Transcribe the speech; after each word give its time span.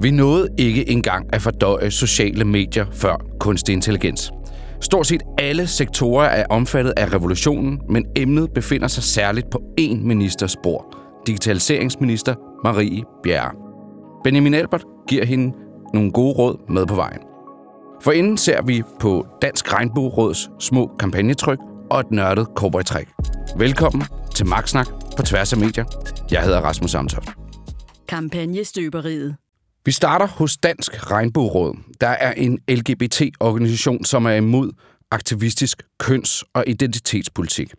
Vi 0.00 0.10
nåede 0.10 0.48
ikke 0.58 0.90
engang 0.90 1.34
at 1.34 1.42
fordøje 1.42 1.90
sociale 1.90 2.44
medier 2.44 2.86
før 2.92 3.16
kunstig 3.40 3.72
intelligens. 3.72 4.32
Stort 4.80 5.06
set 5.06 5.22
alle 5.38 5.66
sektorer 5.66 6.28
er 6.28 6.46
omfattet 6.50 6.92
af 6.96 7.12
revolutionen, 7.12 7.80
men 7.88 8.06
emnet 8.16 8.50
befinder 8.54 8.88
sig 8.88 9.02
særligt 9.02 9.50
på 9.50 9.60
én 9.80 9.96
ministers 10.06 10.56
bord. 10.62 10.96
Digitaliseringsminister 11.26 12.34
Marie 12.64 13.02
Bjerre. 13.22 13.50
Benjamin 14.24 14.54
Albert 14.54 14.84
giver 15.08 15.24
hende 15.24 15.56
nogle 15.94 16.12
gode 16.12 16.34
råd 16.34 16.72
med 16.72 16.86
på 16.86 16.94
vejen. 16.94 17.20
For 18.02 18.12
inden 18.12 18.36
ser 18.36 18.62
vi 18.62 18.82
på 19.00 19.26
Dansk 19.42 19.72
Regnbueråds 19.72 20.50
små 20.60 20.90
kampagnetryk 20.98 21.58
og 21.90 22.00
et 22.00 22.10
nørdet 22.10 22.46
cowboytræk. 22.56 23.08
Velkommen 23.56 24.02
til 24.34 24.46
Magtsnak 24.46 24.86
på 25.16 25.22
tværs 25.22 25.52
af 25.52 25.58
medier. 25.58 25.84
Jeg 26.30 26.42
hedder 26.42 26.60
Rasmus 26.60 26.90
Samtoft. 26.90 27.28
Kampagnestøberiet. 28.08 29.47
Vi 29.88 29.92
starter 29.92 30.26
hos 30.26 30.56
Dansk 30.56 31.10
Regnbueråd. 31.10 31.76
Der 32.00 32.08
er 32.08 32.32
en 32.32 32.58
LGBT-organisation, 32.68 34.04
som 34.04 34.26
er 34.26 34.30
imod 34.30 34.70
aktivistisk 35.10 35.82
køns- 35.98 36.44
og 36.54 36.64
identitetspolitik. 36.66 37.74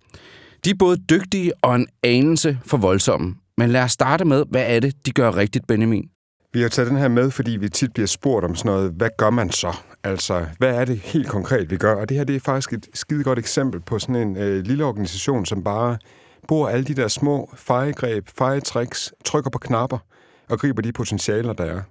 De 0.66 0.70
er 0.70 0.73
både 0.80 0.98
dygtige 0.98 1.52
og 1.62 1.76
en 1.76 1.88
anelse 2.03 2.59
for 2.66 2.77
voldsomme. 2.77 3.36
Men 3.58 3.70
lad 3.70 3.84
os 3.84 3.91
starte 3.91 4.26
med, 4.26 4.44
hvad 4.50 4.64
er 4.67 4.80
det, 4.80 5.05
de 5.05 5.12
gør 5.12 5.36
rigtigt, 5.36 5.67
Benjamin? 5.67 6.09
Vi 6.53 6.62
har 6.62 6.70
taget 6.70 6.90
den 6.90 6.98
her 6.98 7.08
med, 7.08 7.31
fordi 7.31 7.52
vi 7.52 7.70
tit 7.70 7.94
bliver 7.94 8.08
spurgt 8.08 8.45
om 8.45 8.55
sådan 8.55 8.72
noget, 8.72 8.91
hvad 8.91 9.09
gør 9.17 9.30
man 9.30 9.52
så? 9.52 9.78
Altså, 10.03 10.45
hvad 10.58 10.76
er 10.76 10.86
det 10.86 11.00
helt 11.00 11.28
konkret, 11.28 11.72
vi 11.72 11.78
gør? 11.78 11.95
Og 11.95 12.09
det 12.09 12.17
her 12.17 12.23
det 12.23 12.36
er 12.36 12.39
faktisk 12.39 12.73
et 12.73 12.88
skide 12.94 13.23
godt 13.23 13.39
eksempel 13.39 13.81
på 13.81 14.00
sådan 14.00 14.16
en 14.16 14.38
øh, 14.38 14.64
lille 14.64 14.86
organisation, 14.86 15.45
som 15.45 15.64
bare 15.64 15.98
bruger 16.48 16.70
alle 16.70 16.86
de 16.86 16.94
der 16.94 17.08
små 17.08 17.53
fejegreb, 17.55 18.28
fejetricks, 18.38 19.14
trykker 19.26 19.50
på 19.50 19.58
knapper 19.58 19.98
og 20.50 20.59
griber 20.59 20.81
de 20.81 20.91
potentialer, 20.91 21.53
der 21.53 21.66
er. 21.66 21.81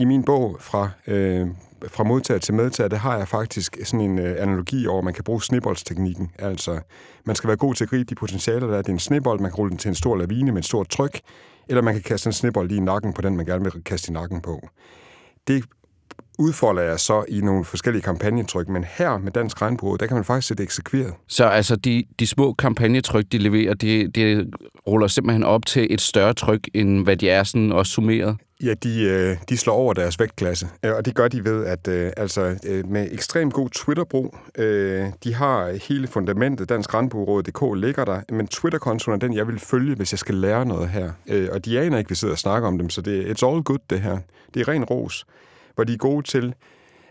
I 0.00 0.04
min 0.04 0.24
bog 0.24 0.56
fra, 0.60 0.90
øh, 1.06 1.48
fra 1.88 2.04
modtager 2.04 2.38
til 2.38 2.54
medtager, 2.54 2.88
der 2.88 2.96
har 2.96 3.16
jeg 3.16 3.28
faktisk 3.28 3.76
sådan 3.84 4.00
en 4.00 4.18
øh, 4.18 4.42
analogi 4.42 4.86
over, 4.86 4.98
at 4.98 5.04
man 5.04 5.14
kan 5.14 5.24
bruge 5.24 5.42
sneboldsteknikken. 5.42 6.30
Altså, 6.38 6.80
man 7.24 7.36
skal 7.36 7.48
være 7.48 7.56
god 7.56 7.74
til 7.74 7.84
at 7.84 7.90
gribe 7.90 8.04
de 8.04 8.14
potentialer, 8.14 8.66
der 8.66 8.76
er. 8.76 8.82
Det 8.82 8.88
er 8.88 8.92
en 8.92 8.98
snebold, 8.98 9.40
man 9.40 9.50
kan 9.50 9.56
rulle 9.56 9.70
den 9.70 9.78
til 9.78 9.88
en 9.88 9.94
stor 9.94 10.16
lavine 10.16 10.52
med 10.52 10.58
et 10.58 10.64
stort 10.64 10.88
tryk, 10.88 11.20
eller 11.68 11.82
man 11.82 11.94
kan 11.94 12.02
kaste 12.02 12.26
en 12.26 12.32
snebold 12.32 12.68
lige 12.68 12.78
i 12.78 12.84
nakken 12.84 13.12
på 13.12 13.22
den, 13.22 13.36
man 13.36 13.46
gerne 13.46 13.64
vil 13.64 13.84
kaste 13.84 14.10
i 14.10 14.12
nakken 14.12 14.40
på. 14.40 14.68
Det 15.48 15.64
udfolder 16.40 16.82
jeg 16.82 17.00
så 17.00 17.24
i 17.28 17.40
nogle 17.40 17.64
forskellige 17.64 18.02
kampagnetryk, 18.02 18.68
men 18.68 18.84
her 18.84 19.18
med 19.18 19.32
Dansk 19.32 19.62
Regnbureau, 19.62 19.96
der 19.96 20.06
kan 20.06 20.14
man 20.14 20.24
faktisk 20.24 20.48
se 20.48 20.54
det 20.54 20.62
eksekveret. 20.62 21.14
Så 21.28 21.44
altså 21.44 21.76
de, 21.76 22.04
de 22.18 22.26
små 22.26 22.52
kampagnetryk, 22.52 23.24
de 23.32 23.38
leverer, 23.38 23.74
de, 23.74 24.08
de 24.08 24.50
ruller 24.86 25.06
simpelthen 25.06 25.44
op 25.44 25.66
til 25.66 25.86
et 25.90 26.00
større 26.00 26.34
tryk, 26.34 26.68
end 26.74 27.04
hvad 27.04 27.16
de 27.16 27.30
er 27.30 27.44
sådan 27.44 27.72
også 27.72 27.92
summeret? 27.92 28.36
Ja, 28.62 28.74
de, 28.74 29.02
øh, 29.02 29.36
de 29.48 29.58
slår 29.58 29.74
over 29.74 29.94
deres 29.94 30.20
vægtklasse, 30.20 30.68
øh, 30.84 30.94
og 30.94 31.04
det 31.04 31.14
gør 31.14 31.28
de 31.28 31.44
ved, 31.44 31.64
at 31.64 31.88
øh, 31.88 32.12
altså, 32.16 32.58
med 32.88 33.08
ekstremt 33.12 33.54
god 33.54 33.70
Twitter-brug, 33.70 34.36
de 35.24 35.34
har 35.34 35.78
hele 35.88 36.06
fundamentet, 36.06 36.68
Dansk 36.68 36.94
Regnbueråd.dk 36.94 37.62
ligger 37.76 38.04
der, 38.04 38.20
men 38.32 38.46
Twitter-kontoen 38.46 39.14
er 39.14 39.18
den, 39.18 39.36
jeg 39.36 39.46
vil 39.46 39.58
følge, 39.58 39.94
hvis 39.94 40.12
jeg 40.12 40.18
skal 40.18 40.34
lære 40.34 40.66
noget 40.66 40.88
her. 40.88 41.10
Og 41.52 41.64
de 41.64 41.80
aner 41.80 41.98
ikke, 41.98 42.08
vi 42.08 42.14
sidder 42.14 42.34
og 42.34 42.38
snakker 42.38 42.68
om 42.68 42.78
dem, 42.78 42.90
så 42.90 43.00
det 43.00 43.18
er 43.18 43.34
it's 43.34 43.52
all 43.52 43.62
good, 43.62 43.78
det 43.90 44.00
her. 44.00 44.18
Det 44.54 44.60
er 44.60 44.68
ren 44.68 44.84
ros 44.84 45.26
hvor 45.80 45.84
de 45.84 45.92
er 45.92 45.98
gode 45.98 46.26
til 46.26 46.54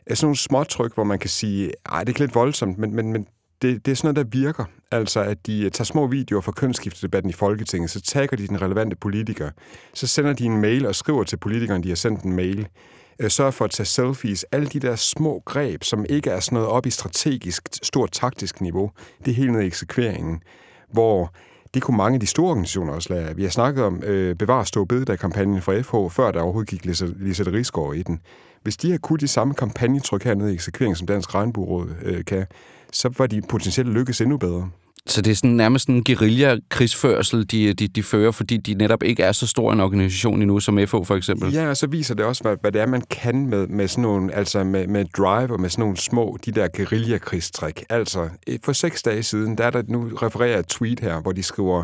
sådan 0.09 0.25
nogle 0.25 0.38
småtryk, 0.38 0.94
hvor 0.94 1.03
man 1.03 1.20
kan 1.20 1.30
sige, 1.30 1.72
ej, 1.86 2.03
det 2.03 2.16
er 2.16 2.20
lidt 2.20 2.36
voldsomt, 2.36 2.78
men, 2.78 2.95
men, 2.95 3.14
men 3.14 3.28
det, 3.61 3.86
det 3.86 3.92
er 3.92 3.95
sådan 3.95 4.14
noget, 4.14 4.34
der 4.34 4.39
virker. 4.39 4.66
Altså, 4.92 5.20
at 5.20 5.48
de 5.48 5.66
øh, 5.66 5.72
tager 5.72 5.86
små 5.86 6.08
videoer 6.08 6.42
fra 6.42 6.52
kønsskiftedebatten 6.52 7.30
i 7.30 7.34
Folketinget, 7.34 7.89
så 7.89 8.02
tagger 8.02 8.38
de 8.38 8.48
den 8.48 8.61
relevante 8.61 8.95
politiker. 8.95 9.50
Så 9.94 10.08
sender 10.08 10.34
de 10.34 10.45
en 10.45 10.61
mail 10.61 10.86
og 10.86 10.95
skriver 10.95 11.23
til 11.23 11.38
politikeren, 11.38 11.84
de 11.84 11.88
har 11.88 11.95
sendt 11.95 12.23
en 12.23 12.36
mail. 12.36 12.67
Øh, 13.20 13.30
sørger 13.30 13.52
for 13.52 13.66
at 13.66 13.72
tage 13.72 13.86
selfies. 13.86 14.44
Alle 14.44 14.67
de 14.67 14.80
der 14.80 14.95
små 14.95 15.42
greb, 15.45 15.83
som 15.83 16.05
ikke 16.10 16.30
er 16.30 16.39
sådan 16.39 16.55
noget 16.55 16.70
op 16.70 16.86
i 16.86 16.89
strategisk, 16.89 17.70
stort 17.83 18.11
taktisk 18.11 18.61
niveau, 18.61 18.92
det 19.26 19.32
er 19.32 19.36
helt 19.36 19.52
ned 19.52 19.61
i 19.61 19.65
eksekveringen, 19.65 20.42
hvor 20.92 21.33
det 21.73 21.82
kunne 21.82 21.98
mange 21.98 22.14
af 22.14 22.20
de 22.20 22.27
store 22.27 22.49
organisationer 22.49 22.94
også 22.94 23.14
lære. 23.14 23.36
Vi 23.36 23.44
har 23.44 23.49
snakket 23.49 23.83
om 23.83 24.04
øh, 24.04 24.36
Bevar 24.36 24.64
Stå 24.64 24.86
Bededag-kampagnen 24.86 25.61
fra 25.61 25.82
FH, 25.82 26.14
før 26.15 26.32
der 26.32 26.42
overhovedet 26.42 26.70
gik 26.70 26.86
Lisette 26.86 27.52
Rigsgaard 27.52 27.95
i 27.95 28.04
den. 28.04 28.21
Hvis 28.64 28.77
de 28.77 28.92
har 28.92 28.97
kunnet 28.97 29.21
de 29.21 29.27
samme 29.27 29.53
kampagnetryk 29.53 30.23
hernede 30.23 30.52
i 30.52 30.53
eksekvering, 30.53 30.97
som 30.97 31.08
Dansk 31.08 31.36
Regnbueråd 31.36 31.89
øh, 32.02 32.25
kan, 32.25 32.45
så 32.92 33.09
var 33.17 33.27
de 33.27 33.42
potentielt 33.49 33.89
lykkes 33.89 34.21
endnu 34.21 34.37
bedre. 34.37 34.70
Så 35.05 35.21
det 35.21 35.31
er 35.31 35.36
sådan 35.36 35.49
nærmest 35.49 35.87
en 35.87 36.03
guerilla-krigsførsel, 36.03 37.45
de, 37.52 37.73
de, 37.73 37.87
de 37.87 38.03
fører, 38.03 38.31
fordi 38.31 38.58
de 38.58 38.73
netop 38.73 39.03
ikke 39.03 39.23
er 39.23 39.31
så 39.31 39.47
stor 39.47 39.73
en 39.73 39.80
organisation 39.80 40.42
endnu 40.42 40.59
som 40.59 40.80
FO 40.87 41.03
for 41.03 41.15
eksempel? 41.15 41.53
Ja, 41.53 41.70
og 41.70 41.77
så 41.77 41.87
viser 41.87 42.15
det 42.15 42.25
også, 42.25 42.43
hvad, 42.43 42.55
hvad 42.61 42.71
det 42.71 42.81
er, 42.81 42.86
man 42.86 43.02
kan 43.09 43.45
med, 43.45 43.67
med 43.67 43.87
sådan 43.87 44.02
nogle, 44.02 44.36
altså 44.36 44.64
med, 44.64 44.87
med 44.87 45.05
drive 45.17 45.53
og 45.53 45.61
med 45.61 45.70
sådan 45.70 45.81
nogle 45.81 45.97
små, 45.97 46.37
de 46.45 46.52
der 46.52 46.67
guerilla-krigstræk. 46.67 47.86
Altså, 47.89 48.30
for 48.64 48.73
seks 48.73 49.03
dage 49.03 49.23
siden, 49.23 49.58
der 49.58 49.64
er 49.64 49.70
der, 49.70 49.83
nu 49.87 50.09
refererer 50.21 50.59
et 50.59 50.67
tweet 50.67 50.99
her, 50.99 51.21
hvor 51.21 51.31
de 51.31 51.43
skriver, 51.43 51.83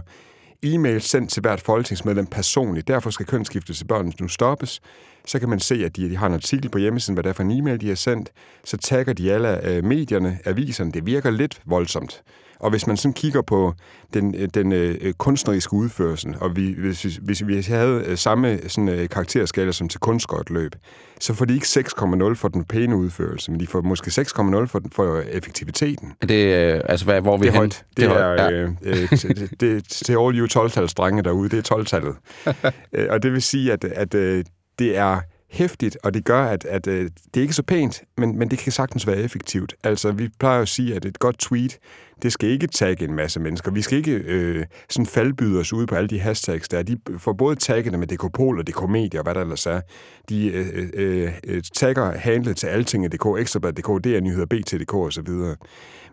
e-mail 0.63 1.01
sendt 1.01 1.29
til 1.29 1.41
hvert 1.41 1.61
folketingsmedlem 1.61 2.25
personligt. 2.25 2.87
Derfor 2.87 3.09
skal 3.09 3.25
kønsskifte 3.25 3.73
til 3.73 3.85
børn 3.85 4.13
nu 4.19 4.27
stoppes. 4.27 4.81
Så 5.25 5.39
kan 5.39 5.49
man 5.49 5.59
se, 5.59 5.85
at 5.85 5.95
de, 5.95 6.09
de 6.09 6.17
har 6.17 6.27
en 6.27 6.33
artikel 6.33 6.69
på 6.69 6.77
hjemmesiden, 6.77 7.13
hvad 7.13 7.23
det 7.23 7.29
er 7.29 7.33
for 7.33 7.43
en 7.43 7.51
e-mail, 7.51 7.81
de 7.81 7.87
har 7.87 7.95
sendt. 7.95 8.31
Så 8.63 8.77
tagger 8.77 9.13
de 9.13 9.33
alle 9.33 9.67
øh, 9.67 9.83
medierne, 9.83 10.39
aviserne. 10.45 10.91
Det 10.91 11.05
virker 11.05 11.29
lidt 11.29 11.61
voldsomt. 11.65 12.23
Og 12.59 12.69
hvis 12.69 12.87
man 12.87 12.97
sådan 12.97 13.13
kigger 13.13 13.41
på 13.41 13.73
den, 14.13 14.35
øh, 14.35 14.49
den 14.53 14.71
øh, 14.71 15.13
kunstneriske 15.13 15.73
udførsel, 15.73 16.35
og 16.41 16.55
vi, 16.55 16.75
hvis, 16.77 17.01
hvis 17.01 17.47
vi 17.47 17.61
havde 17.61 18.03
øh, 18.05 18.17
samme 18.17 18.59
sådan, 18.67 18.89
øh, 18.89 19.09
karakterskala 19.09 19.71
som 19.71 19.89
til 19.89 19.99
kunstskøjtløb, 19.99 20.75
så 21.19 21.33
får 21.33 21.45
de 21.45 21.53
ikke 21.53 21.65
6,0 21.65 22.33
for 22.33 22.47
den 22.47 22.63
pæne 22.63 22.95
udførelse, 22.95 23.51
men 23.51 23.59
de 23.59 23.67
får 23.67 23.81
måske 23.81 24.21
6,0 24.21 24.65
for, 24.65 24.79
den, 24.79 24.91
for 24.91 25.23
effektiviteten. 25.31 26.13
Er 26.21 26.27
det, 26.27 26.73
øh, 26.75 26.81
altså, 26.85 27.05
hvad, 27.05 27.21
hvor 27.21 27.37
vi 27.37 27.41
det 27.41 27.47
er 27.47 27.51
hen? 27.51 27.57
højt. 27.59 27.85
Det, 27.89 27.97
det 27.97 28.05
er, 28.05 28.09
højt, 28.09 28.39
ja. 28.39 28.51
øh, 28.51 28.69
øh, 28.81 29.09
det, 29.11 29.61
det, 29.61 29.83
til 29.83 30.13
all 30.13 30.39
you 30.39 30.47
12-talsdrenge 30.47 31.21
derude, 31.21 31.49
det 31.49 31.71
er 31.71 31.75
12-tallet. 31.75 32.15
Øh, 32.93 33.07
og 33.09 33.23
det 33.23 33.31
vil 33.31 33.41
sige, 33.41 33.73
at, 33.73 33.83
at 33.83 34.13
øh, 34.13 34.45
det 34.79 34.97
er 34.97 35.19
hæftigt, 35.55 35.97
og 36.03 36.13
det 36.13 36.25
gør, 36.25 36.45
at, 36.45 36.65
at 36.65 36.87
øh, 36.87 37.03
det 37.03 37.37
er 37.37 37.41
ikke 37.41 37.53
så 37.53 37.63
pænt, 37.63 38.03
men, 38.17 38.39
men 38.39 38.51
det 38.51 38.59
kan 38.59 38.71
sagtens 38.71 39.07
være 39.07 39.17
effektivt. 39.17 39.73
Altså, 39.83 40.11
vi 40.11 40.29
plejer 40.39 40.61
at 40.61 40.67
sige, 40.67 40.95
at 40.95 41.05
et 41.05 41.19
godt 41.19 41.37
tweet, 41.37 41.77
det 42.23 42.33
skal 42.33 42.49
ikke 42.49 42.67
tagge 42.67 43.05
en 43.05 43.13
masse 43.15 43.39
mennesker. 43.39 43.71
Vi 43.71 43.81
skal 43.81 43.97
ikke 43.97 44.11
øh, 44.11 44.65
sådan 44.89 45.05
faldbyde 45.05 45.59
os 45.59 45.73
ud 45.73 45.87
på 45.87 45.95
alle 45.95 46.07
de 46.07 46.19
hashtags 46.19 46.69
der. 46.69 46.83
De 46.83 46.97
får 47.17 47.33
både 47.33 47.55
taggene 47.55 47.97
med 47.97 48.07
DKPol 48.07 48.59
og 48.59 48.67
DKMedia 48.67 49.19
og 49.19 49.23
hvad 49.23 49.35
der 49.35 49.41
ellers 49.41 49.65
er. 49.65 49.81
De 50.29 50.47
øh, 50.47 50.89
øh, 50.93 51.31
øh 51.47 51.63
tagger 51.73 52.11
handlet 52.11 52.57
til 52.57 52.67
altinget.dk, 52.67 53.39
ekstrabladet.dk, 53.39 54.03
DR 54.03 54.19
Nyheder, 54.19 54.45
BT.dk 54.45 54.93
osv. 54.93 55.27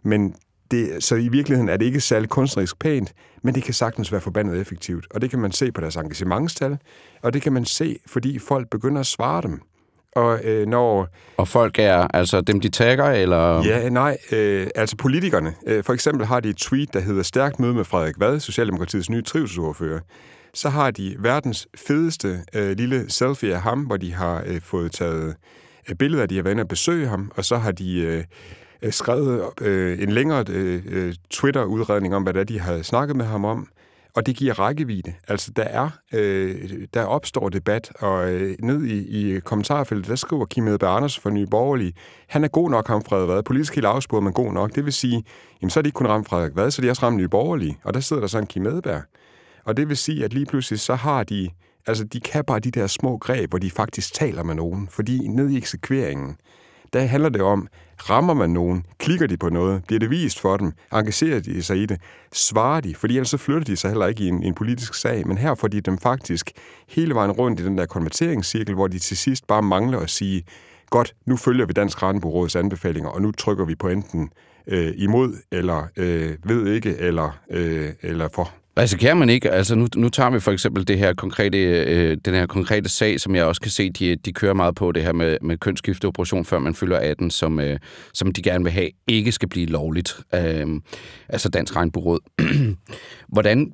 Men 0.02 0.34
det, 0.70 1.04
så 1.04 1.14
i 1.16 1.28
virkeligheden 1.28 1.68
er 1.68 1.76
det 1.76 1.84
ikke 1.84 2.00
særlig 2.00 2.28
kunstnerisk 2.28 2.78
pænt, 2.78 3.12
men 3.42 3.54
det 3.54 3.62
kan 3.62 3.74
sagtens 3.74 4.12
være 4.12 4.20
forbandet 4.20 4.60
effektivt. 4.60 5.06
Og 5.10 5.20
det 5.20 5.30
kan 5.30 5.38
man 5.38 5.52
se 5.52 5.72
på 5.72 5.80
deres 5.80 5.96
engagementstal, 5.96 6.78
og 7.22 7.32
det 7.32 7.42
kan 7.42 7.52
man 7.52 7.64
se, 7.64 7.98
fordi 8.06 8.38
folk 8.38 8.70
begynder 8.70 9.00
at 9.00 9.06
svare 9.06 9.42
dem. 9.42 9.60
Og 10.12 10.44
øh, 10.44 10.66
når... 10.66 11.08
Og 11.36 11.48
folk 11.48 11.78
er 11.78 12.06
altså 12.14 12.40
dem, 12.40 12.60
de 12.60 12.68
tagger, 12.68 13.04
eller... 13.04 13.64
Ja, 13.64 13.88
nej, 13.88 14.18
øh, 14.32 14.66
altså 14.74 14.96
politikerne. 14.96 15.54
Øh, 15.66 15.84
for 15.84 15.92
eksempel 15.92 16.26
har 16.26 16.40
de 16.40 16.48
et 16.48 16.56
tweet, 16.56 16.94
der 16.94 17.00
hedder 17.00 17.22
Stærkt 17.22 17.60
møde 17.60 17.74
med 17.74 17.84
Frederik 17.84 18.14
Vad, 18.18 18.40
Socialdemokratiets 18.40 19.10
nye 19.10 19.22
trivselsordfører. 19.22 20.00
Så 20.54 20.68
har 20.68 20.90
de 20.90 21.16
verdens 21.18 21.68
fedeste 21.76 22.38
øh, 22.54 22.76
lille 22.76 23.10
selfie 23.10 23.54
af 23.54 23.60
ham, 23.60 23.80
hvor 23.80 23.96
de 23.96 24.12
har 24.12 24.42
øh, 24.46 24.60
fået 24.60 24.92
taget 24.92 25.34
øh, 25.88 25.94
billeder 25.94 26.26
de 26.26 26.36
har 26.36 26.42
været 26.42 26.60
og 26.60 26.68
besøge 26.68 27.06
ham, 27.06 27.32
og 27.36 27.44
så 27.44 27.56
har 27.56 27.72
de... 27.72 28.00
Øh, 28.00 28.24
øh, 28.82 28.92
skrevet 28.92 29.42
øh, 29.60 30.02
en 30.02 30.12
længere 30.12 30.44
øh, 30.48 30.82
øh, 30.86 31.14
Twitter-udredning 31.30 32.14
om, 32.14 32.22
hvad 32.22 32.34
det 32.34 32.40
er, 32.40 32.44
de 32.44 32.60
har 32.60 32.82
snakket 32.82 33.16
med 33.16 33.24
ham 33.24 33.44
om, 33.44 33.68
og 34.14 34.26
det 34.26 34.36
giver 34.36 34.58
rækkevidde. 34.58 35.14
Altså, 35.28 35.52
der 35.56 35.62
er, 35.62 35.90
øh, 36.12 36.70
der 36.94 37.04
opstår 37.04 37.48
debat, 37.48 37.92
og 37.98 38.32
øh, 38.32 38.56
ned 38.62 38.84
i, 38.84 39.36
i 39.36 39.40
kommentarfeltet, 39.40 40.08
der 40.08 40.16
skriver 40.16 40.46
Kim 40.46 40.68
Edberg 40.68 40.96
Anders 40.96 41.18
fra 41.18 41.30
Nye 41.30 41.46
Borgerlige, 41.46 41.92
han 42.28 42.44
er 42.44 42.48
god 42.48 42.70
nok, 42.70 42.88
ham 42.88 43.04
Frederik 43.04 43.28
Vad. 43.28 43.42
Politisk 43.42 43.74
helt 43.74 43.86
afspurgt, 43.86 44.24
men 44.24 44.32
god 44.32 44.52
nok. 44.52 44.74
Det 44.74 44.84
vil 44.84 44.92
sige, 44.92 45.24
jamen, 45.62 45.70
så 45.70 45.80
er 45.80 45.82
de 45.82 45.88
ikke 45.88 45.96
kun 45.96 46.06
ramt 46.06 46.28
Frederik 46.28 46.56
Vad, 46.56 46.70
så 46.70 46.82
de 46.82 46.86
er 46.86 46.90
også 46.90 47.06
ramt 47.06 47.16
Nye 47.16 47.28
Borgerlige. 47.28 47.78
Og 47.84 47.94
der 47.94 48.00
sidder 48.00 48.20
der 48.20 48.26
så 48.26 48.38
en 48.38 48.46
Kim 48.46 48.66
Edberg. 48.66 49.02
Og 49.64 49.76
det 49.76 49.88
vil 49.88 49.96
sige, 49.96 50.24
at 50.24 50.32
lige 50.32 50.46
pludselig 50.46 50.80
så 50.80 50.94
har 50.94 51.24
de, 51.24 51.48
altså 51.86 52.04
de 52.04 52.20
kan 52.20 52.44
bare 52.44 52.60
de 52.60 52.70
der 52.70 52.86
små 52.86 53.16
greb, 53.18 53.50
hvor 53.50 53.58
de 53.58 53.70
faktisk 53.70 54.14
taler 54.14 54.42
med 54.42 54.54
nogen. 54.54 54.88
Fordi 54.90 55.28
ned 55.28 55.50
i 55.50 55.56
eksekveringen, 55.56 56.36
der 56.92 57.00
handler 57.00 57.28
det 57.28 57.42
om, 57.42 57.68
rammer 58.10 58.34
man 58.34 58.50
nogen, 58.50 58.86
klikker 58.98 59.26
de 59.26 59.36
på 59.36 59.48
noget, 59.48 59.84
bliver 59.86 60.00
det 60.00 60.10
vist 60.10 60.40
for 60.40 60.56
dem, 60.56 60.72
engagerer 60.92 61.40
de 61.40 61.62
sig 61.62 61.76
i 61.76 61.86
det, 61.86 62.00
svarer 62.32 62.80
de, 62.80 62.94
fordi 62.94 63.14
ellers 63.14 63.28
så 63.28 63.36
flytter 63.36 63.64
de 63.64 63.76
sig 63.76 63.90
heller 63.90 64.06
ikke 64.06 64.24
i 64.24 64.28
en, 64.28 64.42
en 64.42 64.54
politisk 64.54 64.94
sag, 64.94 65.28
men 65.28 65.38
her 65.38 65.54
får 65.54 65.68
de 65.68 65.80
dem 65.80 65.98
faktisk 65.98 66.50
hele 66.88 67.14
vejen 67.14 67.30
rundt 67.30 67.60
i 67.60 67.64
den 67.64 67.78
der 67.78 67.86
konverteringscirkel, 67.86 68.74
hvor 68.74 68.86
de 68.86 68.98
til 68.98 69.16
sidst 69.16 69.46
bare 69.46 69.62
mangler 69.62 69.98
at 69.98 70.10
sige, 70.10 70.44
godt, 70.90 71.14
nu 71.26 71.36
følger 71.36 71.66
vi 71.66 71.72
Dansk 71.72 72.02
Regnbueråds 72.02 72.56
anbefalinger, 72.56 73.10
og 73.10 73.22
nu 73.22 73.32
trykker 73.32 73.64
vi 73.64 73.74
på 73.74 73.88
enten 73.88 74.30
øh, 74.66 74.92
imod, 74.96 75.36
eller 75.50 75.86
øh, 75.96 76.36
ved 76.44 76.72
ikke, 76.74 76.96
eller, 76.96 77.38
øh, 77.50 77.90
eller 78.02 78.28
for. 78.34 78.61
Risikerer 78.78 79.14
man 79.14 79.28
ikke? 79.28 79.50
Altså 79.50 79.74
nu, 79.74 79.86
nu 79.96 80.08
tager 80.08 80.30
vi 80.30 80.40
for 80.40 80.52
eksempel 80.52 80.88
det 80.88 80.98
her 80.98 81.14
konkrete, 81.14 81.58
øh, 81.58 82.16
den 82.24 82.34
her 82.34 82.46
konkrete 82.46 82.88
sag, 82.88 83.20
som 83.20 83.34
jeg 83.34 83.44
også 83.44 83.60
kan 83.60 83.70
se, 83.70 83.90
de, 83.90 84.16
de 84.16 84.32
kører 84.32 84.54
meget 84.54 84.74
på, 84.74 84.92
det 84.92 85.02
her 85.02 85.12
med, 85.12 85.38
med 85.42 85.58
kønsskifteoperation, 85.58 86.44
før 86.44 86.58
man 86.58 86.74
fylder 86.74 86.98
18, 86.98 87.30
som, 87.30 87.60
øh, 87.60 87.78
som 88.14 88.32
de 88.32 88.42
gerne 88.42 88.64
vil 88.64 88.72
have, 88.72 88.90
ikke 89.06 89.32
skal 89.32 89.48
blive 89.48 89.66
lovligt. 89.66 90.20
Øh, 90.34 90.66
altså 91.28 91.48
Dansk 91.48 91.76
Regnburåd. 91.76 92.20
hvordan 93.34 93.72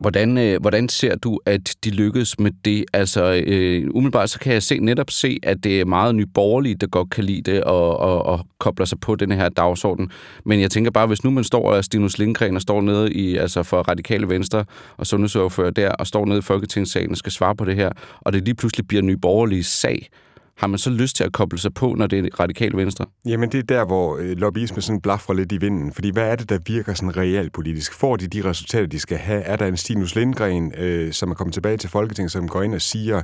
Hvordan, 0.00 0.38
øh, 0.38 0.60
hvordan 0.60 0.88
ser 0.88 1.16
du, 1.16 1.40
at 1.46 1.74
de 1.84 1.90
lykkedes 1.90 2.38
med 2.38 2.50
det? 2.64 2.84
Altså, 2.92 3.42
øh, 3.46 3.90
umiddelbart 3.90 4.30
så 4.30 4.38
kan 4.38 4.52
jeg 4.52 4.62
se, 4.62 4.78
netop 4.78 5.10
se, 5.10 5.38
at 5.42 5.64
det 5.64 5.80
er 5.80 5.84
meget 5.84 6.14
nyborgerlige, 6.14 6.74
der 6.74 6.86
godt 6.86 7.10
kan 7.10 7.24
lide 7.24 7.52
det 7.52 7.64
og, 7.64 8.00
og, 8.00 8.26
og 8.26 8.46
kobler 8.58 8.86
sig 8.86 9.00
på 9.00 9.16
den 9.16 9.32
her 9.32 9.48
dagsorden. 9.48 10.10
Men 10.44 10.60
jeg 10.60 10.70
tænker 10.70 10.90
bare, 10.90 11.06
hvis 11.06 11.24
nu 11.24 11.30
man 11.30 11.44
står 11.44 11.72
og 11.72 11.84
Stinus 11.84 12.18
Lindgren 12.18 12.56
og 12.56 12.62
står 12.62 12.80
nede 12.80 13.12
i, 13.12 13.36
altså 13.36 13.62
for 13.62 13.82
Radikale 13.82 14.28
Venstre 14.28 14.64
og 14.96 15.06
sundhedsordfører 15.06 15.70
der, 15.70 15.90
og 15.90 16.06
står 16.06 16.26
nede 16.26 16.38
i 16.38 16.42
Folketingssalen 16.42 17.10
og 17.10 17.16
skal 17.16 17.32
svare 17.32 17.56
på 17.56 17.64
det 17.64 17.76
her, 17.76 17.90
og 18.20 18.32
det 18.32 18.44
lige 18.44 18.54
pludselig 18.54 18.88
bliver 18.88 19.02
nyborgerlige 19.02 19.64
sag, 19.64 20.08
har 20.56 20.66
man 20.66 20.78
så 20.78 20.90
lyst 20.90 21.16
til 21.16 21.24
at 21.24 21.32
koble 21.32 21.58
sig 21.58 21.74
på, 21.74 21.94
når 21.94 22.06
det 22.06 22.18
er 22.18 22.40
radikale 22.40 22.76
venstre? 22.76 23.06
Jamen, 23.26 23.52
det 23.52 23.58
er 23.58 23.62
der, 23.62 23.84
hvor 23.84 24.16
øh, 24.16 24.36
lobbyisme 24.36 24.82
sådan 24.82 25.00
blaffer 25.00 25.34
lidt 25.34 25.52
i 25.52 25.56
vinden. 25.56 25.92
Fordi 25.92 26.10
hvad 26.10 26.28
er 26.28 26.36
det, 26.36 26.48
der 26.48 26.58
virker 26.66 26.94
sådan 26.94 27.16
realpolitisk? 27.16 27.94
Får 27.94 28.16
de 28.16 28.26
de 28.26 28.44
resultater, 28.44 28.86
de 28.86 28.98
skal 28.98 29.18
have? 29.18 29.42
Er 29.42 29.56
der 29.56 29.66
en 29.66 29.76
Stinus 29.76 30.14
Lindgren, 30.14 30.72
øh, 30.78 31.12
som 31.12 31.30
er 31.30 31.34
kommet 31.34 31.54
tilbage 31.54 31.76
til 31.76 31.90
Folketinget, 31.90 32.32
som 32.32 32.48
går 32.48 32.62
ind 32.62 32.74
og 32.74 32.82
siger, 32.82 33.22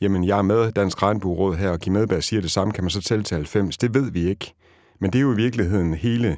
jamen, 0.00 0.24
jeg 0.24 0.38
er 0.38 0.42
med 0.42 0.72
Dansk 0.72 1.02
Regnbueråd 1.02 1.56
her, 1.56 1.70
og 1.70 1.80
Kim 1.80 1.92
Medberg 1.92 2.22
siger 2.22 2.40
det 2.40 2.50
samme, 2.50 2.72
kan 2.72 2.84
man 2.84 2.90
så 2.90 3.02
tælle 3.02 3.24
til 3.24 3.34
90? 3.34 3.78
Det 3.78 3.94
ved 3.94 4.10
vi 4.12 4.28
ikke. 4.28 4.54
Men 5.00 5.12
det 5.12 5.18
er 5.18 5.22
jo 5.22 5.32
i 5.32 5.36
virkeligheden 5.36 5.94
hele 5.94 6.36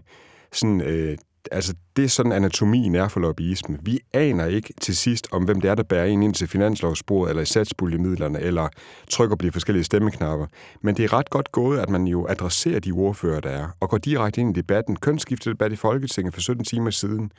sådan, 0.53 0.81
øh, 0.81 1.17
altså 1.51 1.75
det 1.97 2.05
er 2.05 2.09
sådan 2.09 2.33
anatomien 2.33 2.95
er 2.95 3.09
for 3.09 3.21
lobbyisme. 3.21 3.79
Vi 3.83 4.01
aner 4.13 4.47
ikke 4.47 4.75
til 4.81 4.97
sidst, 4.97 5.29
om 5.33 5.45
hvem 5.45 5.61
det 5.61 5.71
er, 5.71 5.75
der 5.75 5.83
bærer 5.83 6.05
en 6.05 6.23
ind 6.23 6.35
til 6.35 6.49
finanslovsbordet, 6.49 7.31
eller 7.31 7.43
i 7.43 7.47
satspuljemidlerne, 7.47 8.41
eller 8.41 8.69
trykker 9.11 9.37
på 9.37 9.47
de 9.47 9.53
forskellige 9.53 9.85
stemmeknapper. 9.85 10.47
Men 10.81 10.97
det 10.97 11.05
er 11.05 11.13
ret 11.13 11.31
godt 11.31 11.53
gået, 11.53 11.79
at 11.79 11.91
man 11.91 12.07
jo 12.07 12.27
adresserer 12.29 12.81
de 12.81 12.93
ordfører, 12.93 13.41
der 13.41 13.51
er, 13.51 13.69
og 13.81 13.91
går 13.91 13.99
direkte 13.99 14.41
ind 14.41 14.57
i 14.57 14.61
debatten. 14.61 14.97
Kønsskiftedebat 14.97 15.73
i 15.73 15.77
Folketinget 15.77 16.35
for 16.35 16.41
17 16.41 16.65
timer 16.65 16.91
siden, 16.91 17.33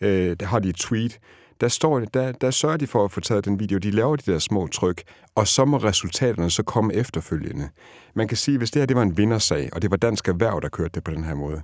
øh, 0.00 0.36
der 0.40 0.46
har 0.46 0.58
de 0.58 0.68
et 0.68 0.76
tweet, 0.76 1.18
der, 1.60 1.68
står, 1.68 2.00
der, 2.00 2.32
der 2.32 2.50
sørger 2.50 2.76
de 2.76 2.86
for 2.86 3.04
at 3.04 3.12
få 3.12 3.20
taget 3.20 3.44
den 3.44 3.60
video. 3.60 3.78
De 3.78 3.90
laver 3.90 4.16
de 4.16 4.32
der 4.32 4.38
små 4.38 4.66
tryk, 4.66 5.02
og 5.34 5.46
så 5.46 5.64
må 5.64 5.76
resultaterne 5.76 6.50
så 6.50 6.62
komme 6.62 6.94
efterfølgende. 6.94 7.68
Man 8.14 8.28
kan 8.28 8.36
sige, 8.36 8.58
hvis 8.58 8.70
det 8.70 8.80
her 8.80 8.86
det 8.86 8.96
var 8.96 9.02
en 9.02 9.16
vindersag, 9.16 9.68
og 9.72 9.82
det 9.82 9.90
var 9.90 9.96
Dansk 9.96 10.28
Erhverv, 10.28 10.60
der 10.62 10.68
kørte 10.68 10.90
det 10.94 11.04
på 11.04 11.10
den 11.10 11.24
her 11.24 11.34
måde, 11.34 11.62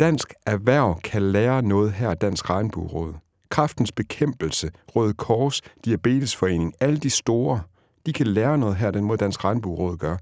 Dansk 0.00 0.34
Erhverv 0.46 1.00
kan 1.04 1.22
lære 1.22 1.62
noget 1.62 1.92
her 1.92 2.14
Dansk 2.14 2.50
Regnbueråd. 2.50 3.14
Kraftens 3.50 3.92
Bekæmpelse, 3.92 4.70
Røde 4.96 5.14
Kors, 5.14 5.60
Diabetesforening, 5.84 6.74
alle 6.80 6.98
de 6.98 7.10
store, 7.10 7.60
de 8.06 8.12
kan 8.12 8.26
lære 8.26 8.58
noget 8.58 8.76
her, 8.76 8.90
den 8.90 9.04
måde 9.04 9.18
Dansk 9.18 9.44
Regnbueråd 9.44 9.96
gør. 9.96 10.16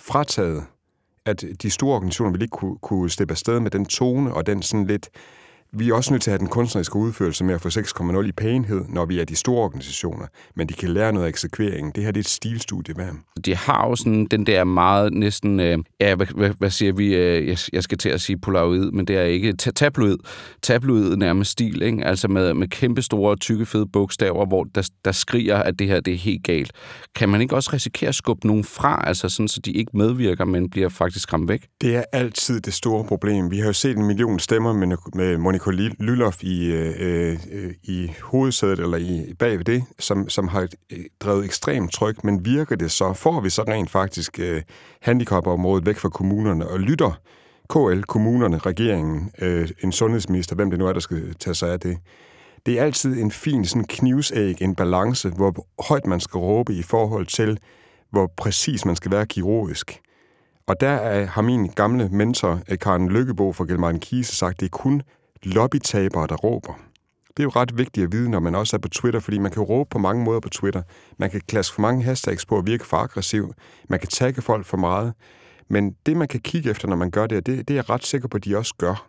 Frataget, 0.00 0.64
at 1.26 1.44
de 1.62 1.70
store 1.70 1.94
organisationer 1.94 2.32
vil 2.32 2.42
ikke 2.42 2.52
kunne, 2.52 2.76
kunne 2.82 3.10
slippe 3.10 3.32
afsted 3.32 3.60
med 3.60 3.70
den 3.70 3.84
tone 3.84 4.34
og 4.34 4.46
den 4.46 4.62
sådan 4.62 4.86
lidt 4.86 5.10
vi 5.74 5.88
er 5.88 5.94
også 5.94 6.12
nødt 6.12 6.22
til 6.22 6.30
at 6.30 6.32
have 6.32 6.38
den 6.38 6.48
kunstneriske 6.48 6.96
udførelse 6.96 7.44
med 7.44 7.54
at 7.54 7.60
få 7.60 7.68
6,0 7.68 8.26
i 8.26 8.32
pænhed, 8.32 8.84
når 8.88 9.04
vi 9.04 9.20
er 9.20 9.24
de 9.24 9.36
store 9.36 9.64
organisationer, 9.64 10.26
men 10.56 10.68
de 10.68 10.74
kan 10.74 10.88
lære 10.88 11.12
noget 11.12 11.26
af 11.26 11.28
eksekveringen. 11.28 11.92
Det 11.94 12.04
her 12.04 12.10
det 12.10 12.20
er 12.20 12.22
et 12.22 12.28
stilstudie 12.28 12.94
med 12.94 13.06
De 13.44 13.56
har 13.56 13.88
jo 13.88 13.96
sådan 13.96 14.26
den 14.30 14.46
der 14.46 14.64
meget 14.64 15.12
næsten, 15.12 15.60
øh, 15.60 15.78
ja, 16.00 16.14
hvad, 16.14 16.26
hvad, 16.26 16.50
hvad 16.58 16.70
siger 16.70 16.92
vi, 16.92 17.14
øh, 17.14 17.48
jeg, 17.48 17.58
jeg 17.72 17.82
skal 17.82 17.98
til 17.98 18.08
at 18.08 18.20
sige 18.20 18.38
polaroid, 18.38 18.90
men 18.90 19.06
det 19.06 19.16
er 19.16 19.22
ikke 19.22 19.52
tabloid, 19.52 20.16
tabloid 20.62 21.16
nærmest 21.16 21.50
stil, 21.50 21.82
ikke? 21.82 22.04
altså 22.04 22.28
med, 22.28 22.54
med 22.54 22.68
kæmpe 22.68 23.02
store, 23.02 23.36
tykke, 23.36 23.66
fede 23.66 23.86
bogstaver, 23.86 24.46
hvor 24.46 24.64
der, 24.64 24.90
der 25.04 25.12
skriger, 25.12 25.56
at 25.56 25.78
det 25.78 25.86
her 25.86 26.00
det 26.00 26.14
er 26.14 26.18
helt 26.18 26.44
galt. 26.44 26.72
Kan 27.14 27.28
man 27.28 27.40
ikke 27.40 27.56
også 27.56 27.70
risikere 27.72 28.08
at 28.08 28.14
skubbe 28.14 28.46
nogen 28.46 28.64
fra, 28.64 29.04
altså 29.06 29.28
sådan, 29.28 29.48
så 29.48 29.60
de 29.60 29.72
ikke 29.72 29.90
medvirker, 29.94 30.44
men 30.44 30.70
bliver 30.70 30.88
faktisk 30.88 31.32
ramt 31.32 31.48
væk? 31.48 31.66
Det 31.80 31.96
er 31.96 32.04
altid 32.12 32.60
det 32.60 32.74
store 32.74 33.04
problem. 33.04 33.50
Vi 33.50 33.58
har 33.58 33.66
jo 33.66 33.72
set 33.72 33.96
en 33.96 34.06
million 34.06 34.38
stemmer 34.38 34.72
med, 34.72 34.96
med 35.14 35.38
Monika 35.38 35.63
Nico 35.70 36.02
Lylof 36.04 36.42
i, 36.42 36.72
øh, 36.72 37.38
øh, 37.52 37.74
i 37.82 38.12
hovedsædet, 38.22 38.78
eller 38.78 38.96
i, 38.96 39.34
bagved 39.38 39.64
det, 39.64 39.84
som, 39.98 40.28
som 40.28 40.48
har 40.48 40.68
øh, 40.92 40.98
drevet 41.20 41.44
ekstremt 41.44 41.92
tryk, 41.92 42.24
men 42.24 42.44
virker 42.44 42.76
det 42.76 42.90
så? 42.90 43.12
Får 43.12 43.40
vi 43.40 43.50
så 43.50 43.62
rent 43.62 43.90
faktisk 43.90 44.38
øh, 44.40 44.62
handicapområdet 45.00 45.86
væk 45.86 45.96
fra 45.96 46.08
kommunerne, 46.08 46.68
og 46.68 46.80
lytter 46.80 47.20
KL, 47.70 48.02
kommunerne, 48.02 48.58
regeringen, 48.58 49.30
øh, 49.38 49.68
en 49.84 49.92
sundhedsminister, 49.92 50.56
hvem 50.56 50.70
det 50.70 50.78
nu 50.78 50.86
er, 50.86 50.92
der 50.92 51.00
skal 51.00 51.34
tage 51.34 51.54
sig 51.54 51.72
af 51.72 51.80
det? 51.80 51.98
Det 52.66 52.78
er 52.78 52.84
altid 52.84 53.22
en 53.22 53.30
fin 53.30 53.64
sådan 53.64 53.84
knivsæg, 53.84 54.62
en 54.62 54.74
balance, 54.74 55.30
hvor 55.30 55.66
højt 55.88 56.06
man 56.06 56.20
skal 56.20 56.38
råbe 56.38 56.74
i 56.74 56.82
forhold 56.82 57.26
til, 57.26 57.58
hvor 58.10 58.32
præcis 58.36 58.84
man 58.84 58.96
skal 58.96 59.10
være 59.10 59.26
kirurgisk. 59.26 60.00
Og 60.66 60.80
der 60.80 61.24
har 61.24 61.42
min 61.42 61.66
gamle 61.66 62.08
mentor, 62.08 62.60
øh, 62.68 62.78
Karen 62.78 63.08
Lykkebo 63.08 63.52
fra 63.52 63.64
Gelmaren 63.64 64.00
Kise, 64.00 64.36
sagt, 64.36 64.60
det 64.60 64.66
er 64.66 64.70
kun 64.70 65.02
lobbytabere, 65.46 66.26
der 66.26 66.36
råber. 66.36 66.72
Det 67.36 67.42
er 67.42 67.44
jo 67.44 67.50
ret 67.50 67.78
vigtigt 67.78 68.04
at 68.04 68.12
vide, 68.12 68.30
når 68.30 68.40
man 68.40 68.54
også 68.54 68.76
er 68.76 68.80
på 68.80 68.88
Twitter, 68.88 69.20
fordi 69.20 69.38
man 69.38 69.50
kan 69.50 69.62
råbe 69.62 69.88
på 69.90 69.98
mange 69.98 70.24
måder 70.24 70.40
på 70.40 70.48
Twitter. 70.48 70.82
Man 71.18 71.30
kan 71.30 71.40
klasse 71.40 71.74
for 71.74 71.80
mange 71.80 72.04
hashtags 72.04 72.46
på 72.46 72.58
at 72.58 72.66
virke 72.66 72.86
for 72.86 72.96
aggressiv. 72.96 73.54
Man 73.88 73.98
kan 73.98 74.08
tagge 74.08 74.42
folk 74.42 74.66
for 74.66 74.76
meget. 74.76 75.12
Men 75.68 75.96
det, 76.06 76.16
man 76.16 76.28
kan 76.28 76.40
kigge 76.40 76.70
efter, 76.70 76.88
når 76.88 76.96
man 76.96 77.10
gør 77.10 77.26
det, 77.26 77.46
det, 77.46 77.68
det 77.68 77.74
er 77.74 77.78
jeg 77.78 77.90
ret 77.90 78.06
sikker 78.06 78.28
på, 78.28 78.36
at 78.36 78.44
de 78.44 78.56
også 78.56 78.74
gør, 78.78 79.08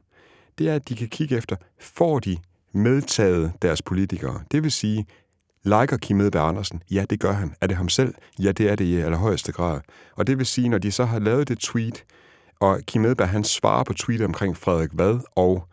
det 0.57 0.69
er, 0.69 0.75
at 0.75 0.89
de 0.89 0.95
kan 0.95 1.07
kigge 1.07 1.37
efter, 1.37 1.55
får 1.79 2.19
de 2.19 2.37
medtaget 2.73 3.53
deres 3.61 3.81
politikere? 3.81 4.41
Det 4.51 4.63
vil 4.63 4.71
sige, 4.71 5.05
liker 5.63 5.97
Kim 5.97 6.21
Edberg 6.21 6.47
Andersen? 6.47 6.83
Ja, 6.91 7.05
det 7.09 7.19
gør 7.19 7.31
han. 7.31 7.55
Er 7.61 7.67
det 7.67 7.77
ham 7.77 7.89
selv? 7.89 8.13
Ja, 8.39 8.51
det 8.51 8.69
er 8.69 8.75
det 8.75 8.85
i 8.85 8.95
allerhøjeste 8.95 9.51
grad. 9.51 9.79
Og 10.15 10.27
det 10.27 10.37
vil 10.37 10.45
sige, 10.45 10.69
når 10.69 10.77
de 10.77 10.91
så 10.91 11.05
har 11.05 11.19
lavet 11.19 11.47
det 11.47 11.59
tweet, 11.59 12.03
og 12.59 12.79
Kim 12.87 13.05
Edberg 13.05 13.29
han 13.29 13.43
svarer 13.43 13.83
på 13.83 13.93
tweet 13.93 14.21
omkring 14.21 14.57
Frederik 14.57 14.89
Vad 14.93 15.19
og 15.35 15.67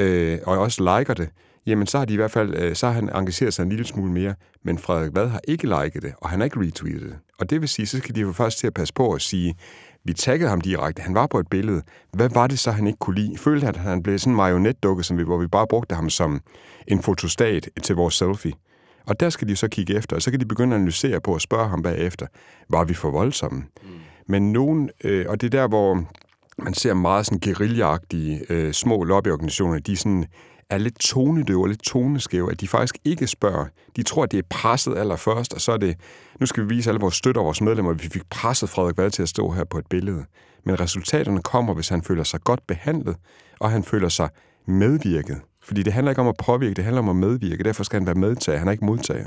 øh, 0.00 0.38
og 0.46 0.58
også 0.58 0.98
liker 0.98 1.14
det, 1.14 1.28
jamen 1.66 1.86
så 1.86 1.98
har 1.98 2.04
de 2.04 2.12
i 2.12 2.16
hvert 2.16 2.30
fald, 2.30 2.54
øh, 2.54 2.76
så 2.76 2.86
har 2.86 2.92
han 2.92 3.10
engageret 3.14 3.54
sig 3.54 3.62
en 3.62 3.68
lille 3.68 3.84
smule 3.84 4.12
mere, 4.12 4.34
men 4.64 4.78
Frederik 4.78 5.10
Vad 5.14 5.28
har 5.28 5.40
ikke 5.48 5.66
liket 5.66 6.02
det, 6.02 6.12
og 6.16 6.30
han 6.30 6.40
har 6.40 6.44
ikke 6.44 6.60
retweetet 6.60 7.02
det. 7.02 7.16
Og 7.38 7.50
det 7.50 7.60
vil 7.60 7.68
sige, 7.68 7.86
så 7.86 7.98
skal 7.98 8.14
de 8.14 8.20
jo 8.20 8.32
først 8.32 8.58
til 8.58 8.66
at 8.66 8.74
passe 8.74 8.94
på 8.94 9.12
at 9.12 9.22
sige, 9.22 9.54
vi 10.04 10.12
taggede 10.12 10.50
ham 10.50 10.60
direkte, 10.60 11.02
han 11.02 11.14
var 11.14 11.26
på 11.26 11.38
et 11.38 11.48
billede. 11.48 11.82
Hvad 12.12 12.28
var 12.28 12.46
det 12.46 12.58
så, 12.58 12.70
han 12.70 12.86
ikke 12.86 12.98
kunne 12.98 13.16
lide? 13.16 13.38
Følte 13.38 13.66
at 13.66 13.76
han 13.76 14.02
blev 14.02 14.18
sådan 14.18 14.32
en 14.32 14.36
marionetdukke, 14.36 15.02
som 15.02 15.18
vi, 15.18 15.22
hvor 15.22 15.38
vi 15.38 15.46
bare 15.46 15.66
brugte 15.66 15.94
ham 15.94 16.10
som 16.10 16.40
en 16.86 17.02
fotostat 17.02 17.68
til 17.82 17.94
vores 17.94 18.14
selfie? 18.14 18.52
Og 19.06 19.20
der 19.20 19.30
skal 19.30 19.48
de 19.48 19.56
så 19.56 19.68
kigge 19.68 19.94
efter, 19.94 20.16
og 20.16 20.22
så 20.22 20.30
kan 20.30 20.40
de 20.40 20.44
begynde 20.44 20.74
at 20.74 20.80
analysere 20.80 21.20
på 21.20 21.34
og 21.34 21.40
spørge 21.40 21.68
ham 21.68 21.82
bagefter, 21.82 22.26
var 22.68 22.84
vi 22.84 22.94
for 22.94 23.10
voldsomme? 23.10 23.58
Mm. 23.82 23.88
Men 24.26 24.52
nogen, 24.52 24.90
øh, 25.04 25.26
og 25.28 25.40
det 25.40 25.46
er 25.46 25.60
der, 25.60 25.68
hvor 25.68 26.04
man 26.64 26.74
ser 26.74 26.94
meget 26.94 27.26
sådan 27.26 27.40
guerillaagtige 27.40 28.40
øh, 28.48 28.72
små 28.72 29.04
lobbyorganisationer, 29.04 29.78
de 29.78 29.96
sådan 29.96 30.26
er 30.70 30.78
lidt 30.78 30.98
tonedøve 31.00 31.62
og 31.62 31.68
lidt 31.68 31.82
toneskæve, 31.82 32.50
at 32.50 32.60
de 32.60 32.68
faktisk 32.68 32.98
ikke 33.04 33.26
spørger. 33.26 33.66
De 33.96 34.02
tror, 34.02 34.22
at 34.22 34.32
det 34.32 34.38
er 34.38 34.42
presset 34.50 34.98
allerførst, 34.98 35.54
og 35.54 35.60
så 35.60 35.72
er 35.72 35.76
det, 35.76 35.96
nu 36.40 36.46
skal 36.46 36.62
vi 36.62 36.68
vise 36.74 36.90
alle 36.90 37.00
vores 37.00 37.14
støtter 37.14 37.40
og 37.40 37.44
vores 37.44 37.60
medlemmer, 37.60 37.90
at 37.90 38.02
vi 38.02 38.08
fik 38.08 38.22
presset 38.30 38.68
Frederik 38.68 38.96
Vad 38.96 39.10
til 39.10 39.22
at 39.22 39.28
stå 39.28 39.50
her 39.50 39.64
på 39.64 39.78
et 39.78 39.86
billede. 39.90 40.24
Men 40.64 40.80
resultaterne 40.80 41.42
kommer, 41.42 41.74
hvis 41.74 41.88
han 41.88 42.02
føler 42.02 42.24
sig 42.24 42.40
godt 42.40 42.66
behandlet, 42.66 43.16
og 43.60 43.70
han 43.70 43.84
føler 43.84 44.08
sig 44.08 44.28
medvirket. 44.66 45.40
Fordi 45.62 45.82
det 45.82 45.92
handler 45.92 46.10
ikke 46.10 46.20
om 46.20 46.28
at 46.28 46.36
påvirke, 46.36 46.74
det 46.74 46.84
handler 46.84 47.02
om 47.02 47.08
at 47.08 47.16
medvirke. 47.16 47.64
Derfor 47.64 47.84
skal 47.84 47.98
han 47.98 48.06
være 48.06 48.14
medtager, 48.14 48.58
han 48.58 48.68
er 48.68 48.72
ikke 48.72 48.84
modtager. 48.84 49.24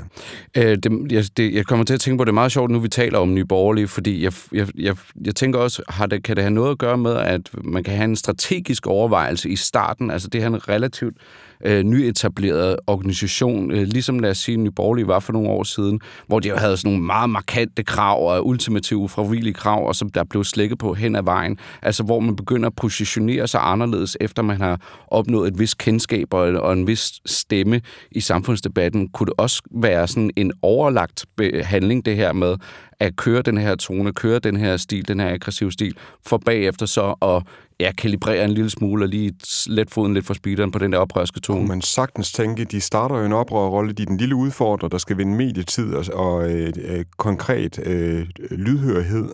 Øh, 0.56 0.76
det, 0.76 1.12
jeg, 1.12 1.24
det, 1.36 1.54
jeg 1.54 1.66
kommer 1.66 1.84
til 1.84 1.94
at 1.94 2.00
tænke 2.00 2.18
på, 2.18 2.22
at 2.22 2.26
det 2.26 2.30
er 2.30 2.34
meget 2.34 2.52
sjovt, 2.52 2.70
nu 2.70 2.78
vi 2.78 2.88
taler 2.88 3.18
om 3.18 3.34
Nye 3.34 3.44
Borgerlige, 3.44 3.88
fordi 3.88 4.24
jeg, 4.24 4.32
jeg, 4.52 4.68
jeg, 4.78 4.96
jeg 5.24 5.34
tænker 5.34 5.58
også, 5.58 5.82
har 5.88 6.06
det, 6.06 6.22
kan 6.22 6.36
det 6.36 6.44
have 6.44 6.54
noget 6.54 6.70
at 6.70 6.78
gøre 6.78 6.98
med, 6.98 7.16
at 7.16 7.50
man 7.64 7.84
kan 7.84 7.94
have 7.94 8.04
en 8.04 8.16
strategisk 8.16 8.86
overvejelse 8.86 9.48
i 9.48 9.56
starten? 9.56 10.10
Altså 10.10 10.28
det 10.28 10.42
er 10.42 10.46
en 10.46 10.68
relativt 10.68 11.16
øh, 11.64 11.82
nyetableret 11.82 12.76
organisation, 12.86 13.70
øh, 13.70 13.82
ligesom 13.82 14.18
lad 14.18 14.30
os 14.30 14.38
sige, 14.38 14.56
Nye 14.56 14.70
Borgerlige 14.70 15.06
var 15.06 15.20
for 15.20 15.32
nogle 15.32 15.48
år 15.48 15.62
siden, 15.62 16.00
hvor 16.26 16.40
de 16.40 16.48
jo 16.48 16.56
havde 16.56 16.76
sådan 16.76 16.92
nogle 16.92 17.06
meget 17.06 17.30
markante 17.30 17.82
krav 17.82 18.26
og 18.28 18.46
ultimative 18.46 18.98
ufravillige 18.98 19.54
krav, 19.54 19.88
og 19.88 19.94
som 19.94 20.08
der 20.08 20.24
blev 20.24 20.44
slækket 20.44 20.78
på 20.78 20.94
hen 20.94 21.16
ad 21.16 21.22
vejen. 21.22 21.58
Altså 21.82 22.02
hvor 22.02 22.20
man 22.20 22.36
begynder 22.36 22.66
at 22.66 22.76
positionere 22.76 23.48
sig 23.48 23.60
anderledes, 23.62 24.16
efter 24.20 24.42
man 24.42 24.60
har 24.60 24.80
opnået 25.08 25.48
et 25.48 25.58
vis 25.58 25.74
kendskab 25.74 26.34
og, 26.34 26.40
og 26.40 26.72
en 26.72 26.86
vis 26.86 27.12
stemme 27.26 27.80
i 28.10 28.20
samfundsdebatten. 28.20 29.08
Kunne 29.08 29.26
det 29.26 29.34
også 29.38 29.62
være 29.70 30.08
sådan 30.08 30.30
en 30.36 30.52
overlagt 30.62 31.24
handling, 31.62 32.06
det 32.06 32.16
her 32.16 32.32
med 32.32 32.56
at 33.04 33.16
køre 33.16 33.42
den 33.42 33.58
her 33.58 33.74
tone, 33.74 34.12
køre 34.12 34.38
den 34.38 34.56
her 34.56 34.76
stil, 34.76 35.08
den 35.08 35.20
her 35.20 35.28
aggressive 35.28 35.72
stil, 35.72 35.96
for 36.26 36.36
bagefter 36.36 36.86
så 36.86 37.14
at 37.22 37.42
ja, 37.80 37.92
kalibrere 37.92 38.44
en 38.44 38.50
lille 38.50 38.70
smule 38.70 39.04
og 39.04 39.08
lige 39.08 39.34
let 39.66 39.90
foden 39.90 40.14
lidt 40.14 40.26
for 40.26 40.34
speederen 40.34 40.70
på 40.70 40.78
den 40.78 40.92
der 40.92 40.98
oprørske 40.98 41.40
tone. 41.40 41.66
Man 41.66 41.82
sagtens 41.82 42.32
tænke, 42.32 42.64
de 42.64 42.80
starter 42.80 43.18
jo 43.18 43.24
en 43.24 43.32
oprørrolle, 43.32 43.92
de 43.92 44.02
er 44.02 44.06
den 44.06 44.16
lille 44.16 44.34
udfordrer, 44.34 44.88
der 44.88 44.98
skal 44.98 45.18
vinde 45.18 45.36
medietid 45.36 45.94
og, 45.94 46.04
og 46.12 46.50
øh, 46.50 46.72
øh, 46.84 47.04
konkret 47.16 47.78
øh, 47.86 48.26
lydhørighed 48.50 49.28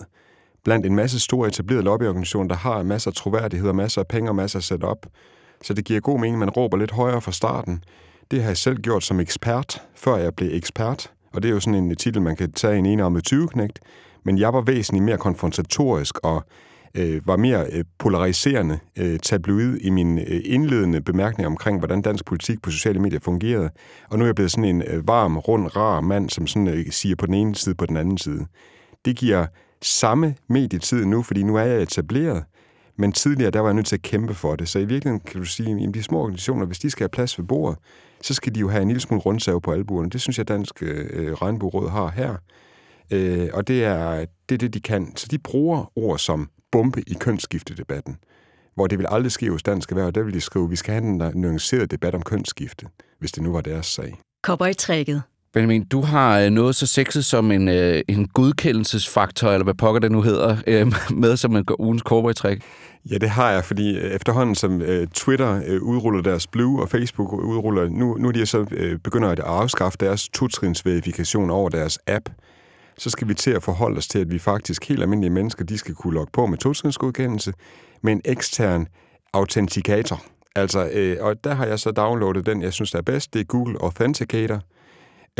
blandt 0.64 0.86
en 0.86 0.94
masse 0.94 1.20
store 1.20 1.48
etablerede 1.48 1.84
lobbyorganisationer, 1.84 2.48
der 2.48 2.56
har 2.56 2.82
masser 2.82 3.10
af 3.10 3.14
troværdighed 3.14 3.68
og 3.68 3.76
masser 3.76 4.00
af 4.00 4.06
penge 4.06 4.30
og 4.30 4.36
masser 4.36 4.58
af 4.58 4.62
setup. 4.62 5.06
Så 5.62 5.74
det 5.74 5.84
giver 5.84 6.00
god 6.00 6.20
mening, 6.20 6.34
at 6.34 6.38
man 6.38 6.50
råber 6.50 6.76
lidt 6.76 6.90
højere 6.90 7.20
fra 7.20 7.32
starten. 7.32 7.84
Det 8.30 8.42
har 8.42 8.50
jeg 8.50 8.56
selv 8.56 8.76
gjort 8.76 9.04
som 9.04 9.20
ekspert, 9.20 9.82
før 9.94 10.16
jeg 10.16 10.34
blev 10.34 10.48
ekspert. 10.52 11.10
Og 11.34 11.42
det 11.42 11.48
er 11.48 11.52
jo 11.52 11.60
sådan 11.60 11.84
en 11.84 11.96
titel, 11.96 12.22
man 12.22 12.36
kan 12.36 12.52
tage 12.52 12.78
en 12.78 12.86
enarmet 12.86 13.24
20 13.24 13.48
knægt. 13.48 13.80
Men 14.24 14.38
jeg 14.38 14.52
var 14.52 14.60
væsentligt 14.60 15.04
mere 15.04 15.18
konfrontatorisk 15.18 16.18
og 16.18 16.44
øh, 16.94 17.26
var 17.26 17.36
mere 17.36 17.66
øh, 17.72 17.84
polariserende 17.98 18.78
øh, 18.98 19.18
tabloid 19.18 19.76
i 19.80 19.90
mine 19.90 20.20
øh, 20.28 20.40
indledende 20.44 21.00
bemærkninger 21.00 21.50
omkring, 21.50 21.78
hvordan 21.78 22.02
dansk 22.02 22.24
politik 22.24 22.62
på 22.62 22.70
sociale 22.70 23.00
medier 23.00 23.20
fungerede. 23.20 23.70
Og 24.10 24.18
nu 24.18 24.24
er 24.24 24.28
jeg 24.28 24.34
blevet 24.34 24.50
sådan 24.50 24.64
en 24.64 24.82
øh, 24.82 25.08
varm, 25.08 25.38
rund, 25.38 25.76
rar 25.76 26.00
mand, 26.00 26.30
som 26.30 26.46
sådan 26.46 26.68
øh, 26.68 26.86
siger 26.90 27.16
på 27.16 27.26
den 27.26 27.34
ene 27.34 27.54
side, 27.54 27.74
på 27.74 27.86
den 27.86 27.96
anden 27.96 28.18
side. 28.18 28.46
Det 29.04 29.16
giver 29.16 29.46
samme 29.82 30.34
medietid 30.48 31.04
nu, 31.04 31.22
fordi 31.22 31.42
nu 31.42 31.56
er 31.56 31.62
jeg 31.62 31.82
etableret, 31.82 32.44
men 32.96 33.12
tidligere, 33.12 33.50
der 33.50 33.60
var 33.60 33.68
jeg 33.68 33.74
nødt 33.74 33.86
til 33.86 33.96
at 33.96 34.02
kæmpe 34.02 34.34
for 34.34 34.56
det. 34.56 34.68
Så 34.68 34.78
i 34.78 34.84
virkeligheden 34.84 35.20
kan 35.20 35.40
du 35.40 35.46
sige, 35.46 35.84
at 35.88 35.94
de 35.94 36.02
små 36.02 36.18
organisationer, 36.18 36.66
hvis 36.66 36.78
de 36.78 36.90
skal 36.90 37.04
have 37.04 37.08
plads 37.08 37.38
ved 37.38 37.46
bordet, 37.46 37.78
så 38.22 38.34
skal 38.34 38.54
de 38.54 38.60
jo 38.60 38.68
have 38.68 38.82
en 38.82 38.88
lille 38.88 39.00
smule 39.00 39.20
rundsav 39.20 39.60
på 39.60 39.72
albuerne. 39.72 40.10
Det 40.10 40.20
synes 40.20 40.38
jeg, 40.38 40.48
Dansk 40.48 40.82
øh, 40.82 41.06
øh, 41.12 41.32
Regnbueråd 41.32 41.90
har 41.90 42.08
her. 42.10 42.36
Øh, 43.10 43.48
og 43.52 43.68
det 43.68 43.84
er, 43.84 44.24
det 44.48 44.54
er 44.54 44.58
det, 44.58 44.74
de 44.74 44.80
kan. 44.80 45.16
Så 45.16 45.26
de 45.30 45.38
bruger 45.38 45.92
ord 45.96 46.18
som 46.18 46.50
bombe 46.72 47.02
i 47.06 47.14
kønsskiftedebatten, 47.14 48.16
hvor 48.74 48.86
det 48.86 48.98
vil 48.98 49.06
aldrig 49.10 49.32
ske 49.32 49.50
hos 49.50 49.62
dansk 49.62 49.90
erhverv. 49.90 50.12
Der 50.12 50.22
vil 50.22 50.34
de 50.34 50.40
skrive, 50.40 50.64
at 50.64 50.70
vi 50.70 50.76
skal 50.76 50.94
have 50.94 51.04
en 51.04 51.22
nuanceret 51.34 51.90
debat 51.90 52.14
om 52.14 52.22
kønsskifte, 52.22 52.86
hvis 53.18 53.32
det 53.32 53.42
nu 53.42 53.52
var 53.52 53.60
deres 53.60 53.86
sag. 53.86 54.18
Cowboy-trækket. 54.46 55.22
Benjamin, 55.52 55.84
du 55.84 56.00
har 56.00 56.40
øh, 56.40 56.50
noget 56.50 56.76
så 56.76 56.86
sexet 56.86 57.24
som 57.24 57.50
en, 57.50 57.68
øh, 57.68 58.02
en 58.08 58.28
godkendelsesfaktor, 58.28 59.48
eller 59.48 59.64
hvad 59.64 59.74
pokker 59.74 60.00
det 60.00 60.12
nu 60.12 60.22
hedder, 60.22 60.56
øh, 60.66 60.92
med 61.10 61.36
som 61.36 61.56
en 61.56 61.64
ugens 61.78 62.02
corporate 62.02 62.38
trick. 62.38 62.62
Ja, 63.10 63.18
det 63.18 63.30
har 63.30 63.50
jeg, 63.50 63.64
fordi 63.64 63.98
øh, 63.98 64.10
efterhånden 64.10 64.54
som 64.54 64.82
øh, 64.82 65.06
Twitter 65.06 65.78
udruller 65.80 66.22
deres 66.22 66.46
Blue, 66.46 66.82
og 66.82 66.88
Facebook 66.88 67.32
udruller, 67.32 67.88
nu, 67.88 68.16
nu 68.18 68.28
er 68.28 68.32
de 68.32 68.46
så 68.46 68.64
begynder 69.04 69.28
at 69.28 69.40
afskaffe 69.40 69.98
deres 70.00 70.28
totrinsverifikation 70.28 71.50
over 71.50 71.68
deres 71.68 71.98
app, 72.06 72.28
så 72.98 73.10
skal 73.10 73.28
vi 73.28 73.34
til 73.34 73.50
at 73.50 73.62
forholde 73.62 73.98
os 73.98 74.08
til, 74.08 74.18
at 74.18 74.30
vi 74.30 74.38
faktisk 74.38 74.88
helt 74.88 75.02
almindelige 75.02 75.30
mennesker, 75.30 75.64
de 75.64 75.78
skal 75.78 75.94
kunne 75.94 76.14
logge 76.14 76.30
på 76.32 76.46
med 76.46 76.58
totrinsgodkendelse 76.58 77.52
med 78.02 78.12
en 78.12 78.20
ekstern 78.24 78.86
autentikator. 79.32 80.22
Altså, 80.56 80.88
øh, 80.92 81.16
og 81.20 81.44
der 81.44 81.54
har 81.54 81.66
jeg 81.66 81.78
så 81.78 81.90
downloadet 81.90 82.46
den, 82.46 82.62
jeg 82.62 82.72
synes 82.72 82.90
der 82.90 82.98
er 82.98 83.02
bedst, 83.02 83.34
det 83.34 83.40
er 83.40 83.44
Google 83.44 83.76
Authenticator, 83.82 84.60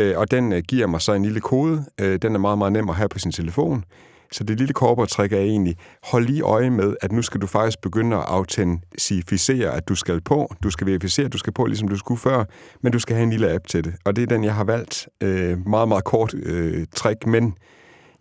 øh, 0.01 0.19
og 0.19 0.31
den 0.31 0.53
øh, 0.53 0.63
giver 0.69 0.87
mig 0.87 1.01
så 1.01 1.13
en 1.13 1.23
lille 1.23 1.41
kode. 1.41 1.85
Øh, 2.01 2.19
den 2.23 2.35
er 2.35 2.39
meget, 2.39 2.59
meget 2.59 2.73
nem 2.73 2.89
at 2.89 2.97
have 2.97 3.09
på 3.09 3.19
sin 3.19 3.33
telefon. 3.33 3.85
Så 4.33 4.45
det 4.45 4.59
lille 4.59 4.75
korportræk 4.75 5.33
er 5.33 5.39
egentlig, 5.39 5.77
hold 6.03 6.27
lige 6.27 6.43
øje 6.43 6.71
med, 6.71 6.97
at 7.01 7.13
nu 7.13 7.23
skal 7.23 7.41
du 7.41 7.47
faktisk 7.47 7.81
begynde 7.81 8.17
at 8.17 8.23
autentificere, 8.27 9.71
at 9.71 9.89
du 9.89 9.95
skal 9.95 10.21
på. 10.21 10.55
Du 10.63 10.71
skal 10.71 10.87
verificere, 10.87 11.27
at 11.27 11.33
du 11.33 11.39
skal 11.39 11.53
på, 11.53 11.65
ligesom 11.65 11.89
du 11.89 11.97
skulle 11.97 12.21
før, 12.21 12.45
men 12.83 12.93
du 12.93 12.99
skal 12.99 13.17
have 13.17 13.23
en 13.25 13.31
lille 13.31 13.53
app 13.55 13.67
til 13.67 13.85
det. 13.85 13.95
Og 14.05 14.17
det 14.17 14.23
er 14.23 14.27
den, 14.27 14.45
jeg 14.45 14.55
har 14.55 14.65
valgt. 14.65 15.09
Øh, 15.21 15.67
meget, 15.67 15.89
meget 15.89 16.05
kort 16.05 16.35
øh, 16.35 16.87
trick, 16.95 17.27
men 17.27 17.55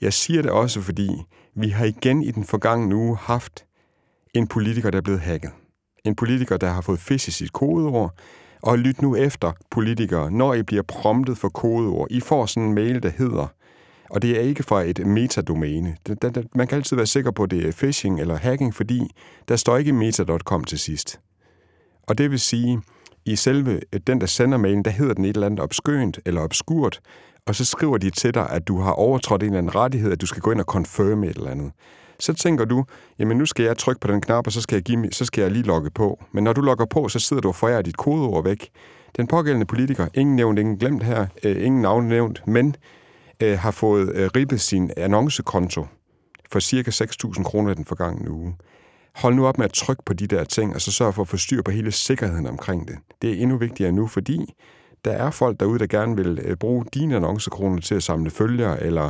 jeg 0.01 0.13
siger 0.13 0.41
det 0.41 0.51
også, 0.51 0.81
fordi 0.81 1.09
vi 1.55 1.69
har 1.69 1.85
igen 1.85 2.23
i 2.23 2.31
den 2.31 2.43
forgangne 2.43 2.95
uge 2.95 3.17
haft 3.17 3.65
en 4.33 4.47
politiker, 4.47 4.89
der 4.89 4.97
er 4.97 5.01
blevet 5.01 5.21
hacket. 5.21 5.51
En 6.05 6.15
politiker, 6.15 6.57
der 6.57 6.69
har 6.69 6.81
fået 6.81 6.99
fisk 6.99 7.27
i 7.27 7.31
sit 7.31 7.53
kodeord, 7.53 8.13
og 8.61 8.79
lyt 8.79 9.01
nu 9.01 9.15
efter, 9.15 9.51
politikere, 9.71 10.31
når 10.31 10.53
I 10.53 10.63
bliver 10.63 10.83
promptet 10.83 11.37
for 11.37 11.49
kodeord. 11.49 12.07
I 12.09 12.19
får 12.19 12.45
sådan 12.45 12.69
en 12.69 12.75
mail, 12.75 13.03
der 13.03 13.09
hedder, 13.09 13.47
og 14.09 14.21
det 14.21 14.37
er 14.37 14.41
ikke 14.41 14.63
fra 14.63 14.81
et 14.81 15.07
metadomæne. 15.07 15.95
Man 16.55 16.67
kan 16.67 16.75
altid 16.75 16.95
være 16.95 17.07
sikker 17.07 17.31
på, 17.31 17.43
at 17.43 17.51
det 17.51 17.67
er 17.67 17.71
phishing 17.71 18.19
eller 18.19 18.35
hacking, 18.35 18.75
fordi 18.75 19.15
der 19.47 19.55
står 19.55 19.77
ikke 19.77 19.93
meta.com 19.93 20.63
til 20.63 20.79
sidst. 20.79 21.19
Og 22.07 22.17
det 22.17 22.31
vil 22.31 22.39
sige, 22.39 22.81
i 23.25 23.35
selve 23.35 23.81
øh, 23.93 23.99
den, 24.07 24.21
der 24.21 24.27
sender 24.27 24.57
mailen, 24.57 24.85
der 24.85 24.91
hedder 24.91 25.13
den 25.13 25.25
et 25.25 25.35
eller 25.35 25.45
andet 25.45 25.59
obskønt 25.59 26.19
eller 26.25 26.41
obskurt, 26.41 27.01
og 27.45 27.55
så 27.55 27.65
skriver 27.65 27.97
de 27.97 28.09
til 28.09 28.33
dig, 28.33 28.49
at 28.49 28.67
du 28.67 28.79
har 28.79 28.91
overtrådt 28.91 29.43
en 29.43 29.45
eller 29.45 29.57
anden 29.57 29.75
rettighed, 29.75 30.11
at 30.11 30.21
du 30.21 30.25
skal 30.25 30.41
gå 30.41 30.51
ind 30.51 30.59
og 30.59 30.65
confirme 30.65 31.27
et 31.27 31.35
eller 31.35 31.51
andet. 31.51 31.71
Så 32.19 32.33
tænker 32.33 32.65
du, 32.65 32.85
jamen 33.19 33.37
nu 33.37 33.45
skal 33.45 33.65
jeg 33.65 33.77
trykke 33.77 34.01
på 34.01 34.07
den 34.07 34.21
knap, 34.21 34.47
og 34.47 34.53
så 34.53 34.61
skal 34.61 34.75
jeg, 34.75 34.83
give, 34.83 35.11
så 35.11 35.25
skal 35.25 35.41
jeg 35.41 35.51
lige 35.51 35.63
logge 35.63 35.89
på. 35.89 36.23
Men 36.31 36.43
når 36.43 36.53
du 36.53 36.61
logger 36.61 36.85
på, 36.85 37.07
så 37.09 37.19
sidder 37.19 37.41
du 37.41 37.47
og 37.47 37.55
forærer 37.55 37.81
dit 37.81 37.97
kodeord 37.97 38.43
væk. 38.43 38.69
Den 39.17 39.27
pågældende 39.27 39.65
politiker, 39.65 40.07
ingen 40.13 40.35
nævnt, 40.35 40.59
ingen 40.59 40.77
glemt 40.77 41.03
her, 41.03 41.27
øh, 41.43 41.65
ingen 41.65 41.81
navn 41.81 42.07
nævnt, 42.07 42.47
men 42.47 42.75
øh, 43.43 43.59
har 43.59 43.71
fået 43.71 44.15
øh, 44.15 44.29
ribbet 44.35 44.61
sin 44.61 44.91
annoncekonto 44.97 45.85
for 46.51 46.59
cirka 46.59 46.91
6.000 46.91 47.43
kroner 47.43 47.73
den 47.73 47.85
forgangne 47.85 48.31
uge. 48.31 48.55
Hold 49.15 49.35
nu 49.35 49.47
op 49.47 49.57
med 49.57 49.65
at 49.65 49.73
trykke 49.73 50.03
på 50.05 50.13
de 50.13 50.27
der 50.27 50.43
ting, 50.43 50.75
og 50.75 50.81
så 50.81 50.91
sørg 50.91 51.13
for 51.13 51.21
at 51.21 51.27
få 51.27 51.37
styr 51.37 51.61
på 51.61 51.71
hele 51.71 51.91
sikkerheden 51.91 52.47
omkring 52.47 52.87
det. 52.87 52.95
Det 53.21 53.29
er 53.29 53.41
endnu 53.41 53.57
vigtigere 53.57 53.91
nu, 53.91 54.07
fordi 54.07 54.53
der 55.05 55.11
er 55.11 55.31
folk 55.31 55.59
derude, 55.59 55.79
der 55.79 55.87
gerne 55.87 56.15
vil 56.15 56.39
øh, 56.43 56.55
bruge 56.55 56.85
dine 56.93 57.15
annoncekroner 57.15 57.81
til 57.81 57.95
at 57.95 58.03
samle 58.03 58.29
følgere, 58.29 58.83
eller 58.83 59.09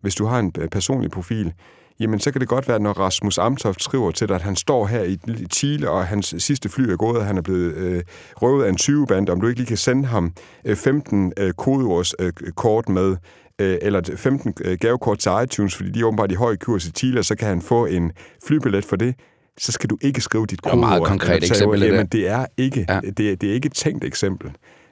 hvis 0.00 0.14
du 0.14 0.24
har 0.24 0.38
en 0.38 0.52
øh, 0.58 0.68
personlig 0.68 1.10
profil, 1.10 1.52
jamen 2.00 2.20
så 2.20 2.32
kan 2.32 2.40
det 2.40 2.48
godt 2.48 2.68
være, 2.68 2.80
når 2.80 2.92
Rasmus 2.92 3.38
Amtoft 3.38 3.82
skriver 3.82 4.10
til 4.10 4.28
dig, 4.28 4.34
at 4.34 4.42
han 4.42 4.56
står 4.56 4.86
her 4.86 5.02
i 5.02 5.18
Chile, 5.52 5.90
og 5.90 6.06
hans 6.06 6.34
sidste 6.38 6.68
fly 6.68 6.90
er 6.90 6.96
gået, 6.96 7.16
og 7.16 7.26
han 7.26 7.38
er 7.38 7.42
blevet 7.42 7.74
øh, 7.74 8.02
røvet 8.36 8.64
af 8.64 8.68
en 8.68 8.76
20-band, 8.80 9.28
om 9.28 9.40
du 9.40 9.46
ikke 9.46 9.60
lige 9.60 9.68
kan 9.68 9.76
sende 9.76 10.08
ham 10.08 10.32
øh, 10.64 10.76
15 10.76 11.32
øh, 11.36 11.52
kodeordskort 11.52 12.84
øh, 12.88 12.94
med, 12.94 13.16
øh, 13.58 13.78
eller 13.82 14.00
15 14.16 14.54
øh, 14.64 14.78
gavekort 14.78 15.18
til 15.18 15.32
iTunes, 15.44 15.74
fordi 15.74 15.90
de 15.90 16.00
er 16.00 16.04
åbenbart 16.04 16.32
i 16.32 16.34
høj 16.34 16.56
kurs 16.56 16.86
i 16.86 16.90
Chile, 16.90 17.18
og 17.18 17.24
så 17.24 17.36
kan 17.36 17.48
han 17.48 17.62
få 17.62 17.86
en 17.86 18.12
flybillet 18.46 18.84
for 18.84 18.96
det 18.96 19.14
så 19.58 19.72
skal 19.72 19.90
du 19.90 19.98
ikke 20.00 20.20
skrive 20.20 20.46
dit 20.46 20.62
kodeord. 20.62 20.78
Det 20.78 20.84
er 20.84 20.88
meget 20.88 21.04
konkret 21.04 21.44
eksempel. 21.44 21.80
Jamen, 21.82 22.06
det 22.06 22.28
er 22.28 22.46
ikke, 22.56 22.86
ja. 22.88 23.00
det, 23.00 23.30
er, 23.30 23.36
det 23.36 23.50
er 23.50 23.54
ikke 23.54 23.66
et 23.66 23.74
tænkt 23.74 24.04
eksempel. 24.04 24.50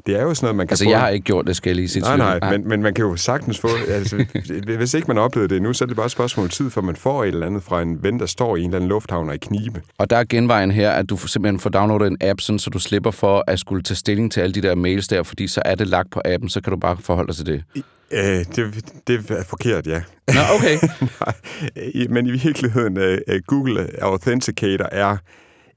Det 0.09 0.17
er 0.19 0.23
jo 0.23 0.35
sådan 0.35 0.45
noget, 0.45 0.57
man 0.57 0.67
kan 0.67 0.73
altså, 0.73 0.85
få... 0.85 0.91
jeg 0.91 1.00
har 1.00 1.09
ikke 1.09 1.25
gjort 1.25 1.47
det, 1.47 1.57
skal 1.57 1.71
jeg 1.71 1.77
lige 1.77 1.88
sige 1.88 2.03
Nej, 2.03 2.17
nej, 2.17 2.38
nej. 2.38 2.50
Men, 2.50 2.69
men 2.69 2.83
man 2.83 2.95
kan 2.95 3.05
jo 3.05 3.17
sagtens 3.17 3.59
få... 3.59 3.69
Altså, 3.88 4.25
hvis 4.79 4.95
ikke 4.95 5.07
man 5.07 5.17
har 5.17 5.25
oplevet 5.25 5.50
det 5.50 5.62
nu, 5.62 5.73
så 5.73 5.85
er 5.85 5.87
det 5.87 5.97
bare 5.97 6.07
et 6.07 6.12
spørgsmål 6.12 6.45
om 6.45 6.50
tid, 6.50 6.71
for 6.71 6.81
man 6.81 6.97
får 6.97 7.25
et 7.25 7.29
eller 7.29 7.47
andet 7.47 7.62
fra 7.62 7.83
en 7.83 8.03
ven, 8.03 8.21
der 8.21 8.27
står 8.27 8.57
i 8.57 8.61
en 8.61 8.67
eller 8.67 8.77
anden 8.77 8.88
lufthavn 8.88 9.29
og 9.29 9.35
i 9.35 9.38
knibe. 9.38 9.83
Og 9.99 10.11
der 10.11 10.17
er 10.17 10.25
genvejen 10.25 10.71
her, 10.71 10.91
at 10.91 11.11
du 11.11 11.17
simpelthen 11.17 11.61
får 11.61 11.71
downloadet 11.71 12.07
en 12.07 12.17
app, 12.21 12.41
sådan, 12.41 12.59
så 12.59 12.71
du 12.71 12.79
slipper 12.79 13.11
for 13.11 13.45
at 13.47 13.61
skulle 13.61 13.83
tage 13.83 13.97
stilling 13.97 14.33
til 14.33 14.41
alle 14.41 14.55
de 14.55 14.62
der 14.62 14.75
mails 14.75 15.09
der, 15.09 15.23
fordi 15.23 15.47
så 15.47 15.62
er 15.65 15.75
det 15.75 15.87
lagt 15.87 16.11
på 16.11 16.21
appen, 16.25 16.49
så 16.49 16.61
kan 16.61 16.71
du 16.71 16.79
bare 16.79 16.97
forholde 17.00 17.29
dig 17.29 17.37
til 17.37 17.47
det. 17.47 17.65
Øh, 18.11 18.45
det, 18.57 18.85
det 19.07 19.31
er 19.31 19.45
forkert, 19.45 19.87
ja. 19.87 20.03
Nå, 20.29 20.41
okay. 20.55 20.79
Nej, 21.21 22.07
men 22.09 22.27
i 22.27 22.31
virkeligheden, 22.31 22.99
uh, 22.99 23.37
Google 23.47 24.03
Authenticator 24.03 24.88
er 24.93 25.17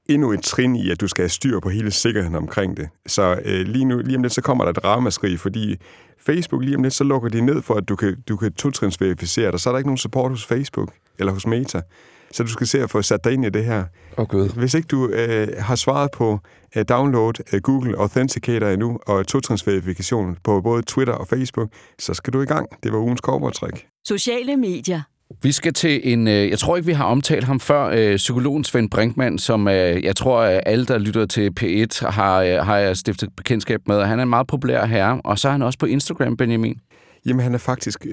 endnu 0.08 0.32
et 0.32 0.42
trin 0.42 0.76
i, 0.76 0.90
at 0.90 1.00
du 1.00 1.08
skal 1.08 1.22
have 1.22 1.28
styr 1.28 1.60
på 1.60 1.68
hele 1.68 1.90
sikkerheden 1.90 2.34
omkring 2.34 2.76
det. 2.76 2.88
Så 3.06 3.40
øh, 3.44 3.66
lige 3.66 3.84
nu, 3.84 3.98
lige 3.98 4.16
om 4.16 4.22
lidt, 4.22 4.32
så 4.32 4.42
kommer 4.42 4.64
der 4.64 4.70
et 4.70 4.84
ramaskrig, 4.84 5.40
fordi 5.40 5.76
Facebook 6.26 6.64
lige 6.64 6.76
om 6.76 6.82
lidt, 6.82 6.94
så 6.94 7.04
lukker 7.04 7.28
de 7.28 7.40
ned 7.40 7.62
for, 7.62 7.74
at 7.74 7.88
du 7.88 7.96
kan, 7.96 8.16
du 8.28 8.36
kan 8.36 8.52
totrinsverificere 8.52 9.52
dig. 9.52 9.60
Så 9.60 9.70
er 9.70 9.72
der 9.72 9.78
ikke 9.78 9.88
nogen 9.88 9.98
support 9.98 10.30
hos 10.30 10.46
Facebook 10.46 10.92
eller 11.18 11.32
hos 11.32 11.46
Meta. 11.46 11.80
Så 12.32 12.42
du 12.42 12.48
skal 12.48 12.66
se 12.66 12.82
at 12.82 12.90
få 12.90 13.02
sat 13.02 13.24
dig 13.24 13.32
ind 13.32 13.44
i 13.46 13.50
det 13.50 13.64
her. 13.64 13.84
Oh, 14.16 14.26
Gud. 14.26 14.48
Hvis 14.48 14.74
ikke 14.74 14.86
du 14.86 15.08
øh, 15.08 15.48
har 15.58 15.74
svaret 15.74 16.10
på 16.10 16.38
uh, 16.76 16.82
download 16.88 17.54
uh, 17.54 17.60
Google 17.60 17.98
Authenticator 17.98 18.68
endnu, 18.68 18.98
og 19.06 19.26
totrinsverifikation 19.26 20.36
på 20.44 20.60
både 20.60 20.82
Twitter 20.82 21.14
og 21.14 21.28
Facebook, 21.28 21.68
så 21.98 22.14
skal 22.14 22.32
du 22.32 22.42
i 22.42 22.46
gang. 22.46 22.68
Det 22.82 22.92
var 22.92 22.98
ugens 22.98 23.20
korportræk. 23.20 23.86
Sociale 24.06 24.56
medier. 24.56 25.02
Vi 25.42 25.52
skal 25.52 25.72
til 25.72 26.12
en, 26.12 26.28
øh, 26.28 26.50
jeg 26.50 26.58
tror 26.58 26.76
ikke, 26.76 26.86
vi 26.86 26.92
har 26.92 27.04
omtalt 27.04 27.44
ham 27.44 27.60
før, 27.60 27.84
øh, 27.84 28.16
psykologen 28.16 28.64
Svend 28.64 28.90
Brinkmann, 28.90 29.38
som 29.38 29.68
øh, 29.68 30.04
jeg 30.04 30.16
tror, 30.16 30.42
alle, 30.42 30.86
der 30.86 30.98
lytter 30.98 31.26
til 31.26 31.50
P1, 31.60 32.10
har, 32.10 32.62
har 32.62 32.94
stiftet 32.94 33.28
bekendtskab 33.36 33.80
med. 33.86 34.04
Han 34.04 34.18
er 34.18 34.22
en 34.22 34.28
meget 34.28 34.46
populær 34.46 34.86
herre, 34.86 35.20
og 35.24 35.38
så 35.38 35.48
er 35.48 35.52
han 35.52 35.62
også 35.62 35.78
på 35.78 35.86
Instagram, 35.86 36.36
Benjamin. 36.36 36.80
Jamen, 37.26 37.42
han 37.42 37.54
er 37.54 37.58
faktisk 37.58 38.06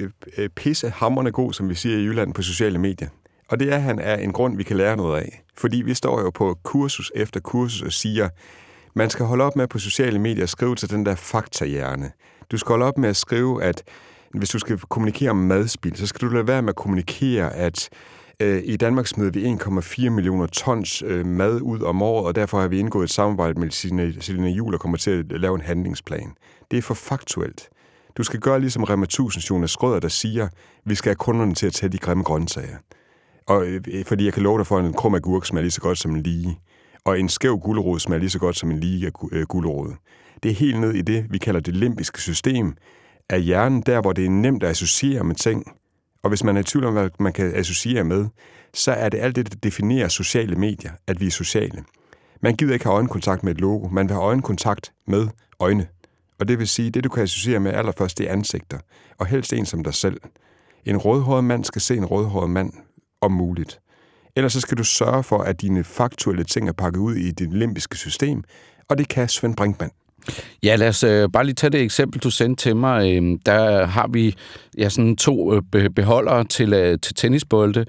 pisse 0.56 0.90
hammerne 0.90 1.32
god, 1.32 1.54
som 1.54 1.70
vi 1.70 1.76
siger 1.76 1.98
i 1.98 2.02
Jylland, 2.02 2.34
på 2.34 2.42
sociale 2.42 2.78
medier. 2.78 3.08
Og 3.50 3.60
det 3.60 3.74
er 3.74 3.78
han 3.78 4.00
er 4.00 4.16
en 4.16 4.34
grund, 4.34 4.58
vi 4.58 4.64
kan 4.64 4.78
lære 4.78 4.98
noget 4.98 5.22
af. 5.22 5.44
Fordi 5.58 5.82
vi 5.82 5.94
står 5.94 6.22
jo 6.22 6.30
på 6.30 6.58
kursus 6.64 7.12
efter 7.16 7.40
kursus 7.40 7.82
og 7.82 7.92
siger, 7.92 8.30
man 8.96 9.10
skal 9.10 9.26
holde 9.26 9.44
op 9.44 9.56
med 9.56 9.68
på 9.68 9.80
sociale 9.80 10.20
medier 10.20 10.44
at 10.44 10.50
skrive 10.50 10.76
til 10.76 10.90
den 10.90 11.06
der 11.06 11.16
faktahjerne. 11.16 12.12
Du 12.52 12.58
skal 12.58 12.70
holde 12.70 12.86
op 12.86 12.98
med 12.98 13.10
at 13.10 13.16
skrive, 13.16 13.64
at 13.64 13.84
hvis 14.33 14.50
du 14.50 14.59
skal 14.59 14.79
kommunikere 14.79 15.29
om 15.29 15.38
madspil, 15.38 15.95
så 15.95 16.07
skal 16.07 16.27
du 16.27 16.33
lade 16.33 16.48
være 16.48 16.62
med 16.62 16.69
at 16.69 16.75
kommunikere, 16.75 17.53
at 17.55 17.89
øh, 18.39 18.62
i 18.65 18.75
Danmark 18.75 19.07
smider 19.07 19.31
vi 19.31 19.45
1,4 20.05 20.09
millioner 20.09 20.48
tons 20.48 21.03
øh, 21.05 21.25
mad 21.25 21.62
ud 21.62 21.81
om 21.81 22.01
året, 22.01 22.25
og 22.25 22.36
derfor 22.36 22.62
har 22.62 22.67
vi 22.67 22.79
indgået 22.79 23.03
et 23.03 23.09
samarbejde 23.09 23.59
med 23.59 23.71
Selina 24.21 24.50
Jul 24.50 24.74
og 24.74 24.79
kommer 24.79 24.98
til 24.98 25.12
at 25.12 25.41
lave 25.41 25.55
en 25.55 25.62
handlingsplan. 25.62 26.33
Det 26.71 26.77
er 26.77 26.81
for 26.81 26.93
faktuelt. 26.93 27.69
Du 28.17 28.24
skal 28.24 28.39
gøre 28.39 28.59
ligesom 28.59 28.83
Rema 28.83 29.03
1000 29.03 29.43
Jonas 29.50 29.71
Skrøder, 29.71 30.00
der 30.00 30.07
siger, 30.07 30.48
vi 30.86 30.95
skal 30.95 31.09
have 31.09 31.15
kunderne 31.15 31.53
til 31.53 31.67
at 31.67 31.74
tage 31.74 31.89
de 31.89 31.98
grimme 31.98 32.24
grøntsager. 32.24 32.77
Og, 33.48 33.65
øh, 33.65 34.05
fordi 34.05 34.25
jeg 34.25 34.33
kan 34.33 34.43
love 34.43 34.57
dig 34.57 34.67
for, 34.67 34.77
at 34.77 34.86
en 34.86 34.93
krum 34.93 35.15
agurk 35.15 35.45
smager 35.45 35.62
lige 35.62 35.71
så 35.71 35.81
godt 35.81 35.98
som 35.98 36.12
en 36.12 36.24
lige. 36.24 36.59
Og 37.05 37.19
en 37.19 37.29
skæv 37.29 37.59
gulerod 37.59 38.00
smager 38.00 38.19
lige 38.19 38.29
så 38.29 38.39
godt 38.39 38.57
som 38.57 38.71
en 38.71 38.79
lige 38.79 39.12
øh, 39.31 39.45
gulerod. 39.45 39.93
Det 40.43 40.51
er 40.51 40.55
helt 40.55 40.79
ned 40.79 40.93
i 40.93 41.01
det, 41.01 41.25
vi 41.29 41.38
kalder 41.38 41.59
det 41.59 41.75
limbiske 41.75 42.21
system, 42.21 42.74
er 43.29 43.38
hjernen, 43.38 43.81
der 43.81 44.01
hvor 44.01 44.13
det 44.13 44.25
er 44.25 44.29
nemt 44.29 44.63
at 44.63 44.69
associere 44.69 45.24
med 45.24 45.36
ting. 45.36 45.71
Og 46.24 46.29
hvis 46.29 46.43
man 46.43 46.57
er 46.57 46.62
i 46.62 46.63
tvivl 46.63 46.86
om, 46.86 46.93
hvad 46.93 47.09
man 47.19 47.33
kan 47.33 47.55
associere 47.55 48.03
med, 48.03 48.25
så 48.74 48.91
er 48.91 49.09
det 49.09 49.19
alt 49.19 49.36
det, 49.36 49.51
der 49.51 49.57
definerer 49.63 50.07
sociale 50.07 50.55
medier, 50.55 50.91
at 51.07 51.19
vi 51.19 51.27
er 51.27 51.31
sociale. 51.31 51.83
Man 52.41 52.55
gider 52.55 52.74
ikke 52.74 52.86
have 52.86 52.95
øjenkontakt 52.95 53.43
med 53.43 53.51
et 53.51 53.62
logo, 53.62 53.88
man 53.88 54.07
vil 54.07 54.13
have 54.13 54.25
øjenkontakt 54.25 54.91
med 55.07 55.27
øjne. 55.59 55.88
Og 56.39 56.48
det 56.48 56.59
vil 56.59 56.67
sige, 56.67 56.91
det 56.91 57.03
du 57.03 57.09
kan 57.09 57.24
associere 57.24 57.59
med 57.59 57.74
allerførst, 57.74 58.17
det 58.17 58.29
er 58.29 58.33
ansigter. 58.33 58.79
Og 59.17 59.25
helst 59.25 59.53
en 59.53 59.65
som 59.65 59.83
dig 59.83 59.93
selv. 59.93 60.21
En 60.86 60.98
rødhåret 60.98 61.43
mand 61.43 61.65
skal 61.65 61.81
se 61.81 61.98
en 61.98 62.05
rødhåret 62.05 62.50
mand 62.50 62.74
om 63.21 63.31
muligt. 63.31 63.79
Ellers 64.36 64.53
så 64.53 64.62
skal 64.62 64.77
du 64.77 64.83
sørge 64.83 65.24
for, 65.24 65.38
at 65.38 65.62
dine 65.62 65.83
faktuelle 65.83 66.43
ting 66.43 66.69
er 66.69 66.74
pakket 66.74 67.00
ud 67.00 67.15
i 67.15 67.31
dit 67.31 67.53
limbiske 67.53 67.98
system, 67.98 68.43
og 68.89 68.98
det 68.98 69.07
kan 69.07 69.29
Svend 69.29 69.55
Brinkmann. 69.55 69.91
Ja, 70.64 70.76
lad 70.76 70.88
os 70.88 71.04
øh, 71.04 71.30
bare 71.34 71.44
lige 71.44 71.56
tage 71.56 71.72
det 71.72 71.82
eksempel, 71.82 72.22
du 72.22 72.30
sendte 72.30 72.64
til 72.64 72.76
mig. 72.76 73.14
Øh, 73.14 73.38
der 73.46 73.86
har 73.86 74.08
vi 74.08 74.36
ja, 74.78 74.90
sådan 74.90 75.16
to 75.16 75.54
øh, 75.76 75.90
beholdere 75.90 76.44
til, 76.44 76.74
øh, 76.74 77.00
til 77.02 77.16
tennisbolde. 77.16 77.86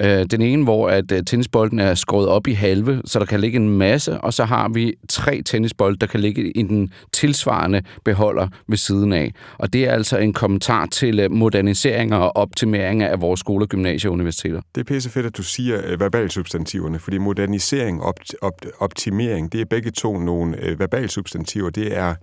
Øh, 0.00 0.26
den 0.30 0.42
ene, 0.42 0.64
hvor 0.64 0.88
at 0.88 1.12
øh, 1.12 1.24
tennisbolden 1.24 1.78
er 1.78 1.94
skåret 1.94 2.28
op 2.28 2.46
i 2.46 2.52
halve, 2.52 3.02
så 3.04 3.18
der 3.18 3.24
kan 3.24 3.40
ligge 3.40 3.56
en 3.56 3.68
masse, 3.68 4.20
og 4.20 4.34
så 4.34 4.44
har 4.44 4.68
vi 4.68 4.94
tre 5.08 5.42
tennisbolde, 5.42 5.98
der 5.98 6.06
kan 6.06 6.20
ligge 6.20 6.50
i 6.50 6.62
den 6.62 6.92
tilsvarende 7.12 7.82
beholder 8.04 8.48
ved 8.68 8.76
siden 8.76 9.12
af. 9.12 9.32
Og 9.58 9.72
det 9.72 9.84
er 9.84 9.92
altså 9.92 10.18
en 10.18 10.32
kommentar 10.32 10.86
til 10.86 11.20
øh, 11.20 11.30
moderniseringer 11.30 12.16
og 12.16 12.36
optimeringer 12.36 13.08
af 13.08 13.20
vores 13.20 13.40
skoler, 13.40 13.66
gymnasier 13.66 14.10
og 14.10 14.12
universiteter. 14.12 14.60
Det 14.74 14.80
er 14.80 14.84
pisse 14.84 15.10
fedt, 15.10 15.26
at 15.26 15.36
du 15.36 15.42
siger 15.42 15.80
øh, 15.84 16.00
verbalsubstantiverne, 16.00 16.98
fordi 16.98 17.18
modernisering 17.18 18.02
og 18.02 18.08
op- 18.08 18.14
op- 18.42 18.66
optimering, 18.78 19.52
det 19.52 19.60
er 19.60 19.64
begge 19.64 19.90
to 19.90 20.18
nogle 20.18 20.56
øh, 20.60 20.80
verbalsubstantiver. 20.80 21.70
Det 21.70 21.96
er 21.96 22.14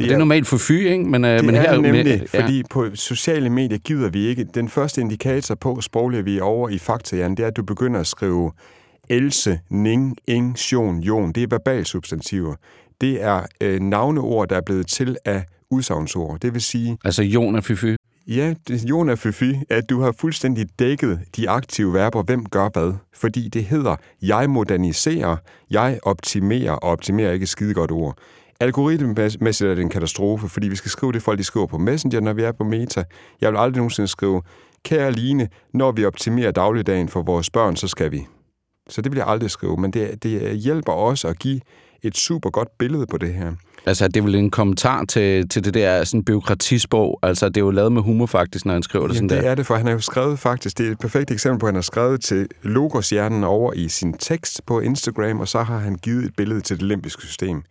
det, 0.00 0.08
det 0.08 0.12
er, 0.12 0.16
er 0.16 0.18
normalt 0.18 0.46
for 0.46 0.58
fy, 0.58 0.70
ikke? 0.70 1.04
Men, 1.04 1.24
det 1.24 1.44
men 1.44 1.54
er 1.54 1.60
her, 1.60 1.80
nemlig, 1.80 2.28
ja. 2.34 2.42
fordi 2.42 2.62
på 2.70 2.86
sociale 2.94 3.50
medier 3.50 3.78
gider 3.78 4.08
vi 4.08 4.26
ikke. 4.26 4.44
Den 4.44 4.68
første 4.68 5.00
indikator 5.00 5.54
på, 5.54 5.80
sproglige 5.80 6.24
vi 6.24 6.38
er 6.38 6.42
over 6.42 6.68
i 6.68 6.78
faktajan, 6.78 7.30
det 7.30 7.42
er, 7.42 7.46
at 7.46 7.56
du 7.56 7.62
begynder 7.62 8.00
at 8.00 8.06
skrive 8.06 8.52
else, 9.10 9.60
ning, 9.70 10.16
ing, 10.28 10.58
sion, 10.58 10.98
jon. 11.00 11.32
Det 11.32 11.42
er 11.42 11.46
verbalsubstantiver. 11.50 12.54
Det 13.00 13.22
er 13.22 13.42
øh, 13.60 13.80
navneord, 13.80 14.48
der 14.48 14.56
er 14.56 14.62
blevet 14.66 14.86
til 14.86 15.16
af 15.24 15.44
udsagnsord. 15.70 16.40
Det 16.40 16.54
vil 16.54 16.62
sige... 16.62 16.98
Altså 17.04 17.22
jon 17.22 17.56
er 17.56 17.60
fy 17.60 17.96
Ja, 18.30 18.54
Jon 18.90 19.08
er 19.08 19.14
fyfy, 19.14 19.52
at 19.70 19.90
du 19.90 20.00
har 20.00 20.12
fuldstændig 20.12 20.66
dækket 20.78 21.20
de 21.36 21.50
aktive 21.50 21.94
verber, 21.94 22.22
hvem 22.22 22.44
gør 22.44 22.68
hvad. 22.72 22.92
Fordi 23.14 23.48
det 23.48 23.64
hedder, 23.64 23.96
jeg 24.22 24.50
moderniserer, 24.50 25.36
jeg 25.70 25.98
optimerer, 26.02 26.72
og 26.72 26.90
optimerer 26.90 27.32
ikke 27.32 27.42
et 27.42 27.48
skide 27.48 27.74
godt 27.74 27.90
ord. 27.90 28.18
Algoritmemæssigt 28.60 29.70
er 29.70 29.74
det 29.74 29.82
en 29.82 29.88
katastrofe, 29.88 30.48
fordi 30.48 30.68
vi 30.68 30.76
skal 30.76 30.90
skrive 30.90 31.12
det, 31.12 31.22
folk 31.22 31.38
de 31.38 31.44
skriver 31.44 31.66
på 31.66 31.78
Messenger, 31.78 32.20
når 32.20 32.32
vi 32.32 32.42
er 32.42 32.52
på 32.52 32.64
Meta. 32.64 33.04
Jeg 33.40 33.52
vil 33.52 33.58
aldrig 33.58 33.76
nogensinde 33.76 34.08
skrive, 34.08 34.42
kære 34.84 35.12
Line, 35.12 35.48
når 35.74 35.92
vi 35.92 36.04
optimerer 36.04 36.50
dagligdagen 36.50 37.08
for 37.08 37.22
vores 37.22 37.50
børn, 37.50 37.76
så 37.76 37.88
skal 37.88 38.12
vi. 38.12 38.26
Så 38.88 39.02
det 39.02 39.12
vil 39.12 39.16
jeg 39.16 39.26
aldrig 39.26 39.50
skrive, 39.50 39.76
men 39.76 39.90
det, 39.90 40.22
det 40.22 40.56
hjælper 40.56 40.92
også 40.92 41.28
at 41.28 41.38
give 41.38 41.60
et 42.02 42.16
super 42.16 42.50
godt 42.50 42.68
billede 42.78 43.06
på 43.06 43.18
det 43.18 43.34
her. 43.34 43.52
Altså, 43.86 44.08
det 44.08 44.16
er 44.16 44.22
vel 44.22 44.34
en 44.34 44.50
kommentar 44.50 45.04
til, 45.04 45.48
til 45.48 45.64
det 45.64 45.74
der 45.74 46.04
sådan 46.04 46.24
byråkratisprog. 46.24 47.18
Altså, 47.22 47.48
det 47.48 47.56
er 47.56 47.60
jo 47.60 47.70
lavet 47.70 47.92
med 47.92 48.02
humor 48.02 48.26
faktisk, 48.26 48.66
når 48.66 48.72
han 48.72 48.82
skriver 48.82 49.06
det 49.06 49.14
Jamen, 49.14 49.28
sådan 49.28 49.38
det 49.38 49.44
der. 49.44 49.50
er 49.50 49.54
det, 49.54 49.66
for 49.66 49.76
han 49.76 49.86
har 49.86 49.92
jo 49.92 50.00
skrevet 50.00 50.38
faktisk, 50.38 50.78
det 50.78 50.86
er 50.86 50.90
et 50.90 50.98
perfekt 50.98 51.30
eksempel 51.30 51.60
på, 51.60 51.66
at 51.66 51.68
han 51.68 51.74
har 51.74 51.82
skrevet 51.82 52.20
til 52.20 52.48
Logos-hjernen 52.62 53.44
over 53.44 53.72
i 53.72 53.88
sin 53.88 54.12
tekst 54.12 54.66
på 54.66 54.80
Instagram, 54.80 55.40
og 55.40 55.48
så 55.48 55.62
har 55.62 55.78
han 55.78 55.94
givet 55.94 56.24
et 56.24 56.36
billede 56.36 56.60
til 56.60 56.76
det 56.76 56.86
limbiske 56.86 57.22
system. 57.22 57.62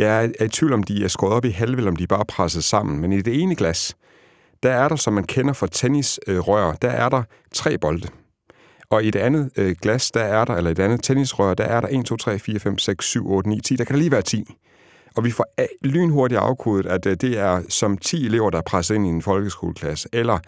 Jeg 0.00 0.32
er 0.38 0.44
i 0.44 0.48
tvivl 0.48 0.72
om, 0.72 0.82
de 0.82 1.04
er 1.04 1.08
skåret 1.08 1.34
op 1.34 1.44
i 1.44 1.50
halve, 1.50 1.76
eller 1.76 1.90
om 1.90 1.96
de 1.96 2.02
er 2.02 2.06
bare 2.06 2.24
presset 2.24 2.64
sammen. 2.64 3.00
Men 3.00 3.12
i 3.12 3.22
det 3.22 3.42
ene 3.42 3.54
glas, 3.54 3.96
der 4.62 4.70
er 4.70 4.88
der, 4.88 4.96
som 4.96 5.12
man 5.12 5.24
kender 5.24 5.52
fra 5.52 5.66
tennisrør, 5.66 6.68
øh, 6.68 6.74
der 6.82 6.90
er 6.90 7.08
der 7.08 7.22
tre 7.54 7.78
bolde. 7.78 8.08
Og 8.90 9.04
i 9.04 9.10
det 9.10 9.18
andet 9.18 9.50
øh, 9.56 9.76
glas, 9.82 10.10
der 10.10 10.20
er 10.20 10.44
der, 10.44 10.54
eller 10.54 10.70
i 10.70 10.74
det 10.74 10.82
andet 10.82 11.02
tennisrør, 11.02 11.54
der 11.54 11.64
er 11.64 11.80
der 11.80 11.88
1, 11.90 12.04
2, 12.04 12.16
3, 12.16 12.38
4, 12.38 12.58
5, 12.58 12.78
6, 12.78 13.04
7, 13.04 13.30
8, 13.30 13.48
9, 13.48 13.60
10. 13.60 13.76
Der 13.76 13.84
kan 13.84 13.94
der 13.94 13.98
lige 13.98 14.10
være 14.10 14.22
10. 14.22 14.44
Og 15.16 15.24
vi 15.24 15.30
får 15.30 15.46
lynhurtigt 15.86 16.40
afkodet, 16.40 16.86
at 16.86 17.06
øh, 17.06 17.16
det 17.20 17.38
er 17.38 17.62
som 17.68 17.98
10 17.98 18.26
elever, 18.26 18.50
der 18.50 18.58
er 18.58 18.62
presset 18.62 18.94
ind 18.94 19.06
i 19.06 19.08
en 19.08 19.22
folkeskoleklasse. 19.22 20.08
Eller 20.12 20.38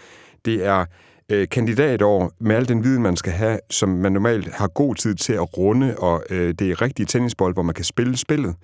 det 0.44 0.66
er 0.66 0.84
øh, 1.28 1.48
kandidatår 1.48 2.32
med 2.40 2.56
al 2.56 2.68
den 2.68 2.84
viden, 2.84 3.02
man 3.02 3.16
skal 3.16 3.32
have, 3.32 3.58
som 3.70 3.88
man 3.88 4.12
normalt 4.12 4.52
har 4.54 4.68
god 4.68 4.94
tid 4.94 5.14
til 5.14 5.32
at 5.32 5.58
runde, 5.58 5.94
og 5.98 6.22
øh, 6.30 6.54
det 6.58 6.70
er 6.70 6.82
rigtige 6.82 7.06
tennisbold, 7.06 7.54
hvor 7.54 7.62
man 7.62 7.74
kan 7.74 7.84
spille 7.84 8.16
spillet 8.16 8.54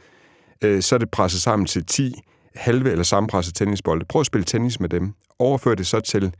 øh, 0.64 0.82
så 0.82 0.94
er 0.94 0.98
det 0.98 1.10
presset 1.10 1.40
sammen 1.40 1.66
til 1.66 1.86
10 1.86 2.14
halve 2.58 2.90
eller 2.90 3.04
sammenpresset 3.04 3.54
tennisbolde. 3.54 4.04
Prøv 4.04 4.20
at 4.20 4.26
spille 4.26 4.44
tennis 4.44 4.80
med 4.80 4.88
dem. 4.88 5.14
Overfør 5.38 5.74
det 5.74 5.86
så 5.86 6.00
til 6.00 6.34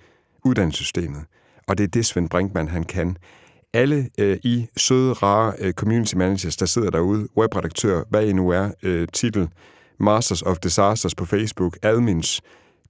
uddannelsessystemet. 0.44 1.24
Og 1.68 1.78
det 1.78 1.85
er 1.85 1.88
det, 1.88 2.07
Svend 2.07 2.31
Brinkmann 2.31 2.68
han 2.68 2.85
kan. 2.85 3.16
Alle 3.72 4.09
øh, 4.18 4.38
I 4.42 4.66
søde, 4.76 5.12
rare 5.12 5.52
øh, 5.59 5.72
community 5.72 6.14
managers, 6.14 6.57
der 6.57 6.66
sidder 6.66 6.90
derude, 6.90 7.28
webredaktør, 7.37 8.02
hvad 8.11 8.26
I 8.26 8.33
nu 8.33 8.48
er, 8.48 8.70
øh, 8.83 9.09
titel, 9.12 9.48
Masters 10.00 10.42
of 10.42 10.59
Disasters 10.59 11.14
på 11.14 11.24
Facebook, 11.24 11.78
admins, 11.83 12.40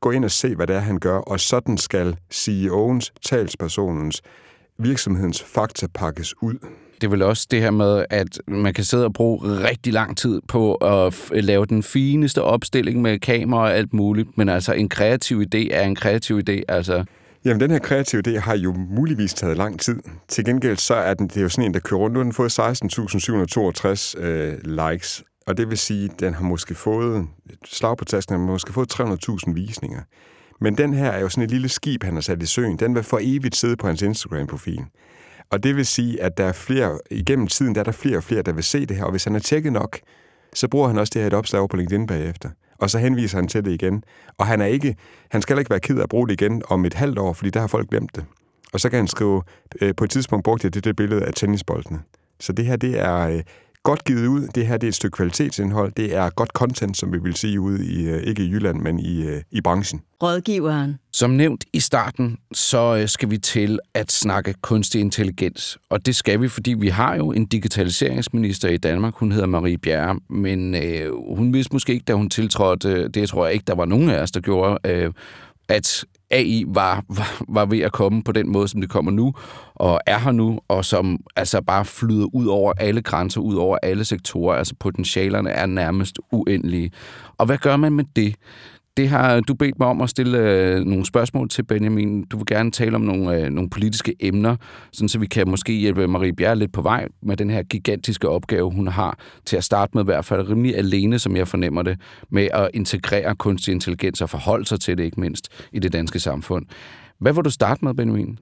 gå 0.00 0.10
ind 0.10 0.24
og 0.24 0.30
se, 0.30 0.54
hvad 0.54 0.66
det 0.66 0.76
er, 0.76 0.80
han 0.80 0.98
gør, 0.98 1.18
og 1.18 1.40
sådan 1.40 1.78
skal 1.78 2.16
CEO'ens, 2.34 3.08
talspersonens, 3.22 4.22
virksomhedens 4.78 5.42
fakta 5.42 5.86
pakkes 5.94 6.42
ud 6.42 6.54
det 7.00 7.06
er 7.06 7.10
vel 7.10 7.22
også 7.22 7.46
det 7.50 7.60
her 7.60 7.70
med, 7.70 8.04
at 8.10 8.40
man 8.46 8.74
kan 8.74 8.84
sidde 8.84 9.04
og 9.04 9.12
bruge 9.12 9.40
rigtig 9.44 9.92
lang 9.92 10.16
tid 10.16 10.40
på 10.48 10.74
at 10.74 11.30
lave 11.30 11.66
den 11.66 11.82
fineste 11.82 12.42
opstilling 12.42 13.02
med 13.02 13.18
kamera 13.18 13.60
og 13.60 13.74
alt 13.74 13.94
muligt, 13.94 14.38
men 14.38 14.48
altså 14.48 14.72
en 14.72 14.88
kreativ 14.88 15.40
idé 15.40 15.74
er 15.74 15.82
en 15.82 15.94
kreativ 15.94 16.40
idé, 16.48 16.62
altså... 16.68 17.04
Jamen, 17.44 17.60
den 17.60 17.70
her 17.70 17.78
kreative 17.78 18.22
idé 18.26 18.38
har 18.38 18.56
jo 18.56 18.72
muligvis 18.72 19.34
taget 19.34 19.56
lang 19.56 19.80
tid. 19.80 20.00
Til 20.28 20.44
gengæld 20.44 20.76
så 20.76 20.94
er 20.94 21.14
den, 21.14 21.28
det 21.28 21.36
er 21.36 21.40
jo 21.40 21.48
sådan 21.48 21.64
en, 21.64 21.74
der 21.74 21.80
kører 21.80 22.00
rundt. 22.00 22.14
Nu 22.14 22.18
har 22.18 22.24
den 22.24 22.32
fået 22.32 22.58
16.762 22.58 24.22
øh, 24.22 24.54
likes, 24.64 25.24
og 25.46 25.56
det 25.56 25.70
vil 25.70 25.78
sige, 25.78 26.04
at 26.04 26.20
den 26.20 26.34
har 26.34 26.42
måske 26.42 26.74
fået, 26.74 27.26
slag 27.64 27.96
på 27.96 28.04
tasken, 28.04 28.34
har 28.34 28.46
måske 28.46 28.72
fået 28.72 29.00
300.000 29.00 29.52
visninger. 29.54 30.00
Men 30.60 30.78
den 30.78 30.94
her 30.94 31.10
er 31.10 31.20
jo 31.20 31.28
sådan 31.28 31.44
et 31.44 31.50
lille 31.50 31.68
skib, 31.68 32.04
han 32.04 32.14
har 32.14 32.20
sat 32.20 32.42
i 32.42 32.46
søen. 32.46 32.76
Den 32.76 32.94
vil 32.94 33.02
for 33.02 33.18
evigt 33.22 33.56
sidde 33.56 33.76
på 33.76 33.86
hans 33.86 34.02
Instagram-profil. 34.02 34.84
Og 35.50 35.62
det 35.62 35.76
vil 35.76 35.86
sige, 35.86 36.22
at 36.22 36.38
der 36.38 36.44
er 36.44 36.52
flere, 36.52 36.98
igennem 37.10 37.46
tiden 37.46 37.74
der 37.74 37.80
er 37.80 37.84
der 37.84 37.92
flere 37.92 38.16
og 38.16 38.24
flere, 38.24 38.42
der 38.42 38.52
vil 38.52 38.64
se 38.64 38.86
det 38.86 38.96
her, 38.96 39.04
og 39.04 39.10
hvis 39.10 39.24
han 39.24 39.34
er 39.34 39.38
tjekket 39.38 39.72
nok, 39.72 39.98
så 40.54 40.68
bruger 40.68 40.88
han 40.88 40.98
også 40.98 41.10
det 41.14 41.22
her 41.22 41.26
et 41.26 41.34
opslag 41.34 41.68
på 41.68 41.76
LinkedIn 41.76 42.06
bagefter. 42.06 42.50
Og 42.78 42.90
så 42.90 42.98
henviser 42.98 43.38
han 43.38 43.48
til 43.48 43.64
det 43.64 43.72
igen. 43.72 44.04
Og 44.38 44.46
han 44.46 44.60
er 44.60 44.66
ikke, 44.66 44.96
han 45.30 45.42
skal 45.42 45.58
ikke 45.58 45.70
være 45.70 45.80
ked 45.80 45.98
af 45.98 46.02
at 46.02 46.08
bruge 46.08 46.28
det 46.28 46.40
igen 46.40 46.62
om 46.68 46.84
et 46.84 46.94
halvt 46.94 47.18
år, 47.18 47.32
fordi 47.32 47.50
der 47.50 47.60
har 47.60 47.66
folk 47.66 47.90
glemt 47.90 48.16
det. 48.16 48.24
Og 48.72 48.80
så 48.80 48.88
kan 48.88 48.96
han 48.96 49.08
skrive, 49.08 49.42
øh, 49.80 49.94
på 49.94 50.04
et 50.04 50.10
tidspunkt 50.10 50.44
brugte 50.44 50.64
jeg 50.64 50.74
det 50.74 50.84
der 50.84 50.92
billede 50.92 51.24
af 51.24 51.34
tennisboldene. 51.34 52.00
Så 52.40 52.52
det 52.52 52.64
her, 52.64 52.76
det 52.76 53.00
er 53.00 53.18
øh, 53.18 53.42
godt 53.88 54.04
givet 54.04 54.26
ud. 54.26 54.48
Det 54.54 54.66
her 54.66 54.76
det 54.76 54.86
er 54.86 54.88
et 54.88 54.94
stykke 54.94 55.16
kvalitetsindhold. 55.16 55.92
Det 55.96 56.14
er 56.14 56.30
godt 56.30 56.50
content, 56.50 56.96
som 56.96 57.12
vi 57.12 57.18
vil 57.18 57.34
sige 57.34 57.60
ude 57.60 57.86
i, 57.86 58.08
øh, 58.08 58.22
ikke 58.22 58.42
i 58.42 58.50
Jylland, 58.50 58.80
men 58.80 58.98
i, 58.98 59.22
øh, 59.22 59.42
i 59.50 59.60
branchen. 59.60 60.02
Rådgiveren. 60.22 60.98
Som 61.12 61.30
nævnt 61.30 61.64
i 61.72 61.80
starten, 61.80 62.38
så 62.52 62.96
øh, 62.96 63.08
skal 63.08 63.30
vi 63.30 63.38
til 63.38 63.78
at 63.94 64.12
snakke 64.12 64.54
kunstig 64.62 65.00
intelligens. 65.00 65.78
Og 65.90 66.06
det 66.06 66.16
skal 66.16 66.40
vi, 66.40 66.48
fordi 66.48 66.72
vi 66.72 66.88
har 66.88 67.16
jo 67.16 67.32
en 67.32 67.46
digitaliseringsminister 67.46 68.68
i 68.68 68.76
Danmark. 68.76 69.14
Hun 69.16 69.32
hedder 69.32 69.46
Marie 69.46 69.78
Bjerre, 69.78 70.20
men 70.30 70.74
øh, 70.74 71.12
hun 71.36 71.52
vidste 71.52 71.72
måske 71.72 71.92
ikke, 71.92 72.04
da 72.04 72.14
hun 72.14 72.30
tiltrådte, 72.30 73.08
det 73.08 73.28
tror 73.28 73.44
jeg 73.46 73.54
ikke, 73.54 73.64
der 73.66 73.74
var 73.74 73.84
nogen 73.84 74.10
af 74.10 74.20
os, 74.22 74.30
der 74.30 74.40
gjorde, 74.40 74.78
øh, 74.84 75.12
at 75.68 76.04
AI 76.30 76.64
var, 76.66 77.04
var, 77.08 77.42
var 77.48 77.66
ved 77.66 77.80
at 77.80 77.92
komme 77.92 78.22
på 78.22 78.32
den 78.32 78.52
måde, 78.52 78.68
som 78.68 78.80
det 78.80 78.90
kommer 78.90 79.10
nu, 79.10 79.34
og 79.74 80.00
er 80.06 80.18
her 80.18 80.32
nu, 80.32 80.60
og 80.68 80.84
som 80.84 81.18
altså 81.36 81.60
bare 81.60 81.84
flyder 81.84 82.26
ud 82.34 82.46
over 82.46 82.72
alle 82.78 83.02
grænser, 83.02 83.40
ud 83.40 83.54
over 83.54 83.78
alle 83.82 84.04
sektorer. 84.04 84.56
Altså 84.56 84.74
potentialerne 84.80 85.50
er 85.50 85.66
nærmest 85.66 86.18
uendelige. 86.32 86.90
Og 87.38 87.46
hvad 87.46 87.58
gør 87.58 87.76
man 87.76 87.92
med 87.92 88.04
det? 88.16 88.34
Det 88.98 89.08
har 89.08 89.40
du 89.40 89.54
bedt 89.54 89.78
mig 89.78 89.88
om 89.88 90.00
at 90.00 90.10
stille 90.10 90.38
øh, 90.38 90.84
nogle 90.84 91.06
spørgsmål 91.06 91.48
til, 91.48 91.62
Benjamin. 91.62 92.24
Du 92.24 92.36
vil 92.36 92.46
gerne 92.46 92.70
tale 92.70 92.94
om 92.94 93.00
nogle, 93.00 93.36
øh, 93.36 93.50
nogle 93.50 93.70
politiske 93.70 94.14
emner, 94.20 94.56
sådan 94.92 95.08
så 95.08 95.18
vi 95.18 95.26
kan 95.26 95.48
måske 95.48 95.72
hjælpe 95.72 96.08
Marie 96.08 96.32
Bjerre 96.32 96.56
lidt 96.56 96.72
på 96.72 96.82
vej 96.82 97.08
med 97.22 97.36
den 97.36 97.50
her 97.50 97.62
gigantiske 97.62 98.28
opgave, 98.28 98.70
hun 98.70 98.88
har 98.88 99.18
til 99.44 99.56
at 99.56 99.64
starte 99.64 99.90
med 99.94 100.02
i 100.02 100.04
hvert 100.04 100.24
fald 100.24 100.48
rimelig 100.48 100.76
alene, 100.76 101.18
som 101.18 101.36
jeg 101.36 101.48
fornemmer 101.48 101.82
det, 101.82 102.00
med 102.30 102.48
at 102.52 102.70
integrere 102.74 103.34
kunstig 103.34 103.72
intelligens 103.72 104.20
og 104.20 104.30
forholde 104.30 104.64
sig 104.64 104.80
til 104.80 104.98
det 104.98 105.04
ikke 105.04 105.20
mindst 105.20 105.48
i 105.72 105.78
det 105.78 105.92
danske 105.92 106.20
samfund. 106.20 106.66
Hvad 107.20 107.32
vil 107.32 107.44
du 107.44 107.50
starte 107.50 107.84
med, 107.84 107.94
Benjamin? 107.94 108.38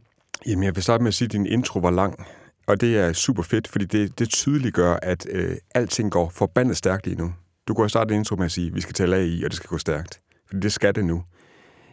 Jamen, 0.47 0.65
jeg 0.65 0.75
vil 0.77 0.83
starte 0.83 1.03
med 1.03 1.09
at 1.09 1.15
sige, 1.15 1.27
at 1.27 1.33
din 1.33 1.47
intro 1.47 1.79
var 1.79 1.91
lang. 1.91 2.27
Og 2.67 2.81
det 2.81 2.99
er 2.99 3.13
super 3.13 3.43
fedt, 3.43 3.69
fordi 3.69 3.85
det, 3.85 4.19
det 4.19 4.29
tydeliggør, 4.29 4.99
at 5.03 5.27
øh, 5.33 5.57
alting 5.75 6.11
går 6.11 6.33
forbandet 6.35 6.77
stærkt 6.77 7.07
lige 7.07 7.17
nu. 7.17 7.33
Du 7.69 7.75
kunne 7.75 7.91
starte 7.91 8.09
din 8.09 8.19
intro 8.19 8.37
med 8.37 8.45
at 8.45 8.53
sige, 8.53 8.67
at 8.67 8.75
vi 8.75 8.81
skal 8.81 8.95
tale 8.95 9.17
af 9.17 9.25
i, 9.25 9.43
og 9.45 9.51
det 9.51 9.57
skal 9.57 9.69
gå 9.69 9.79
stærkt. 9.79 10.21
Fordi 10.47 10.61
det 10.61 10.73
skal 10.73 10.95
det 10.95 11.05
nu. 11.05 11.23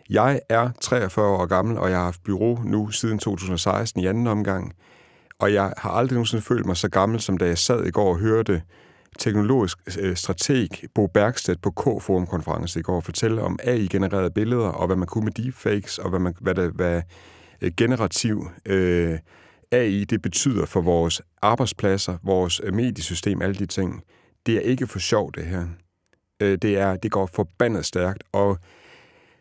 Jeg 0.10 0.42
er 0.50 0.70
43 0.82 1.26
år 1.26 1.46
gammel, 1.46 1.78
og 1.78 1.90
jeg 1.90 1.98
har 1.98 2.04
haft 2.04 2.24
bureau 2.24 2.64
nu 2.64 2.92
siden 2.92 3.20
2016 3.20 4.02
i 4.02 4.06
anden 4.06 4.28
omgang. 4.28 4.74
Og 5.40 5.54
jeg 5.54 5.74
har 5.78 5.90
aldrig 5.90 6.16
nogensinde 6.16 6.44
følt 6.44 6.66
mig 6.66 6.78
så 6.78 6.90
gammel, 6.90 7.20
som 7.20 7.38
da 7.38 7.46
jeg 7.46 7.58
sad 7.58 7.86
i 7.86 7.92
går 7.92 8.10
og 8.10 8.20
hørte 8.20 8.62
teknologisk 9.20 9.78
øh, 10.00 10.16
strateg 10.16 10.68
Bo 10.96 11.08
Bergstedt 11.08 11.62
på 11.62 11.72
K-Forum-konference 11.72 12.80
i 12.80 12.84
går 12.84 13.00
fortælle 13.00 13.42
om 13.42 13.60
AI-genererede 13.64 14.32
billeder, 14.32 14.68
og 14.68 14.88
hvad 14.88 14.96
man 14.96 15.08
kunne 15.08 15.24
med 15.24 15.32
deepfakes, 15.32 15.98
og 15.98 16.10
hvad, 16.10 16.20
man, 16.20 16.36
hvad, 16.42 16.56
det, 16.56 16.72
hvad 16.72 17.02
øh, 17.62 17.72
generativ 17.78 18.48
øh, 18.66 19.20
AI 19.72 20.04
det 20.04 20.22
betyder 20.22 20.66
for 20.66 20.82
vores 20.82 21.22
arbejdspladser, 21.42 22.18
vores 22.24 22.62
øh, 22.64 22.74
mediesystem, 22.74 23.42
alle 23.42 23.56
de 23.56 23.66
ting. 23.66 24.04
Det 24.46 24.56
er 24.56 24.62
ikke 24.62 24.88
for 24.88 25.00
sjov, 25.00 25.32
det 25.34 25.46
her. 25.46 25.66
Øh, 26.44 26.58
det, 26.62 26.78
er, 26.78 26.96
det 26.96 27.12
går 27.12 27.26
forbandet 27.26 27.86
stærkt, 27.86 28.24
og 28.32 28.58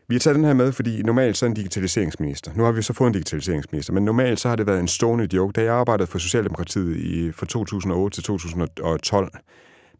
vi 0.08 0.14
har 0.14 0.20
taget 0.20 0.36
den 0.36 0.44
her 0.44 0.54
med, 0.54 0.72
fordi 0.72 1.02
normalt 1.02 1.36
så 1.36 1.46
er 1.46 1.50
en 1.50 1.54
digitaliseringsminister. 1.56 2.50
Nu 2.54 2.62
har 2.62 2.72
vi 2.72 2.82
så 2.82 2.92
fået 2.92 3.08
en 3.08 3.14
digitaliseringsminister, 3.14 3.92
men 3.92 4.04
normalt 4.04 4.40
så 4.40 4.48
har 4.48 4.56
det 4.56 4.66
været 4.66 4.80
en 4.80 4.88
stående 4.88 5.28
joke. 5.34 5.52
Da 5.52 5.62
jeg 5.62 5.74
arbejdede 5.74 6.06
for 6.06 6.18
Socialdemokratiet 6.18 6.96
i, 6.96 7.32
fra 7.32 7.46
2008 7.46 8.16
til 8.16 8.24
2012, 8.24 9.32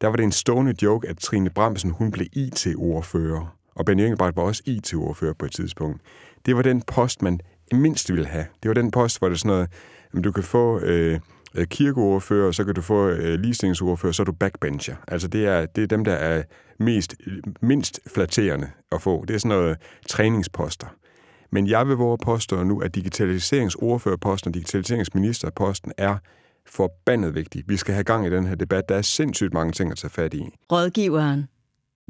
der 0.00 0.08
var 0.08 0.16
det 0.16 0.24
en 0.24 0.32
stående 0.32 0.74
joke, 0.82 1.08
at 1.08 1.16
Trine 1.16 1.50
Bramsen, 1.50 1.90
hun 1.90 2.10
blev 2.10 2.26
IT-ordfører. 2.32 3.56
Og 3.74 3.84
Benny 3.84 4.00
Engelbrecht 4.02 4.36
var 4.36 4.42
også 4.42 4.62
IT-ordfører 4.66 5.32
på 5.32 5.46
et 5.46 5.52
tidspunkt. 5.52 6.00
Det 6.46 6.56
var 6.56 6.62
den 6.62 6.82
post, 6.82 7.22
man 7.22 7.40
mindst 7.72 8.12
ville 8.12 8.26
have. 8.26 8.46
Det 8.62 8.68
var 8.68 8.74
den 8.74 8.90
post, 8.90 9.18
hvor 9.18 9.28
det 9.28 9.40
sådan 9.40 9.48
noget, 9.48 9.68
at 10.16 10.24
du 10.24 10.32
kan 10.32 10.42
få 10.44 10.80
øh, 10.80 11.20
kirkeordfører, 11.64 12.52
så 12.52 12.64
kan 12.64 12.74
du 12.74 12.80
få 12.80 13.08
øh, 13.08 13.40
ligestillingsordfører, 13.40 14.12
så 14.12 14.22
er 14.22 14.24
du 14.24 14.32
backbencher. 14.32 14.96
Altså 15.08 15.28
det 15.28 15.46
er, 15.46 15.66
det 15.66 15.82
er 15.82 15.86
dem, 15.86 16.04
der 16.04 16.12
er 16.12 16.42
mest, 16.78 17.14
mindst 17.60 18.00
flatterende 18.14 18.70
at 18.92 19.02
få. 19.02 19.24
Det 19.28 19.34
er 19.34 19.38
sådan 19.38 19.58
noget 19.58 19.76
træningsposter. 20.08 20.86
Men 21.50 21.66
jeg 21.66 21.88
vil 21.88 21.96
våge 21.96 22.18
påstå 22.18 22.62
nu, 22.62 22.80
at 22.80 22.94
digitaliseringsordførerposten 22.94 24.48
og 24.48 24.54
digitaliseringsministerposten 24.54 25.92
er 25.98 26.16
forbandet 26.66 27.34
vigtig. 27.34 27.62
Vi 27.66 27.76
skal 27.76 27.94
have 27.94 28.04
gang 28.04 28.26
i 28.26 28.30
den 28.30 28.46
her 28.46 28.54
debat. 28.54 28.88
Der 28.88 28.94
er 28.94 29.02
sindssygt 29.02 29.54
mange 29.54 29.72
ting 29.72 29.90
at 29.90 29.98
tage 29.98 30.10
fat 30.10 30.34
i. 30.34 30.42
Rådgiveren. 30.72 31.48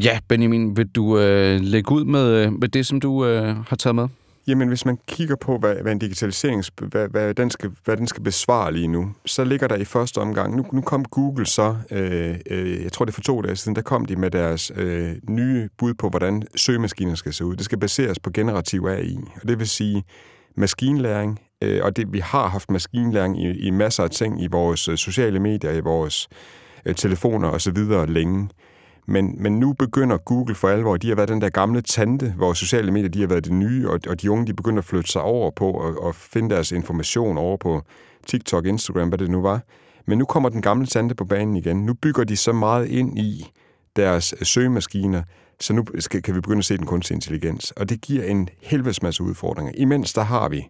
Ja, 0.04 0.18
Benjamin, 0.28 0.76
vil 0.76 0.88
du 0.88 1.18
øh, 1.18 1.60
lægge 1.60 1.92
ud 1.92 2.04
med, 2.04 2.26
øh, 2.26 2.52
med 2.52 2.68
det, 2.68 2.86
som 2.86 3.00
du 3.00 3.26
øh, 3.26 3.56
har 3.56 3.76
taget 3.76 3.94
med? 3.94 4.08
Jamen, 4.46 4.68
hvis 4.68 4.84
man 4.84 4.98
kigger 5.08 5.36
på, 5.36 5.58
hvad, 5.58 5.74
hvad 5.74 5.92
en 5.92 5.98
digitalisering, 5.98 6.64
hvad, 6.78 7.08
hvad, 7.08 7.34
den 7.34 7.50
skal, 7.50 7.70
hvad 7.84 7.96
den 7.96 8.06
skal 8.06 8.22
besvare 8.22 8.72
lige 8.72 8.88
nu, 8.88 9.12
så 9.26 9.44
ligger 9.44 9.68
der 9.68 9.76
i 9.76 9.84
første 9.84 10.18
omgang, 10.18 10.56
nu, 10.56 10.64
nu 10.72 10.80
kom 10.80 11.04
Google 11.04 11.46
så, 11.46 11.76
øh, 11.90 12.36
øh, 12.50 12.82
jeg 12.82 12.92
tror 12.92 13.04
det 13.04 13.12
er 13.12 13.14
for 13.14 13.22
to 13.22 13.40
dage 13.40 13.56
siden, 13.56 13.76
der 13.76 13.82
kom 13.82 14.04
de 14.04 14.16
med 14.16 14.30
deres 14.30 14.72
øh, 14.76 15.12
nye 15.28 15.68
bud 15.78 15.94
på, 15.94 16.08
hvordan 16.08 16.42
søgemaskiner 16.56 17.14
skal 17.14 17.32
se 17.32 17.44
ud. 17.44 17.56
Det 17.56 17.64
skal 17.64 17.78
baseres 17.78 18.18
på 18.18 18.30
generativ 18.30 18.86
AI, 18.86 19.18
og 19.42 19.48
det 19.48 19.58
vil 19.58 19.68
sige 19.68 20.04
maskinlæring, 20.56 21.40
øh, 21.62 21.84
og 21.84 21.96
det, 21.96 22.12
vi 22.12 22.18
har 22.18 22.48
haft 22.48 22.70
maskinlæring 22.70 23.42
i, 23.42 23.50
i 23.50 23.70
masser 23.70 24.04
af 24.04 24.10
ting 24.10 24.42
i 24.42 24.46
vores 24.46 24.88
øh, 24.88 24.96
sociale 24.96 25.40
medier, 25.40 25.72
i 25.72 25.80
vores 25.80 26.28
øh, 26.86 26.94
telefoner 26.94 27.48
osv. 27.48 27.78
længe. 28.08 28.48
Men, 29.06 29.42
men 29.42 29.60
nu 29.60 29.72
begynder 29.72 30.16
Google 30.16 30.54
for 30.54 30.68
alvor, 30.68 30.96
de 30.96 31.08
har 31.08 31.14
været 31.14 31.28
den 31.28 31.40
der 31.40 31.48
gamle 31.48 31.80
tante, 31.80 32.34
hvor 32.36 32.52
sociale 32.52 32.92
medier 32.92 33.08
de 33.08 33.20
har 33.20 33.26
været 33.26 33.44
det 33.44 33.52
nye, 33.52 33.88
og, 33.88 34.00
og 34.08 34.22
de 34.22 34.30
unge 34.30 34.46
de 34.46 34.54
begynder 34.54 34.78
at 34.78 34.84
flytte 34.84 35.10
sig 35.10 35.22
over 35.22 35.50
på 35.50 35.70
og, 35.70 36.02
og 36.02 36.14
finde 36.14 36.54
deres 36.54 36.72
information 36.72 37.38
over 37.38 37.56
på 37.56 37.82
TikTok, 38.26 38.66
Instagram, 38.66 39.08
hvad 39.08 39.18
det 39.18 39.30
nu 39.30 39.42
var. 39.42 39.60
Men 40.06 40.18
nu 40.18 40.24
kommer 40.24 40.48
den 40.48 40.62
gamle 40.62 40.86
tante 40.86 41.14
på 41.14 41.24
banen 41.24 41.56
igen. 41.56 41.86
Nu 41.86 41.94
bygger 41.94 42.24
de 42.24 42.36
så 42.36 42.52
meget 42.52 42.88
ind 42.88 43.18
i 43.18 43.46
deres 43.96 44.34
søgemaskiner, 44.42 45.22
så 45.60 45.72
nu 45.72 45.84
skal, 45.98 46.22
kan 46.22 46.34
vi 46.34 46.40
begynde 46.40 46.58
at 46.58 46.64
se 46.64 46.76
den 46.76 46.86
kunstige 46.86 47.14
intelligens. 47.14 47.70
Og 47.70 47.88
det 47.88 48.00
giver 48.00 48.24
en 48.24 48.48
helvedes 48.62 49.02
masse 49.02 49.22
udfordringer. 49.22 49.72
Imens 49.76 50.12
der 50.12 50.22
har 50.22 50.48
vi, 50.48 50.68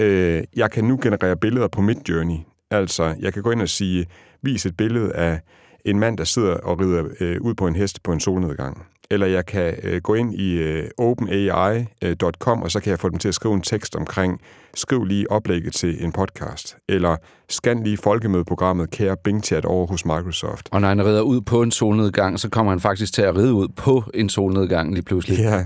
øh, 0.00 0.44
jeg 0.56 0.70
kan 0.70 0.84
nu 0.84 0.98
generere 1.02 1.36
billeder 1.36 1.68
på 1.68 1.80
mit 1.80 2.08
journey. 2.08 2.36
Altså, 2.70 3.14
jeg 3.20 3.32
kan 3.32 3.42
gå 3.42 3.50
ind 3.50 3.62
og 3.62 3.68
sige, 3.68 4.06
vis 4.42 4.66
et 4.66 4.76
billede 4.76 5.12
af 5.12 5.40
en 5.90 5.98
mand, 5.98 6.18
der 6.18 6.24
sidder 6.24 6.54
og 6.54 6.80
rider 6.80 7.04
øh, 7.20 7.40
ud 7.40 7.54
på 7.54 7.66
en 7.66 7.76
hest 7.76 8.02
på 8.02 8.12
en 8.12 8.20
solnedgang. 8.20 8.86
Eller 9.10 9.26
jeg 9.26 9.46
kan 9.46 9.74
øh, 9.82 10.00
gå 10.02 10.14
ind 10.14 10.34
i 10.34 10.52
øh, 10.52 10.88
openai.com, 10.98 12.62
og 12.62 12.70
så 12.70 12.80
kan 12.80 12.90
jeg 12.90 12.98
få 12.98 13.08
dem 13.08 13.18
til 13.18 13.28
at 13.28 13.34
skrive 13.34 13.54
en 13.54 13.62
tekst 13.62 13.96
omkring, 13.96 14.40
skriv 14.74 15.04
lige 15.04 15.30
oplægget 15.30 15.72
til 15.72 16.04
en 16.04 16.12
podcast. 16.12 16.76
Eller 16.88 17.16
scan 17.48 17.82
lige 17.82 17.96
folkemødeprogrammet 17.96 18.90
Kære 18.90 19.16
Bing-chat 19.28 19.64
over 19.64 19.86
hos 19.86 20.04
Microsoft. 20.04 20.68
Og 20.72 20.80
når 20.80 20.88
han 20.88 21.04
rider 21.04 21.22
ud 21.22 21.40
på 21.40 21.62
en 21.62 21.70
solnedgang, 21.70 22.40
så 22.40 22.48
kommer 22.48 22.72
han 22.72 22.80
faktisk 22.80 23.14
til 23.14 23.22
at 23.22 23.36
ride 23.36 23.54
ud 23.54 23.68
på 23.68 24.04
en 24.14 24.28
solnedgang 24.28 24.94
lige 24.94 25.04
pludselig. 25.04 25.38
Ja, 25.38 25.64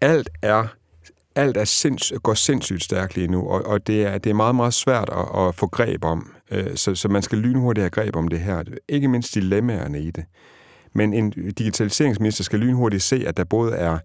alt 0.00 0.30
er 0.42 0.66
alt 1.34 1.56
er 1.56 1.64
sinds, 1.64 2.12
går 2.22 2.34
sindssygt 2.34 2.84
stærkt 2.84 3.16
lige 3.16 3.28
nu, 3.28 3.48
og, 3.48 3.66
og 3.66 3.86
det, 3.86 4.06
er, 4.06 4.18
det 4.18 4.30
er 4.30 4.34
meget, 4.34 4.54
meget 4.54 4.74
svært 4.74 5.10
at, 5.12 5.46
at 5.46 5.54
få 5.54 5.66
greb 5.66 6.04
om. 6.04 6.32
Øh, 6.52 6.76
så, 6.76 6.94
så 6.94 7.08
man 7.08 7.22
skal 7.22 7.38
lynhurtigt 7.38 7.82
have 7.82 7.90
greb 7.90 8.16
om 8.16 8.28
det 8.28 8.40
her. 8.40 8.62
Ikke 8.88 9.08
mindst 9.08 9.34
dilemmaerne 9.34 10.00
i 10.00 10.10
det. 10.10 10.24
Men 10.92 11.14
en 11.14 11.30
digitaliseringsminister 11.30 12.44
skal 12.44 12.58
lynhurtigt 12.58 13.02
se, 13.02 13.24
at 13.26 13.36
der 13.36 13.44
både 13.44 13.72
er 13.72 13.98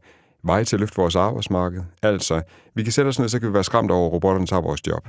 vej 0.44 0.64
til 0.64 0.76
at 0.76 0.80
løfte 0.80 0.96
vores 0.96 1.16
arbejdsmarked. 1.16 1.82
Altså, 2.02 2.42
vi 2.76 2.84
kan 2.84 2.92
sætte 2.92 3.10
os 3.10 3.20
ned, 3.20 3.30
så 3.30 3.40
kan 3.40 3.50
vi 3.50 3.54
være 3.54 3.64
skræmt 3.64 3.92
over, 3.92 4.08
at 4.08 4.14
robotterne 4.14 4.48
tager 4.48 4.62
vores 4.62 4.88
job. 4.88 5.08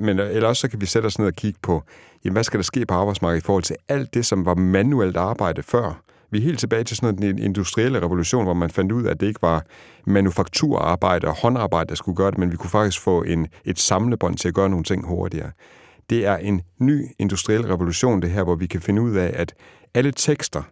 Men 0.00 0.18
øh, 0.18 0.34
eller 0.34 0.48
også 0.48 0.60
så 0.60 0.68
kan 0.68 0.80
vi 0.80 0.86
sætte 0.86 1.06
os 1.06 1.18
ned 1.18 1.26
og 1.26 1.34
kigge 1.34 1.58
på, 1.62 1.82
jamen, 2.24 2.32
hvad 2.32 2.44
skal 2.44 2.58
der 2.58 2.64
ske 2.64 2.86
på 2.86 2.94
arbejdsmarkedet 2.94 3.42
i 3.42 3.46
forhold 3.46 3.62
til 3.62 3.76
alt 3.88 4.14
det, 4.14 4.26
som 4.26 4.44
var 4.46 4.54
manuelt 4.54 5.16
arbejde 5.16 5.62
før. 5.62 6.02
Vi 6.30 6.38
er 6.38 6.42
helt 6.42 6.58
tilbage 6.58 6.84
til 6.84 6.96
sådan 6.96 7.22
en 7.22 7.38
industrielle 7.38 8.02
revolution, 8.02 8.44
hvor 8.44 8.54
man 8.54 8.70
fandt 8.70 8.92
ud 8.92 9.04
af, 9.04 9.10
at 9.10 9.20
det 9.20 9.26
ikke 9.26 9.42
var 9.42 9.64
manufakturarbejde 10.06 11.26
og 11.26 11.34
håndarbejde, 11.34 11.88
der 11.88 11.94
skulle 11.94 12.16
gøre 12.16 12.30
det, 12.30 12.38
men 12.38 12.52
vi 12.52 12.56
kunne 12.56 12.70
faktisk 12.70 13.00
få 13.00 13.22
en, 13.22 13.46
et 13.64 13.78
samlebånd 13.78 14.36
til 14.36 14.48
at 14.48 14.54
gøre 14.54 14.68
nogle 14.68 14.84
ting 14.84 15.06
hurtigere. 15.06 15.50
Det 16.10 16.26
er 16.26 16.36
en 16.36 16.62
ny 16.78 17.06
industriel 17.18 17.66
revolution, 17.66 18.22
det 18.22 18.30
her, 18.30 18.44
hvor 18.44 18.54
vi 18.54 18.66
kan 18.66 18.80
finde 18.80 19.02
ud 19.02 19.16
af, 19.16 19.32
at 19.34 19.54
alle 19.94 20.12
tekster 20.12 20.62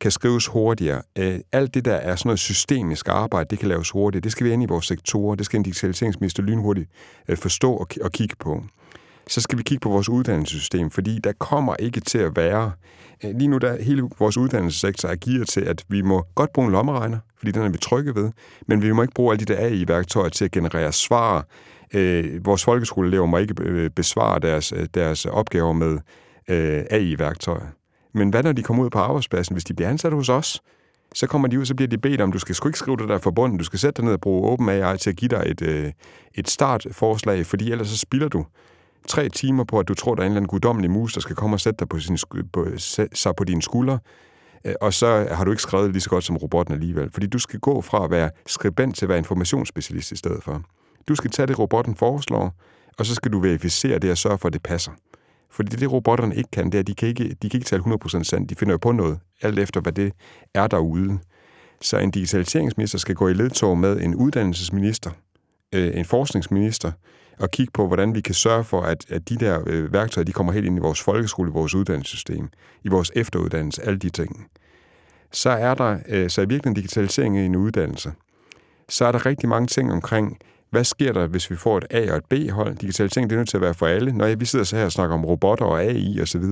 kan 0.00 0.10
skrives 0.10 0.46
hurtigere. 0.46 1.02
Øh, 1.18 1.40
alt 1.52 1.74
det, 1.74 1.84
der 1.84 1.94
er 1.94 2.16
sådan 2.16 2.28
noget 2.28 2.38
systemisk 2.38 3.08
arbejde, 3.08 3.50
det 3.50 3.58
kan 3.58 3.68
laves 3.68 3.90
hurtigt. 3.90 4.24
Det 4.24 4.32
skal 4.32 4.46
vi 4.46 4.52
ind 4.52 4.62
i 4.62 4.66
vores 4.66 4.86
sektorer. 4.86 5.34
Det 5.34 5.46
skal 5.46 5.56
en 5.56 5.62
digitaliseringsminister 5.62 6.42
lynhurtigt 6.42 6.90
øh, 7.28 7.36
forstå 7.36 7.72
og, 7.72 7.86
og 8.02 8.12
kigge 8.12 8.36
på. 8.40 8.64
Så 9.28 9.40
skal 9.40 9.58
vi 9.58 9.62
kigge 9.62 9.80
på 9.80 9.88
vores 9.88 10.08
uddannelsessystem, 10.08 10.90
fordi 10.90 11.18
der 11.24 11.32
kommer 11.32 11.76
ikke 11.76 12.00
til 12.00 12.18
at 12.18 12.36
være... 12.36 12.72
Øh, 13.24 13.30
lige 13.38 13.48
nu 13.48 13.58
der 13.58 13.82
hele 13.82 14.02
vores 14.18 14.36
uddannelsessektor 14.36 15.08
er 15.08 15.16
gearet 15.20 15.48
til, 15.48 15.60
at 15.60 15.84
vi 15.88 16.02
må 16.02 16.24
godt 16.34 16.52
bruge 16.52 16.66
en 16.66 16.72
lommeregner, 16.72 17.18
fordi 17.38 17.52
den 17.52 17.62
er 17.62 17.68
vi 17.68 17.78
trygge 17.78 18.14
ved, 18.14 18.30
men 18.66 18.82
vi 18.82 18.92
må 18.92 19.02
ikke 19.02 19.14
bruge 19.14 19.32
alle 19.32 19.44
de 19.44 19.54
der 19.54 19.66
AI-værktøjer 19.66 20.28
til 20.28 20.44
at 20.44 20.50
generere 20.50 20.92
svar. 20.92 21.46
Øh, 21.94 22.46
vores 22.46 22.64
folkeskoleelever 22.64 23.26
må 23.26 23.38
ikke 23.38 23.54
øh, 23.60 23.90
besvare 23.90 24.38
deres, 24.38 24.72
øh, 24.72 24.86
deres 24.94 25.26
opgaver 25.26 25.72
med 25.72 25.98
øh, 26.48 26.84
AI-værktøjer. 26.90 27.66
Men 28.14 28.30
hvad 28.30 28.42
når 28.42 28.52
de 28.52 28.62
kommer 28.62 28.84
ud 28.84 28.90
på 28.90 28.98
arbejdspladsen, 28.98 29.54
hvis 29.54 29.64
de 29.64 29.74
bliver 29.74 29.88
ansat 29.88 30.12
hos 30.12 30.28
os? 30.28 30.62
Så 31.14 31.26
kommer 31.26 31.48
de 31.48 31.58
ud, 31.58 31.64
så 31.64 31.74
bliver 31.74 31.88
de 31.88 31.98
bedt 31.98 32.20
om, 32.20 32.32
du 32.32 32.38
skal 32.38 32.54
sgu 32.54 32.68
ikke 32.68 32.78
skrive 32.78 32.96
det 32.96 33.08
der 33.08 33.18
forbundet, 33.18 33.60
du 33.60 33.64
skal 33.64 33.78
sætte 33.78 33.96
dig 33.96 34.04
ned 34.04 34.12
og 34.12 34.20
bruge 34.20 34.50
OpenAI 34.50 34.98
til 34.98 35.10
at 35.10 35.16
give 35.16 35.28
dig 35.28 35.42
et, 35.46 35.62
øh, 35.62 35.92
et 36.34 36.48
startforslag, 36.48 37.46
fordi 37.46 37.72
ellers 37.72 37.88
så 37.88 37.98
spilder 37.98 38.28
du 38.28 38.46
tre 39.08 39.28
timer 39.28 39.64
på, 39.64 39.78
at 39.78 39.88
du 39.88 39.94
tror, 39.94 40.14
der 40.14 40.22
er 40.22 40.26
en 40.26 40.32
eller 40.32 40.40
anden 40.40 40.48
guddommelig 40.48 40.90
mus, 40.90 41.14
der 41.14 41.20
skal 41.20 41.36
komme 41.36 41.56
og 41.56 41.60
sætte 41.60 41.78
dig 41.78 41.88
på, 41.88 41.98
sin, 41.98 42.18
på, 42.52 42.66
sig 43.12 43.36
på 43.36 43.44
dine 43.44 43.62
skuldre, 43.62 43.98
øh, 44.64 44.74
og 44.80 44.94
så 44.94 45.26
har 45.30 45.44
du 45.44 45.50
ikke 45.50 45.62
skrevet 45.62 45.84
det 45.84 45.92
lige 45.92 46.02
så 46.02 46.10
godt 46.10 46.24
som 46.24 46.36
robotten 46.36 46.74
alligevel. 46.74 47.10
Fordi 47.12 47.26
du 47.26 47.38
skal 47.38 47.60
gå 47.60 47.80
fra 47.80 48.04
at 48.04 48.10
være 48.10 48.30
skribent 48.46 48.96
til 48.96 49.04
at 49.04 49.08
være 49.08 49.18
informationsspecialist 49.18 50.12
i 50.12 50.16
stedet 50.16 50.42
for. 50.42 50.62
Du 51.08 51.14
skal 51.14 51.30
tage 51.30 51.46
det, 51.46 51.58
robotten 51.58 51.94
foreslår, 51.94 52.54
og 52.98 53.06
så 53.06 53.14
skal 53.14 53.32
du 53.32 53.40
verificere 53.40 53.98
det 53.98 54.10
og 54.10 54.18
sørge 54.18 54.38
for, 54.38 54.46
at 54.46 54.52
det 54.52 54.62
passer. 54.62 54.92
Fordi 55.50 55.76
det, 55.76 55.92
robotterne 55.92 56.36
ikke 56.36 56.50
kan, 56.50 56.66
det 56.66 56.74
er, 56.74 56.78
at 56.78 56.86
de 56.86 56.94
kan 56.94 57.08
ikke, 57.08 57.24
de 57.42 57.50
kan 57.50 57.58
ikke 57.58 57.68
tale 57.68 57.82
100% 57.82 58.22
sandt. 58.22 58.50
De 58.50 58.54
finder 58.54 58.72
jo 58.72 58.78
på 58.78 58.92
noget, 58.92 59.18
alt 59.42 59.58
efter 59.58 59.80
hvad 59.80 59.92
det 59.92 60.12
er 60.54 60.66
derude. 60.66 61.18
Så 61.80 61.98
en 61.98 62.10
digitaliseringsminister 62.10 62.98
skal 62.98 63.14
gå 63.14 63.28
i 63.28 63.32
ledtog 63.32 63.78
med 63.78 64.00
en 64.00 64.14
uddannelsesminister, 64.14 65.10
øh, 65.74 65.98
en 65.98 66.04
forskningsminister, 66.04 66.92
og 67.38 67.50
kigge 67.50 67.70
på, 67.74 67.86
hvordan 67.86 68.14
vi 68.14 68.20
kan 68.20 68.34
sørge 68.34 68.64
for, 68.64 68.82
at, 68.82 69.10
at 69.10 69.28
de 69.28 69.36
der 69.36 69.62
øh, 69.66 69.92
værktøjer, 69.92 70.24
de 70.24 70.32
kommer 70.32 70.52
helt 70.52 70.66
ind 70.66 70.76
i 70.76 70.80
vores 70.80 71.02
folkeskole, 71.02 71.50
i 71.50 71.52
vores 71.52 71.74
uddannelsessystem, 71.74 72.48
i 72.84 72.88
vores 72.88 73.12
efteruddannelse, 73.16 73.82
alle 73.82 73.98
de 73.98 74.10
ting. 74.10 74.46
Så 75.32 75.50
er 75.50 75.74
der, 75.74 75.98
øh, 76.08 76.30
så 76.30 76.42
er 76.42 76.46
virkelig 76.46 76.70
en 76.70 76.74
digitalisering 76.74 77.38
i 77.38 77.44
en 77.44 77.56
uddannelse. 77.56 78.12
Så 78.88 79.04
er 79.04 79.12
der 79.12 79.26
rigtig 79.26 79.48
mange 79.48 79.66
ting 79.66 79.92
omkring, 79.92 80.38
hvad 80.70 80.84
sker 80.84 81.12
der, 81.12 81.26
hvis 81.26 81.50
vi 81.50 81.56
får 81.56 81.78
et 81.78 81.84
A- 81.90 82.12
og 82.12 82.16
et 82.16 82.24
B-hold? 82.24 82.76
Digitalisering 82.76 83.30
det 83.30 83.36
er 83.36 83.40
nødt 83.40 83.48
til 83.48 83.56
at 83.56 83.60
være 83.60 83.74
for 83.74 83.86
alle. 83.86 84.12
Når 84.12 84.36
vi 84.36 84.44
sidder 84.44 84.64
så 84.64 84.76
her 84.76 84.84
og 84.84 84.92
snakker 84.92 85.14
om 85.14 85.24
robotter 85.24 85.64
og 85.64 85.82
AI 85.82 86.20
osv., 86.20 86.44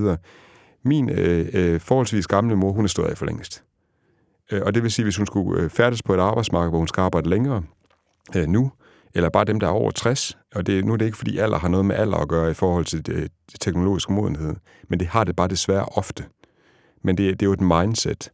min 0.83 1.09
øh, 1.09 1.47
øh, 1.53 1.79
forholdsvis 1.79 2.27
gamle 2.27 2.55
mor, 2.55 2.71
hun 2.71 2.83
er 2.83 2.89
stået 2.89 3.07
af 3.07 3.17
for 3.17 3.25
længst. 3.25 3.63
Øh, 4.51 4.61
og 4.65 4.75
det 4.75 4.83
vil 4.83 4.91
sige, 4.91 5.03
hvis 5.03 5.17
hun 5.17 5.25
skulle 5.25 5.61
øh, 5.61 5.69
færdes 5.69 6.03
på 6.03 6.13
et 6.13 6.19
arbejdsmarked, 6.19 6.71
hvor 6.71 6.77
hun 6.77 6.87
skal 6.87 7.01
arbejde 7.01 7.29
længere 7.29 7.63
øh, 8.35 8.47
nu, 8.47 8.71
eller 9.15 9.29
bare 9.29 9.45
dem, 9.45 9.59
der 9.59 9.67
er 9.67 9.71
over 9.71 9.91
60, 9.91 10.37
og 10.55 10.67
det, 10.67 10.85
nu 10.85 10.93
er 10.93 10.97
det 10.97 11.05
ikke, 11.05 11.17
fordi 11.17 11.37
alder 11.37 11.59
har 11.59 11.67
noget 11.67 11.85
med 11.85 11.95
alder 11.95 12.17
at 12.17 12.27
gøre 12.27 12.51
i 12.51 12.53
forhold 12.53 12.85
til 12.85 13.05
det, 13.05 13.13
øh, 13.13 13.21
det 13.51 13.59
teknologiske 13.59 14.13
modenhed, 14.13 14.55
men 14.89 14.99
det 14.99 15.07
har 15.07 15.23
det 15.23 15.35
bare 15.35 15.47
desværre 15.47 15.85
ofte. 15.85 16.25
Men 17.03 17.17
det, 17.17 17.39
det 17.39 17.45
er 17.45 17.47
jo 17.47 17.53
et 17.53 17.61
mindset. 17.61 18.29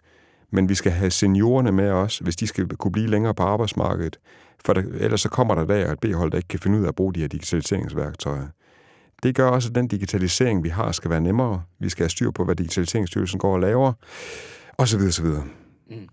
Men 0.52 0.70
vi 0.70 0.76
skal 0.76 0.92
have 0.92 1.12
seniorerne 1.12 1.72
med 1.72 1.90
os, 1.90 2.18
hvis 2.20 2.36
de 2.36 2.48
skal 2.48 2.68
kunne 2.68 2.92
blive 2.92 3.08
længere 3.08 3.34
på 3.34 3.44
arbejdsmarkedet. 3.44 4.20
For 4.66 4.74
der, 4.74 4.82
ellers 5.00 5.22
så 5.22 5.30
kommer 5.30 5.56
der 5.56 5.66
der 5.66 5.92
et 5.92 6.00
B-hold, 6.00 6.32
der 6.32 6.38
ikke 6.38 6.48
kan 6.48 6.60
finde 6.60 6.80
ud 6.80 6.84
af 6.84 6.88
at 6.88 6.96
bruge 6.96 7.14
de 7.14 7.20
her 7.20 7.28
digitaliseringsværktøjer. 7.28 8.48
Det 9.24 9.36
gør 9.36 9.48
også, 9.48 9.70
at 9.70 9.76
den 9.76 9.88
digitalisering, 9.88 10.64
vi 10.64 10.70
har, 10.70 10.92
skal 10.92 11.10
være 11.10 11.22
nemmere. 11.22 11.64
Vi 11.80 11.90
skal 11.90 12.04
have 12.04 12.10
styr 12.10 12.32
på, 12.32 12.46
hvad 12.46 12.56
Digitaliseringsstyrelsen 12.56 13.40
går 13.40 13.54
og 13.54 13.60
laver, 13.60 13.94
og 14.78 14.88
så 14.88 14.98
videre, 14.98 15.12
så 15.12 15.24
videre. 15.24 15.44
Mm. 15.90 16.08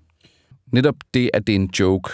Netop 0.73 0.95
det, 1.15 1.31
at 1.35 1.47
det 1.47 1.53
er 1.53 1.57
en 1.57 1.71
joke, 1.81 2.11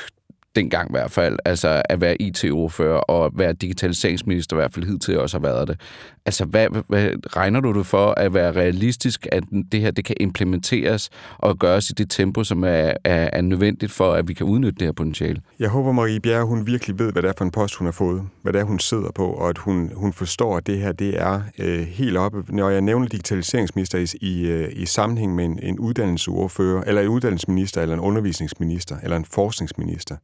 dengang 0.56 0.90
i 0.90 0.92
hvert 0.92 1.10
fald, 1.10 1.38
altså 1.44 1.82
at 1.84 2.00
være 2.00 2.22
IT-ordfører 2.22 2.98
og 2.98 3.32
være 3.34 3.52
digitaliseringsminister, 3.52 4.56
i 4.56 4.58
hvert 4.58 4.74
fald 4.74 4.86
hidtil 4.86 5.18
også 5.20 5.38
har 5.38 5.42
været 5.42 5.68
det. 5.68 5.80
Altså, 6.26 6.44
hvad, 6.44 6.68
hvad 6.88 7.10
regner 7.36 7.60
du 7.60 7.72
det 7.72 7.86
for 7.86 8.14
at 8.16 8.34
være 8.34 8.52
realistisk, 8.52 9.26
at 9.32 9.44
det 9.72 9.80
her 9.80 9.90
det 9.90 10.04
kan 10.04 10.16
implementeres 10.20 11.10
og 11.38 11.58
gøres 11.58 11.90
i 11.90 11.92
det 11.92 12.10
tempo, 12.10 12.44
som 12.44 12.64
er, 12.64 12.92
er, 13.04 13.30
er 13.32 13.40
nødvendigt 13.40 13.92
for, 13.92 14.12
at 14.12 14.28
vi 14.28 14.34
kan 14.34 14.46
udnytte 14.46 14.78
det 14.78 14.86
her 14.86 14.92
potentiale? 14.92 15.40
Jeg 15.58 15.68
håber, 15.68 15.92
Marie 15.92 16.20
Bjerre, 16.20 16.44
hun 16.44 16.66
virkelig 16.66 16.98
ved, 16.98 17.12
hvad 17.12 17.22
det 17.22 17.28
er 17.28 17.32
for 17.38 17.44
en 17.44 17.50
post, 17.50 17.74
hun 17.74 17.86
har 17.86 17.92
fået, 17.92 18.22
hvad 18.42 18.52
det 18.52 18.60
er, 18.60 18.64
hun 18.64 18.78
sidder 18.78 19.10
på, 19.14 19.26
og 19.26 19.48
at 19.48 19.58
hun, 19.58 19.90
hun 19.94 20.12
forstår, 20.12 20.56
at 20.56 20.66
det 20.66 20.78
her 20.78 20.92
det 20.92 21.22
er 21.22 21.40
øh, 21.58 21.86
helt 21.86 22.16
oppe. 22.16 22.44
Når 22.48 22.70
jeg 22.70 22.80
nævner 22.80 23.06
digitaliseringsminister 23.06 23.98
i, 23.98 24.26
i, 24.26 24.46
øh, 24.46 24.68
i 24.72 24.86
sammenhæng 24.86 25.34
med 25.34 25.44
en, 25.44 25.58
en 25.62 25.78
uddannelsesordfører, 25.78 26.82
eller 26.86 27.02
en 27.02 27.08
uddannelsesminister, 27.08 27.82
eller 27.82 27.94
en 27.94 28.00
undervisningsminister, 28.00 28.96
eller 29.02 29.16
en 29.16 29.24
forskningsminister, 29.24 30.16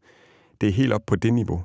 det 0.63 0.69
er 0.69 0.73
helt 0.73 0.93
op 0.93 1.07
på 1.07 1.17
det 1.17 1.35
niveau. 1.35 1.65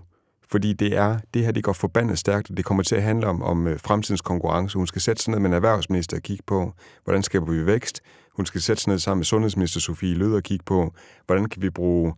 Fordi 0.52 0.74
det 0.74 0.98
er 0.98 1.20
det 1.34 1.46
her, 1.46 1.52
det 1.52 1.64
går 1.64 1.74
forbandet 1.74 2.20
stærkt, 2.20 2.50
og 2.50 2.58
det 2.58 2.66
kommer 2.66 2.84
til 2.84 2.96
at 2.96 3.04
handle 3.04 3.28
om, 3.28 3.42
om 3.42 3.68
øh, 3.68 3.80
fremtidens 3.80 4.22
konkurrence. 4.22 4.78
Hun 4.78 4.88
skal 4.88 5.02
sætte 5.02 5.24
sig 5.24 5.32
ned 5.32 5.40
med 5.40 5.50
en 5.50 5.54
erhvervsminister 5.54 6.18
og 6.18 6.24
kigge 6.24 6.44
på, 6.48 6.74
hvordan 7.04 7.24
skaber 7.24 7.52
vi 7.52 7.66
vækst. 7.66 8.02
Hun 8.36 8.46
skal 8.46 8.62
sætte 8.62 8.84
sig 8.84 8.90
ned 8.90 9.00
sammen 9.00 9.20
med 9.20 9.26
sundhedsminister 9.26 9.80
Sofie 9.80 10.16
Lød 10.16 10.34
og 10.34 10.44
kigge 10.44 10.66
på, 10.66 10.94
hvordan 11.26 11.50
kan 11.50 11.62
vi 11.62 11.70
bruge 11.70 12.14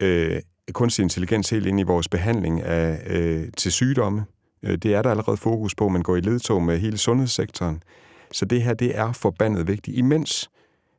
øh, 0.00 0.40
kunstig 0.72 1.02
intelligens 1.02 1.50
helt 1.50 1.66
ind 1.66 1.80
i 1.80 1.82
vores 1.82 2.08
behandling 2.08 2.62
af, 2.62 3.02
øh, 3.06 3.48
til 3.56 3.72
sygdomme. 3.72 4.24
Øh, 4.62 4.78
det 4.78 4.94
er 4.94 5.02
der 5.02 5.10
allerede 5.10 5.36
fokus 5.36 5.74
på, 5.74 5.88
man 5.88 6.02
går 6.02 6.16
i 6.16 6.20
ledtog 6.20 6.62
med 6.62 6.78
hele 6.78 6.98
sundhedssektoren. 6.98 7.82
Så 8.32 8.44
det 8.44 8.62
her, 8.62 8.74
det 8.74 8.98
er 8.98 9.12
forbandet 9.12 9.68
vigtigt. 9.68 9.98
Imens 9.98 10.50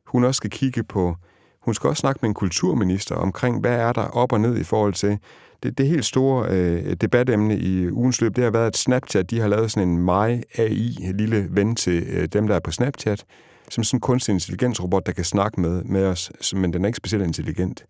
hun 0.06 0.24
også 0.24 0.36
skal 0.36 0.50
kigge 0.50 0.84
på, 0.84 1.16
hun 1.64 1.74
skal 1.74 1.88
også 1.88 2.00
snakke 2.00 2.18
med 2.22 2.28
en 2.28 2.34
kulturminister 2.34 3.14
omkring, 3.14 3.60
hvad 3.60 3.78
er 3.78 3.92
der 3.92 4.02
op 4.02 4.32
og 4.32 4.40
ned 4.40 4.56
i 4.58 4.64
forhold 4.64 4.94
til 4.94 5.18
det, 5.62 5.78
det 5.78 5.86
helt 5.86 6.04
store 6.04 6.48
øh, 6.50 6.96
debatemne 7.00 7.58
i 7.58 7.90
ugens 7.90 8.20
løb, 8.20 8.36
det 8.36 8.44
har 8.44 8.50
været, 8.50 8.66
at 8.66 8.76
Snapchat 8.76 9.30
de 9.30 9.40
har 9.40 9.48
lavet 9.48 9.70
sådan 9.70 9.88
en 9.88 9.98
My 9.98 10.42
AI, 10.58 10.96
en 11.00 11.16
lille 11.16 11.46
ven 11.50 11.76
til 11.76 12.04
øh, 12.08 12.28
dem, 12.28 12.46
der 12.46 12.54
er 12.54 12.60
på 12.60 12.70
Snapchat, 12.70 13.24
som 13.70 13.84
sådan 13.84 13.96
en 13.96 14.00
kunstig 14.00 14.32
intelligensrobot, 14.32 15.06
der 15.06 15.12
kan 15.12 15.24
snakke 15.24 15.60
med, 15.60 15.84
med 15.84 16.06
os, 16.06 16.32
men 16.54 16.72
den 16.72 16.84
er 16.84 16.86
ikke 16.86 16.96
specielt 16.96 17.24
intelligent. 17.24 17.84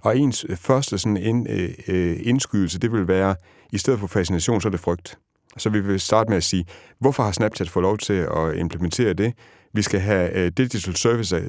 Og 0.00 0.18
ens 0.18 0.46
øh, 0.48 0.56
første 0.56 0.98
sådan 0.98 1.16
ind, 1.16 1.50
øh, 1.50 1.70
øh, 1.88 2.16
indskydelse, 2.22 2.78
det 2.78 2.92
vil 2.92 3.08
være, 3.08 3.34
i 3.72 3.78
stedet 3.78 4.00
for 4.00 4.06
fascination, 4.06 4.60
så 4.60 4.68
er 4.68 4.70
det 4.70 4.80
frygt. 4.80 5.18
Så 5.56 5.70
vi 5.70 5.80
vil 5.80 6.00
starte 6.00 6.28
med 6.28 6.36
at 6.36 6.44
sige, 6.44 6.64
hvorfor 6.98 7.22
har 7.22 7.32
Snapchat 7.32 7.70
fået 7.70 7.82
lov 7.82 7.98
til 7.98 8.12
at 8.12 8.56
implementere 8.56 9.12
det? 9.12 9.34
Vi 9.72 9.82
skal 9.82 10.00
have 10.00 10.46
uh, 10.46 10.52
Digital 10.56 10.96
Service, 10.96 11.36
uh, 11.36 11.42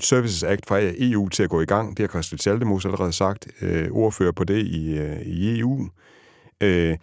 Services 0.00 0.42
Act 0.42 0.66
fra 0.66 0.78
EU 0.82 1.28
til 1.28 1.42
at 1.42 1.50
gå 1.50 1.60
i 1.60 1.64
gang. 1.64 1.96
Det 1.96 1.98
har 1.98 2.08
Christel 2.08 2.38
Schaldemose 2.38 2.88
allerede 2.88 3.12
sagt. 3.12 3.48
Uh, 3.62 3.96
ordfører 4.02 4.32
på 4.32 4.44
det 4.44 4.66
i, 4.66 4.98
uh, 5.00 5.20
i 5.26 5.58
EU. 5.58 5.88
Uh, 6.64 6.94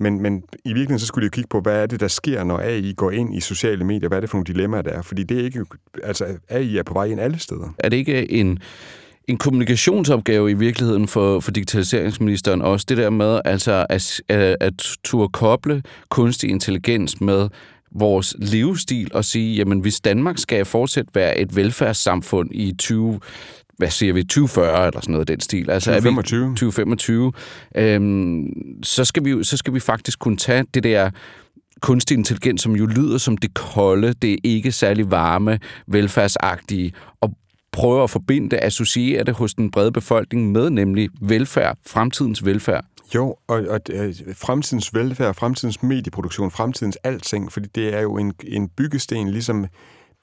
men, 0.00 0.22
men 0.22 0.42
i 0.64 0.68
virkeligheden 0.68 0.98
så 0.98 1.06
skulle 1.06 1.22
de 1.22 1.26
jo 1.26 1.30
kigge 1.30 1.48
på, 1.48 1.60
hvad 1.60 1.82
er 1.82 1.86
det, 1.86 2.00
der 2.00 2.08
sker, 2.08 2.44
når 2.44 2.58
AI 2.58 2.92
går 2.96 3.10
ind 3.10 3.36
i 3.36 3.40
sociale 3.40 3.84
medier? 3.84 4.08
Hvad 4.08 4.18
er 4.18 4.20
det 4.20 4.30
for 4.30 4.36
nogle 4.36 4.46
dilemmaer, 4.46 4.82
der 4.82 4.90
er? 4.90 5.02
Fordi 5.02 5.22
det 5.22 5.40
er 5.40 5.44
ikke... 5.44 5.64
Altså, 6.02 6.38
AI 6.48 6.76
er 6.76 6.82
på 6.82 6.92
vej 6.92 7.04
ind 7.04 7.20
alle 7.20 7.38
steder. 7.38 7.74
Er 7.78 7.88
det 7.88 7.96
ikke 7.96 8.32
en 8.32 8.58
en 9.28 9.36
kommunikationsopgave 9.36 10.50
i 10.50 10.54
virkeligheden 10.54 11.08
for, 11.08 11.40
for 11.40 11.50
digitaliseringsministeren 11.50 12.62
også. 12.62 12.86
Det 12.88 12.96
der 12.96 13.10
med 13.10 13.40
altså 13.44 13.86
at, 13.88 14.22
at, 14.28 14.56
at 14.60 14.96
turde 15.04 15.28
koble 15.28 15.82
kunstig 16.08 16.50
intelligens 16.50 17.20
med 17.20 17.48
vores 17.90 18.36
livsstil 18.38 19.10
og 19.14 19.24
sige, 19.24 19.56
jamen 19.56 19.80
hvis 19.80 20.00
Danmark 20.00 20.38
skal 20.38 20.64
fortsat 20.64 21.06
være 21.14 21.38
et 21.38 21.56
velfærdssamfund 21.56 22.50
i 22.52 22.74
20 22.78 23.20
hvad 23.76 23.90
siger 23.90 24.12
vi, 24.12 24.22
2040 24.22 24.86
eller 24.86 25.00
sådan 25.00 25.12
noget 25.12 25.28
den 25.28 25.40
stil. 25.40 25.70
Altså 25.70 25.90
2025. 25.90 26.48
2025. 26.48 27.32
Øhm, 27.76 28.46
så, 28.82 29.04
skal 29.04 29.24
vi, 29.24 29.44
så 29.44 29.56
skal 29.56 29.74
vi 29.74 29.80
faktisk 29.80 30.18
kunne 30.18 30.36
tage 30.36 30.64
det 30.74 30.82
der 30.82 31.10
kunstig 31.80 32.16
intelligens, 32.16 32.62
som 32.62 32.76
jo 32.76 32.86
lyder 32.86 33.18
som 33.18 33.36
det 33.36 33.54
kolde, 33.54 34.12
det 34.12 34.32
er 34.32 34.36
ikke 34.44 34.72
særlig 34.72 35.10
varme, 35.10 35.58
velfærdsagtige, 35.86 36.92
og 37.20 37.32
prøver 37.72 38.04
at 38.04 38.10
forbinde 38.10 38.50
det, 38.50 38.58
associere 38.62 39.24
det 39.24 39.34
hos 39.34 39.54
den 39.54 39.70
brede 39.70 39.92
befolkning 39.92 40.52
med 40.52 40.70
nemlig 40.70 41.08
velfærd, 41.20 41.78
fremtidens 41.86 42.44
velfærd. 42.44 42.84
Jo, 43.14 43.36
og, 43.46 43.64
og 43.68 43.80
øh, 43.90 44.14
fremtidens 44.34 44.94
velfærd, 44.94 45.34
fremtidens 45.34 45.82
medieproduktion, 45.82 46.50
fremtidens 46.50 46.96
alting, 46.96 47.52
fordi 47.52 47.68
det 47.74 47.94
er 47.94 48.00
jo 48.00 48.16
en, 48.16 48.32
en 48.44 48.68
byggesten, 48.68 49.28
ligesom 49.28 49.66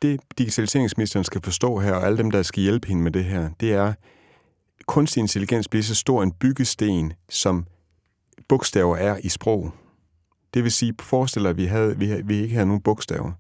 det 0.01 0.19
digitaliseringsministeren 0.37 1.23
skal 1.23 1.41
forstå 1.41 1.79
her, 1.79 1.93
og 1.93 2.05
alle 2.05 2.17
dem, 2.17 2.31
der 2.31 2.41
skal 2.41 2.63
hjælpe 2.63 2.87
hende 2.87 3.03
med 3.03 3.11
det 3.11 3.23
her, 3.23 3.49
det 3.59 3.73
er, 3.73 3.93
kunstig 4.87 5.21
intelligens 5.21 5.67
bliver 5.67 5.83
så 5.83 5.95
stor 5.95 6.23
en 6.23 6.31
byggesten, 6.31 7.13
som 7.29 7.65
bogstaver 8.49 8.97
er 8.97 9.17
i 9.23 9.29
sprog. 9.29 9.71
Det 10.53 10.63
vil 10.63 10.71
sige, 10.71 10.93
forestil 11.01 11.45
at 11.45 11.57
vi, 11.57 11.65
havde, 11.65 11.97
vi, 11.97 12.21
vi 12.25 12.35
ikke 12.35 12.53
havde 12.53 12.67
nogen 12.67 12.81
bogstaver 12.81 13.31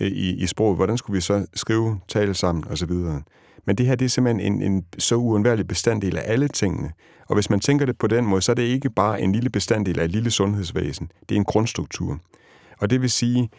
øh, 0.00 0.08
i, 0.08 0.42
i 0.42 0.46
sproget. 0.46 0.76
Hvordan 0.76 0.98
skulle 0.98 1.14
vi 1.14 1.20
så 1.20 1.46
skrive, 1.54 2.00
tale 2.08 2.34
sammen 2.34 2.64
osv.? 2.68 2.92
Men 3.66 3.76
det 3.76 3.86
her 3.86 3.94
det 3.94 4.04
er 4.04 4.08
simpelthen 4.08 4.52
en, 4.52 4.62
en 4.62 4.84
så 4.98 5.16
uundværlig 5.16 5.68
bestanddel 5.68 6.16
af 6.16 6.22
alle 6.26 6.48
tingene. 6.48 6.92
Og 7.28 7.34
hvis 7.34 7.50
man 7.50 7.60
tænker 7.60 7.86
det 7.86 7.98
på 7.98 8.06
den 8.06 8.24
måde, 8.24 8.42
så 8.42 8.52
er 8.52 8.56
det 8.56 8.62
ikke 8.62 8.90
bare 8.90 9.20
en 9.20 9.32
lille 9.32 9.50
bestanddel 9.50 10.00
af 10.00 10.04
et 10.04 10.10
lille 10.10 10.30
sundhedsvæsen. 10.30 11.10
Det 11.28 11.34
er 11.34 11.38
en 11.38 11.44
grundstruktur. 11.44 12.20
Og 12.78 12.90
det 12.90 13.02
vil 13.02 13.10
sige, 13.10 13.50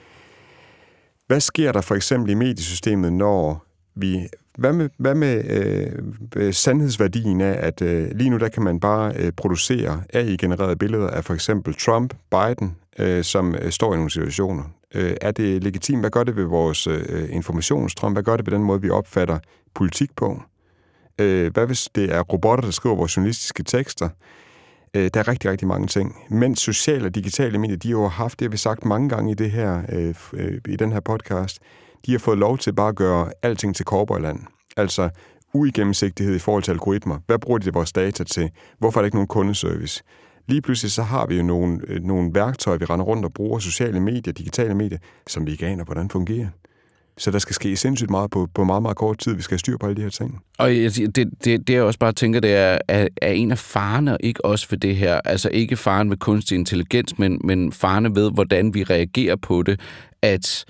hvad 1.28 1.40
sker 1.40 1.72
der 1.72 1.82
for 1.82 1.96
eksempel 1.96 2.32
i 2.32 2.34
mediesystemet, 2.34 3.14
når 3.14 3.66
vi... 3.96 4.28
Hvad 4.58 4.74
med, 4.74 4.90
hvad 4.98 5.16
med 5.16 5.44
øh, 5.50 5.92
øh 6.36 6.54
sandhedsværdien 6.54 7.42
af, 7.42 7.68
at 7.68 7.82
øh, 7.82 8.12
lige 8.16 8.30
nu 8.30 8.38
der 8.38 8.50
kan 8.50 8.64
man 8.64 8.80
bare 8.80 9.14
øh, 9.16 9.32
producere 9.32 10.04
AI-genererede 10.14 10.76
billeder 10.76 11.08
af 11.08 11.26
for 11.26 11.34
eksempel 11.34 11.74
Trump, 11.74 12.14
Biden, 12.32 12.76
øh, 13.00 13.24
som 13.24 13.56
øh, 13.56 13.72
står 13.72 13.94
i 13.94 13.96
nogle 13.96 14.12
situationer. 14.12 14.64
Øh, 14.94 15.16
er 15.22 15.32
det 15.32 15.64
legitimt? 15.64 16.00
Hvad 16.00 16.10
gør 16.10 16.24
det 16.24 16.36
ved 16.36 16.44
vores 16.44 16.88
øh, 16.88 17.30
informationsstrøm? 17.30 18.14
Hvad 18.14 18.24
gør 18.24 18.38
det 18.38 18.46
ved 18.46 18.54
den 18.54 18.64
måde, 18.64 18.82
vi 18.82 18.90
opfatter 18.90 19.40
politik 19.76 20.16
på? 20.16 20.42
Øh, 21.20 21.54
hvad 21.54 21.66
hvis 21.66 21.90
det 21.96 22.14
er 22.14 22.22
robotter, 22.22 22.64
der 22.64 22.72
skriver 22.72 22.96
vores 22.96 23.18
journalistiske 23.18 23.64
tekster? 23.64 24.10
Øh, 24.94 25.10
der 25.14 25.20
er 25.20 25.28
rigtig, 25.28 25.52
rigtig 25.52 25.68
mange 25.68 25.88
ting. 25.88 26.16
Men 26.30 26.56
sociale 26.56 27.06
og 27.06 27.16
digitale 27.16 27.58
medier, 27.58 27.78
de 27.78 27.88
har 27.88 27.98
jo 27.98 28.08
haft, 28.08 28.40
det 28.40 28.46
har 28.46 28.52
vi 28.52 28.58
sagt 28.58 28.86
mange 28.86 29.10
gange 29.10 29.32
i, 29.32 29.34
det 29.34 29.52
her, 29.52 29.82
øh, 29.90 30.16
øh, 30.34 30.62
i 30.68 30.76
den 30.76 30.92
her 30.92 31.00
podcast, 31.00 31.60
de 32.06 32.12
har 32.12 32.20
fået 32.20 32.38
lov 32.38 32.58
til 32.58 32.74
bare 32.74 32.90
at 32.90 32.96
gøre 32.96 33.32
alting 33.42 33.76
til 33.76 33.86
korporland. 33.86 34.40
Altså 34.78 35.10
uigennemsigtighed 35.54 36.36
i 36.36 36.40
forhold 36.40 36.64
til 36.64 36.72
algoritmer. 36.72 37.20
Hvad 37.28 37.40
bruger 37.40 37.60
de 37.60 37.74
vores 37.74 37.92
data 37.94 38.24
til? 38.24 38.50
Hvorfor 38.80 39.00
er 39.00 39.02
der 39.02 39.06
ikke 39.06 39.18
nogen 39.18 39.28
kundeservice? 39.28 40.04
Lige 40.48 40.62
pludselig 40.62 40.92
så 40.92 41.04
har 41.04 41.26
vi 41.26 41.36
jo 41.36 41.44
nogle, 41.44 41.80
øh, 41.88 42.04
nogle 42.04 42.32
værktøjer, 42.34 42.78
vi 42.78 42.86
render 42.86 43.06
rundt 43.06 43.26
og 43.26 43.34
bruger, 43.34 43.60
sociale 43.60 44.00
medier, 44.00 44.34
digitale 44.34 44.76
medier, 44.76 44.98
som 45.28 45.46
vi 45.46 45.52
ikke 45.52 45.66
aner, 45.66 45.84
hvordan 45.84 46.10
fungerer. 46.10 46.48
Så 47.18 47.32
der 47.32 47.40
skal 47.40 47.56
ske 47.56 47.76
sindssygt 47.76 48.10
meget 48.10 48.32
på, 48.32 48.48
på 48.54 48.64
meget, 48.64 48.82
meget 48.82 48.98
kort 48.98 49.18
tid. 49.18 49.34
Vi 49.36 49.42
skal 49.42 49.54
have 49.54 49.60
styr 49.60 49.78
på 49.78 49.86
alle 49.86 49.96
de 49.96 50.02
her 50.02 50.10
ting. 50.10 50.40
Og 50.58 50.70
det, 50.70 51.16
det, 51.16 51.68
det 51.68 51.70
jeg 51.70 51.84
også 51.84 52.00
bare 52.00 52.14
tænker, 52.14 52.40
det 52.40 52.56
er, 52.56 52.78
er, 52.88 53.08
er 53.22 53.32
en 53.32 53.52
af 53.52 53.58
farerne, 53.58 54.18
ikke 54.20 54.46
også 54.46 54.68
for 54.68 54.76
det 54.76 54.96
her, 54.96 55.22
altså 55.26 55.50
ikke 55.50 55.78
faren 55.78 56.10
ved 56.10 56.18
kunstig 56.18 56.56
intelligens, 56.56 57.20
men, 57.20 57.42
men 57.44 57.72
farerne 57.72 58.16
ved, 58.16 58.32
hvordan 58.32 58.74
vi 58.74 58.84
reagerer 58.84 59.36
på 59.36 59.64
det, 59.64 59.80
at 60.22 60.66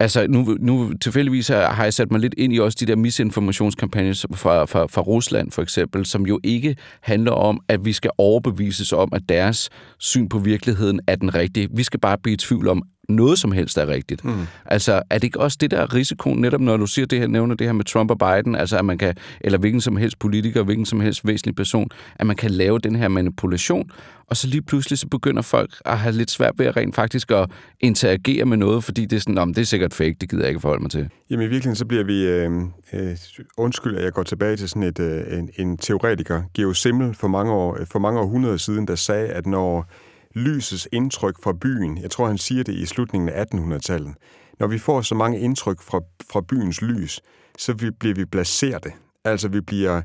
Altså, 0.00 0.26
nu, 0.28 0.56
nu 0.60 0.92
tilfældigvis 1.00 1.48
har 1.48 1.84
jeg 1.84 1.94
sat 1.94 2.10
mig 2.10 2.20
lidt 2.20 2.34
ind 2.38 2.52
i 2.52 2.58
også 2.58 2.76
de 2.80 2.86
der 2.86 2.96
misinformationskampagner 2.96 4.26
fra, 4.34 4.64
fra, 4.64 4.86
fra 4.86 5.00
Rusland, 5.00 5.50
for 5.50 5.62
eksempel, 5.62 6.06
som 6.06 6.26
jo 6.26 6.40
ikke 6.42 6.76
handler 7.00 7.32
om, 7.32 7.60
at 7.68 7.84
vi 7.84 7.92
skal 7.92 8.10
overbevises 8.18 8.92
om, 8.92 9.08
at 9.12 9.22
deres 9.28 9.70
syn 9.98 10.28
på 10.28 10.38
virkeligheden 10.38 11.00
er 11.06 11.16
den 11.16 11.34
rigtige. 11.34 11.68
Vi 11.74 11.82
skal 11.82 12.00
bare 12.00 12.18
blive 12.18 12.34
i 12.34 12.36
tvivl 12.36 12.68
om, 12.68 12.82
noget 13.10 13.38
som 13.38 13.52
helst 13.52 13.78
er 13.78 13.88
rigtigt. 13.88 14.24
Mm. 14.24 14.46
Altså, 14.64 15.02
er 15.10 15.14
det 15.14 15.24
ikke 15.24 15.40
også 15.40 15.58
det 15.60 15.70
der 15.70 15.94
risiko, 15.94 16.34
netop 16.34 16.60
når 16.60 16.76
du 16.76 16.86
siger 16.86 17.06
det 17.06 17.18
her, 17.18 17.26
nævner 17.26 17.54
det 17.54 17.66
her 17.66 17.72
med 17.72 17.84
Trump 17.84 18.10
og 18.10 18.18
Biden, 18.18 18.54
altså 18.54 18.78
at 18.78 18.84
man 18.84 18.98
kan, 18.98 19.14
eller 19.40 19.58
hvilken 19.58 19.80
som 19.80 19.96
helst 19.96 20.18
politiker, 20.18 20.62
hvilken 20.62 20.86
som 20.86 21.00
helst 21.00 21.26
væsentlig 21.26 21.54
person, 21.54 21.88
at 22.16 22.26
man 22.26 22.36
kan 22.36 22.50
lave 22.50 22.78
den 22.78 22.96
her 22.96 23.08
manipulation, 23.08 23.90
og 24.26 24.36
så 24.36 24.46
lige 24.46 24.62
pludselig 24.62 24.98
så 24.98 25.06
begynder 25.08 25.42
folk 25.42 25.70
at 25.84 25.98
have 25.98 26.14
lidt 26.14 26.30
svært 26.30 26.52
ved 26.58 26.66
at 26.66 26.76
rent 26.76 26.94
faktisk 26.94 27.30
at 27.30 27.50
interagere 27.80 28.44
med 28.44 28.56
noget, 28.56 28.84
fordi 28.84 29.04
det 29.04 29.16
er 29.16 29.20
sådan, 29.20 29.38
om 29.38 29.54
det 29.54 29.60
er 29.60 29.66
sikkert 29.66 29.94
fake, 29.94 30.16
det 30.20 30.30
gider 30.30 30.42
jeg 30.42 30.48
ikke 30.48 30.60
forholde 30.60 30.82
mig 30.82 30.90
til. 30.90 31.08
Jamen 31.30 31.46
i 31.46 31.48
virkeligheden 31.48 31.76
så 31.76 31.86
bliver 31.86 32.04
vi, 32.04 32.26
øh, 32.26 32.50
øh, 32.92 33.16
undskyld 33.56 33.96
at 33.96 34.04
jeg 34.04 34.12
går 34.12 34.22
tilbage 34.22 34.56
til 34.56 34.68
sådan 34.68 34.82
et, 34.82 35.00
øh, 35.00 35.38
en, 35.38 35.50
en 35.56 35.76
teoretiker, 35.76 36.42
Geo 36.54 36.72
Simmel 36.72 37.14
for 37.14 37.28
mange 37.28 37.52
år, 37.52 37.78
for 37.92 37.98
mange 37.98 38.20
århundreder 38.20 38.56
siden, 38.56 38.86
der 38.86 38.94
sagde, 38.94 39.28
at 39.28 39.46
når 39.46 39.86
lysets 40.34 40.88
indtryk 40.92 41.42
fra 41.42 41.52
byen. 41.52 41.98
Jeg 41.98 42.10
tror, 42.10 42.26
han 42.26 42.38
siger 42.38 42.64
det 42.64 42.74
i 42.74 42.86
slutningen 42.86 43.28
af 43.28 43.44
1800-tallet. 43.54 44.14
Når 44.58 44.66
vi 44.66 44.78
får 44.78 45.00
så 45.00 45.14
mange 45.14 45.40
indtryk 45.40 45.80
fra, 45.80 46.00
fra 46.30 46.40
byens 46.40 46.82
lys, 46.82 47.20
så 47.58 47.72
vi, 47.72 47.90
bliver 47.90 48.14
vi 48.14 48.24
placeret. 48.24 48.86
Altså, 49.24 49.48
vi 49.48 49.60
bliver 49.60 50.02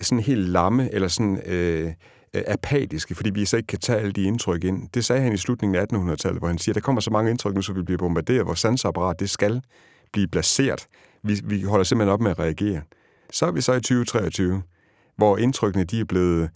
sådan 0.00 0.24
helt 0.24 0.48
lamme, 0.48 0.94
eller 0.94 1.08
sådan 1.08 1.40
øh, 1.46 1.92
øh, 2.34 2.42
apatiske, 2.46 3.14
fordi 3.14 3.30
vi 3.30 3.44
så 3.44 3.56
ikke 3.56 3.66
kan 3.66 3.78
tage 3.78 3.98
alle 3.98 4.12
de 4.12 4.22
indtryk 4.22 4.64
ind. 4.64 4.88
Det 4.94 5.04
sagde 5.04 5.22
han 5.22 5.32
i 5.32 5.36
slutningen 5.36 5.76
af 5.76 5.84
1800-tallet, 5.92 6.40
hvor 6.40 6.48
han 6.48 6.58
siger, 6.58 6.72
der 6.72 6.80
kommer 6.80 7.00
så 7.00 7.10
mange 7.10 7.30
indtryk 7.30 7.54
nu, 7.54 7.62
så 7.62 7.72
vi 7.72 7.82
bliver 7.82 7.98
bombarderet. 7.98 8.46
Vores 8.46 8.58
sansapparat, 8.58 9.20
det 9.20 9.30
skal 9.30 9.62
blive 10.12 10.28
placeret. 10.28 10.86
Vi, 11.22 11.40
vi 11.44 11.62
holder 11.62 11.84
simpelthen 11.84 12.12
op 12.12 12.20
med 12.20 12.30
at 12.30 12.38
reagere. 12.38 12.82
Så 13.30 13.46
er 13.46 13.50
vi 13.50 13.60
så 13.60 13.72
i 13.72 13.80
2023, 13.80 14.62
hvor 15.16 15.38
indtrykkene 15.38 15.84
de 15.84 16.00
er 16.00 16.04
blevet 16.04 16.50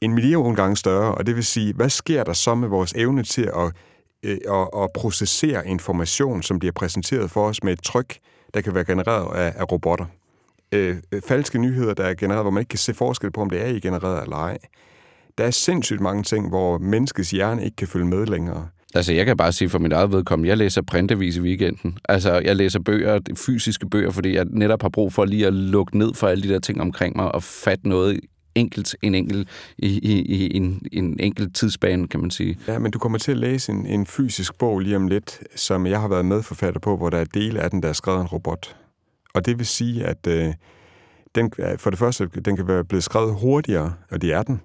en 0.00 0.14
million 0.14 0.54
gange 0.54 0.76
større, 0.76 1.14
og 1.14 1.26
det 1.26 1.36
vil 1.36 1.44
sige, 1.44 1.72
hvad 1.72 1.90
sker 1.90 2.24
der 2.24 2.32
så 2.32 2.54
med 2.54 2.68
vores 2.68 2.92
evne 2.92 3.22
til 3.22 3.50
at, 3.56 3.72
øh, 4.22 4.38
at, 4.50 4.82
at 4.82 4.92
processere 4.94 5.68
information, 5.68 6.42
som 6.42 6.58
bliver 6.58 6.72
præsenteret 6.72 7.30
for 7.30 7.48
os 7.48 7.62
med 7.62 7.72
et 7.72 7.82
tryk, 7.82 8.18
der 8.54 8.60
kan 8.60 8.74
være 8.74 8.84
genereret 8.84 9.36
af, 9.36 9.52
af 9.56 9.72
robotter? 9.72 10.06
Øh, 10.72 10.96
øh 11.12 11.22
falske 11.28 11.58
nyheder, 11.58 11.94
der 11.94 12.04
er 12.04 12.14
genereret, 12.14 12.44
hvor 12.44 12.50
man 12.50 12.60
ikke 12.60 12.68
kan 12.68 12.78
se 12.78 12.94
forskel 12.94 13.30
på, 13.32 13.40
om 13.40 13.50
det 13.50 13.62
er 13.62 13.66
i 13.66 13.80
genereret 13.80 14.22
eller 14.22 14.36
ej. 14.36 14.58
Der 15.38 15.44
er 15.44 15.50
sindssygt 15.50 16.00
mange 16.00 16.22
ting, 16.22 16.48
hvor 16.48 16.78
menneskets 16.78 17.30
hjerne 17.30 17.64
ikke 17.64 17.76
kan 17.76 17.88
følge 17.88 18.06
med 18.06 18.26
længere. 18.26 18.68
Altså, 18.94 19.12
jeg 19.12 19.26
kan 19.26 19.36
bare 19.36 19.52
sige 19.52 19.68
for 19.68 19.78
mit 19.78 19.92
eget 19.92 20.12
vedkommende, 20.12 20.48
jeg 20.48 20.56
læser 20.56 20.82
printavis 20.82 21.36
i 21.36 21.40
weekenden. 21.40 21.98
Altså, 22.08 22.32
jeg 22.38 22.56
læser 22.56 22.80
bøger, 22.80 23.20
fysiske 23.36 23.88
bøger, 23.88 24.10
fordi 24.10 24.34
jeg 24.34 24.44
netop 24.50 24.82
har 24.82 24.88
brug 24.88 25.12
for 25.12 25.24
lige 25.24 25.46
at 25.46 25.52
lukke 25.52 25.98
ned 25.98 26.14
for 26.14 26.28
alle 26.28 26.42
de 26.42 26.48
der 26.48 26.58
ting 26.58 26.80
omkring 26.80 27.16
mig 27.16 27.34
og 27.34 27.42
fatte 27.42 27.88
noget 27.88 28.20
enkelt, 28.58 28.96
en 29.02 29.14
enkelt, 29.14 29.48
i, 29.78 29.98
i, 29.98 30.22
i 30.22 30.56
en, 30.56 30.82
en 30.92 31.20
enkelt 31.20 31.54
tidsbane, 31.54 32.08
kan 32.08 32.20
man 32.20 32.30
sige. 32.30 32.58
Ja, 32.68 32.78
men 32.78 32.90
du 32.90 32.98
kommer 32.98 33.18
til 33.18 33.32
at 33.32 33.38
læse 33.38 33.72
en, 33.72 33.86
en 33.86 34.06
fysisk 34.06 34.58
bog 34.58 34.80
lige 34.80 34.96
om 34.96 35.08
lidt, 35.08 35.40
som 35.56 35.86
jeg 35.86 36.00
har 36.00 36.08
været 36.08 36.24
medforfatter 36.24 36.80
på, 36.80 36.96
hvor 36.96 37.10
der 37.10 37.18
er 37.18 37.24
dele 37.24 37.60
af 37.60 37.70
den, 37.70 37.82
der 37.82 37.88
er 37.88 37.92
skrevet 37.92 38.20
en 38.20 38.26
robot. 38.26 38.76
Og 39.34 39.46
det 39.46 39.58
vil 39.58 39.66
sige, 39.66 40.04
at 40.04 40.26
øh, 40.26 40.54
den, 41.34 41.52
for 41.78 41.90
det 41.90 41.98
første, 41.98 42.28
den 42.44 42.56
kan 42.56 42.68
være 42.68 42.84
blevet 42.84 43.04
skrevet 43.04 43.34
hurtigere, 43.34 43.92
og 44.10 44.22
det 44.22 44.32
er 44.32 44.42
den 44.42 44.60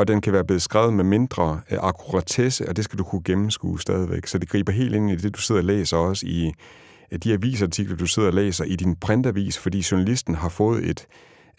og 0.00 0.08
den 0.08 0.20
kan 0.20 0.32
være 0.32 0.44
blevet 0.44 0.62
skrevet 0.62 0.94
med 0.94 1.04
mindre 1.04 1.60
øh, 1.70 1.78
akkuratesse, 1.80 2.68
og 2.68 2.76
det 2.76 2.84
skal 2.84 2.98
du 2.98 3.04
kunne 3.04 3.22
gennemskue 3.24 3.80
stadigvæk. 3.80 4.26
Så 4.26 4.38
det 4.38 4.48
griber 4.48 4.72
helt 4.72 4.94
ind 4.94 5.10
i 5.10 5.16
det, 5.16 5.34
du 5.34 5.40
sidder 5.40 5.60
og 5.60 5.64
læser 5.64 5.96
også 5.96 6.26
i 6.26 6.52
øh, 7.12 7.18
de 7.18 7.32
avisartikler, 7.32 7.96
du 7.96 8.06
sidder 8.06 8.28
og 8.28 8.34
læser 8.34 8.64
i 8.64 8.76
din 8.76 8.96
printavis, 8.96 9.58
fordi 9.58 9.84
journalisten 9.90 10.34
har 10.34 10.48
fået 10.48 10.90
et, 10.90 11.06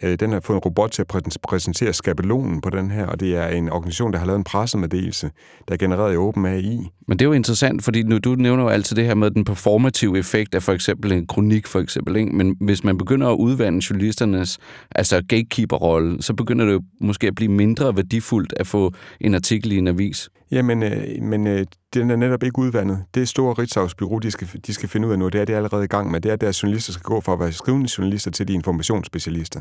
Øh, 0.02 0.16
den 0.20 0.32
har 0.32 0.40
fået 0.40 0.56
en 0.56 0.60
robot 0.60 0.90
til 0.90 1.02
at 1.02 1.38
præsentere 1.42 1.92
skabelonen 1.92 2.60
på 2.60 2.70
den 2.70 2.90
her, 2.90 3.06
og 3.06 3.20
det 3.20 3.36
er 3.36 3.48
en 3.48 3.70
organisation, 3.70 4.12
der 4.12 4.18
har 4.18 4.26
lavet 4.26 4.38
en 4.38 4.44
pressemeddelelse, 4.44 5.30
der 5.68 5.74
er 5.74 5.78
genereret 5.78 6.14
i 6.14 6.16
OpenAI. 6.16 6.88
Men 7.08 7.18
det 7.18 7.24
er 7.24 7.28
jo 7.28 7.32
interessant, 7.32 7.84
fordi 7.84 8.02
nu, 8.02 8.18
du 8.18 8.34
nævner 8.34 8.62
jo 8.62 8.68
altid 8.68 8.96
det 8.96 9.04
her 9.04 9.14
med 9.14 9.30
den 9.30 9.44
performative 9.44 10.18
effekt 10.18 10.54
af 10.54 10.62
for 10.62 10.72
eksempel 10.72 11.12
en 11.12 11.26
kronik, 11.26 11.66
for 11.66 11.80
eksempel. 11.80 12.16
Ikke? 12.16 12.36
Men 12.36 12.56
hvis 12.60 12.84
man 12.84 12.98
begynder 12.98 13.28
at 13.28 13.36
udvande 13.36 13.82
journalisternes 13.90 14.58
altså 14.90 15.22
gatekeeper-rolle, 15.28 16.22
så 16.22 16.34
begynder 16.34 16.64
det 16.64 16.72
jo 16.72 16.82
måske 17.00 17.26
at 17.26 17.34
blive 17.34 17.52
mindre 17.52 17.96
værdifuldt 17.96 18.54
at 18.56 18.66
få 18.66 18.92
en 19.20 19.34
artikel 19.34 19.72
i 19.72 19.78
en 19.78 19.88
avis. 19.88 20.28
Jamen, 20.52 20.82
øh, 20.82 21.22
men 21.22 21.46
øh, 21.46 21.66
den 21.94 22.10
er 22.10 22.16
netop 22.16 22.42
ikke 22.42 22.58
udvandet. 22.58 23.04
Det 23.14 23.28
store 23.28 23.54
Ritzau's 23.62 23.94
bureau, 23.98 24.18
de 24.18 24.30
skal, 24.30 24.48
de 24.66 24.74
skal 24.74 24.88
finde 24.88 25.08
ud 25.08 25.12
af 25.12 25.18
nu, 25.18 25.28
det 25.28 25.40
er 25.40 25.44
det 25.44 25.52
er 25.52 25.56
allerede 25.56 25.84
i 25.84 25.88
gang 25.88 26.10
med. 26.10 26.20
Det 26.20 26.28
er, 26.28 26.32
at 26.32 26.40
deres 26.40 26.62
journalister 26.62 26.92
skal 26.92 27.02
gå 27.02 27.20
fra 27.20 27.32
at 27.32 27.40
være 27.40 27.52
skrivende 27.52 27.88
journalister 27.98 28.30
til 28.30 28.48
de 28.48 28.52
informationsspecialister. 28.52 29.60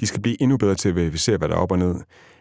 De 0.00 0.06
skal 0.06 0.20
blive 0.20 0.42
endnu 0.42 0.56
bedre 0.56 0.74
til 0.74 0.88
at 0.88 0.96
verificere, 0.96 1.36
hvad 1.36 1.48
der 1.48 1.54
er 1.54 1.58
op 1.58 1.72
og 1.72 1.78
ned. 1.78 1.94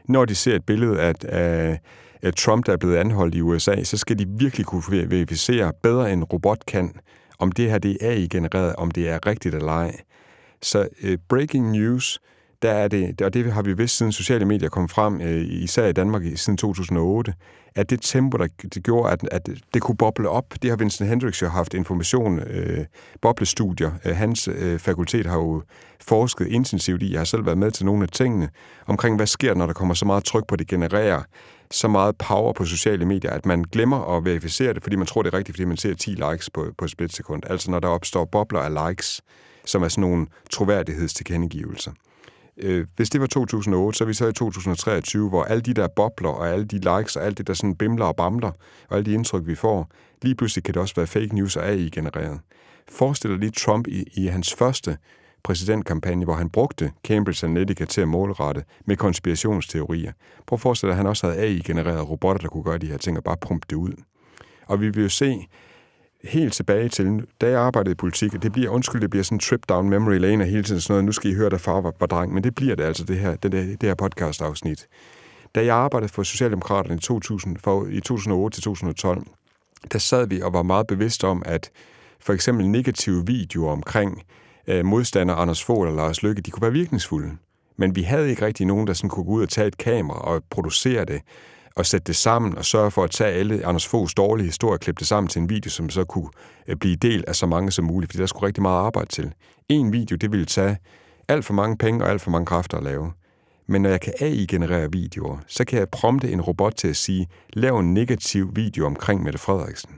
Når 0.06 0.26
de 0.26 0.36
ser 0.36 0.56
et 0.56 0.66
billede 0.66 1.02
af, 1.02 1.14
af, 1.24 1.80
af 2.22 2.34
Trump, 2.34 2.66
der 2.66 2.74
er 2.74 2.78
blevet 2.78 2.96
anholdt 2.96 3.36
i 3.36 3.42
USA, 3.42 3.84
så 3.84 3.98
skal 3.98 4.20
de 4.20 4.26
virkelig 4.30 4.66
kunne 4.66 5.10
verificere 5.10 5.74
bedre 5.84 6.14
end 6.14 6.24
robot 6.34 6.66
kan, 6.66 6.94
om 7.40 7.52
det 7.52 7.70
her 7.70 7.78
det 7.78 7.98
er 8.02 8.12
AI-genereret, 8.12 8.76
om 8.76 8.92
det 8.92 9.10
er 9.10 9.28
rigtigt 9.28 9.56
eller 9.56 9.72
ej. 9.72 9.96
Så 10.62 10.88
øh, 11.04 11.18
breaking 11.30 11.72
news, 11.72 12.20
der 12.62 12.72
er 12.72 12.88
det, 12.88 13.22
og 13.22 13.34
det 13.34 13.54
har 13.54 13.62
vi 13.62 13.74
vidst 13.74 13.98
siden 13.98 14.12
sociale 14.12 14.46
medier 14.46 14.70
kom 14.70 14.90
frem, 14.90 15.22
øh, 15.22 15.46
især 15.50 15.88
i 15.88 15.94
Danmark 15.94 16.22
siden 16.36 16.58
2008, 16.58 17.34
at 17.76 17.90
det 17.90 18.02
tempo, 18.02 18.38
der 18.38 18.48
det 18.74 18.84
gjorde, 18.84 19.12
at, 19.12 19.30
at 19.32 19.50
det 19.74 19.82
kunne 19.82 19.98
boble 19.98 20.30
op, 20.30 20.54
det 20.62 20.70
har 20.70 20.78
Vincent 20.78 21.10
Hendricks 21.10 21.42
jo 21.42 21.48
haft 21.48 21.74
information, 21.74 22.40
øh, 22.40 22.86
boblestudier. 23.22 23.92
Øh, 24.06 24.16
hans 24.16 24.48
øh, 24.48 24.80
fakultet 24.80 25.26
har 25.26 25.38
jo 25.38 25.64
forsket 26.02 26.48
intensivt 26.48 27.04
i, 27.04 27.12
jeg 27.12 27.20
har 27.20 27.26
selv 27.26 27.46
været 27.46 27.58
med 27.58 27.72
til 27.72 27.86
nogle 27.86 28.04
af 28.04 28.10
tingene, 28.10 28.50
omkring 28.86 29.16
hvad 29.16 29.28
sker, 29.28 29.54
når 29.54 29.66
der 29.66 29.74
kommer 29.74 29.94
så 29.94 30.06
meget 30.06 30.24
tryk 30.24 30.48
på, 30.48 30.56
det 30.56 30.68
genererer 30.68 31.22
så 31.72 31.88
meget 31.88 32.18
power 32.18 32.54
på 32.54 32.66
sociale 32.66 33.06
medier, 33.06 33.32
at 33.32 33.46
man 33.46 33.64
glemmer 33.64 34.18
at 34.18 34.26
verificere 34.26 34.74
det, 34.74 34.84
fordi 34.84 34.96
man 34.96 35.08
tror, 35.08 35.22
det 35.22 35.34
er 35.34 35.38
rigtigt, 35.38 35.56
fordi 35.56 35.66
man 35.66 35.78
ser 35.78 35.94
10 35.94 36.10
likes 36.10 36.50
på, 36.50 36.66
på 36.78 36.86
et 36.86 36.92
splitsekund. 36.92 37.44
Altså 37.50 37.72
når 37.72 37.80
der 37.80 37.88
opstår 37.88 38.26
bobler 38.26 38.60
af 38.60 38.90
likes, 38.90 39.22
som 39.66 39.84
er 39.84 39.88
sådan 39.88 40.02
nogle 40.02 40.28
troværdighedstilkendegivelser. 40.52 41.92
Øh, 42.58 42.88
hvis 42.96 43.10
det 43.10 43.22
var 43.22 43.28
2008, 43.28 43.98
så 43.98 44.04
er 44.04 44.08
vi 44.08 44.14
så 44.14 44.28
i 44.28 44.34
2023, 44.34 45.30
hvor 45.30 45.44
alle 45.44 45.62
de 45.62 45.74
der 45.74 45.88
bobler 45.88 46.30
og 46.30 46.50
alle 46.50 46.66
de 46.66 46.76
likes 46.78 47.16
og 47.16 47.26
alt 47.26 47.38
det 47.38 47.48
der 47.48 47.54
sådan 47.54 47.76
bimler 47.76 48.06
og 48.06 48.16
bamler 48.16 48.52
og 48.90 48.98
alle 48.98 49.06
de 49.06 49.14
indtryk, 49.14 49.48
vi 49.48 49.56
får, 49.56 49.92
lige 50.22 50.36
pludselig 50.36 50.64
kan 50.64 50.74
det 50.74 50.82
også 50.82 50.96
være 50.96 51.08
fake 51.08 51.36
news 51.36 51.56
og 51.56 51.66
AI-genereret. 51.66 52.40
Forestil 52.90 53.30
dig 53.30 53.40
lige 53.40 53.52
Trump 53.52 53.88
i, 53.88 54.04
i 54.14 54.28
hans 54.28 54.54
første 54.54 54.98
præsidentkampagne, 55.44 56.26
hvor 56.26 56.34
han 56.34 56.50
brugte 56.50 56.92
Cambridge 57.04 57.48
Analytica 57.48 57.86
til 57.86 58.02
at 58.02 58.08
målrette 58.08 58.64
med 58.86 58.96
konspirationsteorier. 58.96 60.12
Prøv 60.48 60.58
at 60.58 60.62
forestille 60.62 60.90
dig, 60.90 60.94
at 60.94 60.98
han 60.98 61.08
også 61.08 61.28
havde 61.28 61.40
AI-genererede 61.40 62.02
robotter, 62.02 62.42
der 62.42 62.48
kunne 62.48 62.64
gøre 62.64 62.78
de 62.78 62.88
her 62.88 62.98
ting 62.98 63.18
og 63.18 63.24
bare 63.24 63.38
pumpe 63.38 63.66
det 63.70 63.76
ud. 63.76 63.94
Og 64.68 64.82
vi 64.82 64.90
vil 64.90 65.04
jo 65.04 65.10
se, 65.10 65.48
helt 66.28 66.54
tilbage 66.54 66.90
til, 66.90 67.26
da 67.42 67.50
jeg 67.50 67.60
arbejdede 67.60 67.92
i 67.92 67.96
politik, 67.96 68.34
og 68.34 68.44
det 68.44 68.52
bliver, 68.52 68.70
undskyld, 68.70 69.02
det 69.02 69.10
bliver 69.10 69.24
sådan 69.24 69.36
en 69.36 69.40
trip 69.40 69.70
down 69.70 69.90
memory 69.90 70.18
lane 70.18 70.44
og 70.44 70.48
hele 70.48 70.64
tiden 70.64 70.82
sådan 70.82 70.94
noget, 70.94 71.06
nu 71.06 71.12
skal 71.12 71.32
I 71.32 71.34
høre, 71.34 71.50
der 71.50 71.58
far 71.58 71.82
var, 71.82 71.94
var 72.00 72.08
dreng, 72.08 72.34
men 72.34 72.44
det 72.44 72.56
bliver 72.56 72.76
det 72.76 72.84
altså, 72.84 73.04
det 73.04 73.18
her, 73.18 73.36
det, 73.36 73.52
det 73.52 73.84
her 73.84 73.96
podcast-afsnit. 73.96 74.88
Da 75.56 75.66
jeg 75.66 75.76
arbejdede 75.76 76.12
for 76.14 76.24
Socialdemokraterne 76.24 76.96
i, 76.96 77.00
2000, 77.00 77.58
for, 77.58 77.88
i 77.88 78.00
2008 78.00 78.56
til 78.56 78.64
2012, 78.64 79.24
der 79.92 80.00
sad 80.00 80.28
vi 80.28 80.42
og 80.42 80.54
var 80.54 80.64
meget 80.64 80.88
bevidste 80.88 81.28
om, 81.28 81.44
at 81.46 81.72
for 82.20 82.34
eksempel 82.34 82.70
negative 82.70 83.26
videoer 83.26 83.72
omkring 83.72 84.24
øh, 84.68 84.86
modstander 84.86 85.36
Anders 85.36 85.64
Fogh 85.64 85.88
eller 85.88 86.04
Lars 86.04 86.24
Lykke, 86.24 86.42
de 86.42 86.52
kunne 86.52 86.62
være 86.62 86.72
virkningsfulde. 86.72 87.32
Men 87.78 87.96
vi 87.96 88.02
havde 88.02 88.30
ikke 88.30 88.46
rigtig 88.46 88.66
nogen, 88.66 88.88
der 88.88 88.94
sådan 88.94 89.10
kunne 89.10 89.26
gå 89.26 89.32
ud 89.32 89.42
og 89.42 89.50
tage 89.50 89.68
et 89.68 89.78
kamera 89.78 90.18
og 90.18 90.44
producere 90.50 91.06
det, 91.06 91.22
og 91.76 91.86
sætte 91.86 92.08
det 92.08 92.16
sammen 92.16 92.58
og 92.58 92.66
sørge 92.66 92.92
for 92.92 93.04
at 93.04 93.12
tage 93.12 93.32
alle 93.32 93.66
Anders 93.66 93.88
Foghs 93.88 94.14
dårlige 94.14 94.46
historier 94.46 94.74
og 94.74 94.80
klippe 94.80 95.00
det 95.00 95.08
sammen 95.08 95.28
til 95.28 95.42
en 95.42 95.50
video, 95.50 95.70
som 95.70 95.90
så 95.90 96.04
kunne 96.04 96.30
øh, 96.68 96.76
blive 96.76 96.96
del 96.96 97.24
af 97.28 97.36
så 97.36 97.46
mange 97.46 97.72
som 97.72 97.86
muligt, 97.86 98.12
fordi 98.12 98.22
der 98.22 98.28
skulle 98.28 98.48
rigtig 98.48 98.62
meget 98.62 98.86
arbejde 98.86 99.10
til. 99.12 99.34
En 99.70 99.92
video, 99.94 100.16
det 100.16 100.32
ville 100.32 100.46
tage 100.46 100.78
alt 101.28 101.46
for 101.46 101.54
mange 101.54 101.78
penge 101.78 102.04
og 102.04 102.10
alt 102.10 102.22
for 102.22 102.32
mange 102.32 102.46
kræfter 102.46 102.78
at 102.78 102.84
lave. 102.84 103.12
Men 103.68 103.82
når 103.82 103.90
jeg 103.90 104.02
kan 104.02 104.14
AI-generere 104.20 104.92
videoer, 104.92 105.38
så 105.48 105.66
kan 105.66 105.80
jeg 105.80 105.90
prompte 105.90 106.32
en 106.32 106.42
robot 106.42 106.74
til 106.76 106.88
at 106.88 106.96
sige, 106.96 107.28
lav 107.54 107.80
en 107.80 107.94
negativ 107.94 108.56
video 108.56 108.86
omkring 108.86 109.24
Mette 109.24 109.40
Frederiksen. 109.40 109.90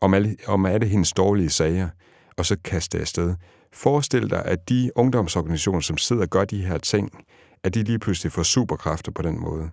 Om 0.00 0.14
alle, 0.14 0.36
om 0.46 0.66
alle 0.66 0.86
hendes 0.86 1.12
dårlige 1.12 1.50
sager, 1.50 1.88
og 2.36 2.46
så 2.46 2.56
kaste 2.64 2.98
det 2.98 3.02
afsted. 3.02 3.34
Forestil 3.72 4.30
dig, 4.30 4.44
at 4.44 4.68
de 4.68 4.90
ungdomsorganisationer, 4.94 5.80
som 5.80 5.98
sidder 5.98 6.22
og 6.22 6.28
gør 6.28 6.44
de 6.44 6.64
her 6.64 6.78
ting, 6.78 7.10
at 7.64 7.74
de 7.74 7.82
lige 7.82 7.98
pludselig 7.98 8.32
får 8.32 8.42
superkræfter 8.42 9.12
på 9.12 9.22
den 9.22 9.40
måde 9.40 9.70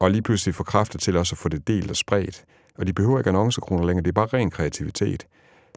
og 0.00 0.10
lige 0.10 0.22
pludselig 0.22 0.54
få 0.54 0.62
kræfter 0.62 0.98
til 0.98 1.16
også 1.16 1.34
at 1.34 1.38
få 1.38 1.48
det 1.48 1.68
delt 1.68 1.90
og 1.90 1.96
spredt, 1.96 2.44
og 2.78 2.86
de 2.86 2.92
behøver 2.92 3.18
ikke 3.18 3.30
annoncekroner 3.30 3.86
længere, 3.86 4.02
det 4.02 4.08
er 4.08 4.26
bare 4.26 4.38
ren 4.38 4.50
kreativitet, 4.50 5.26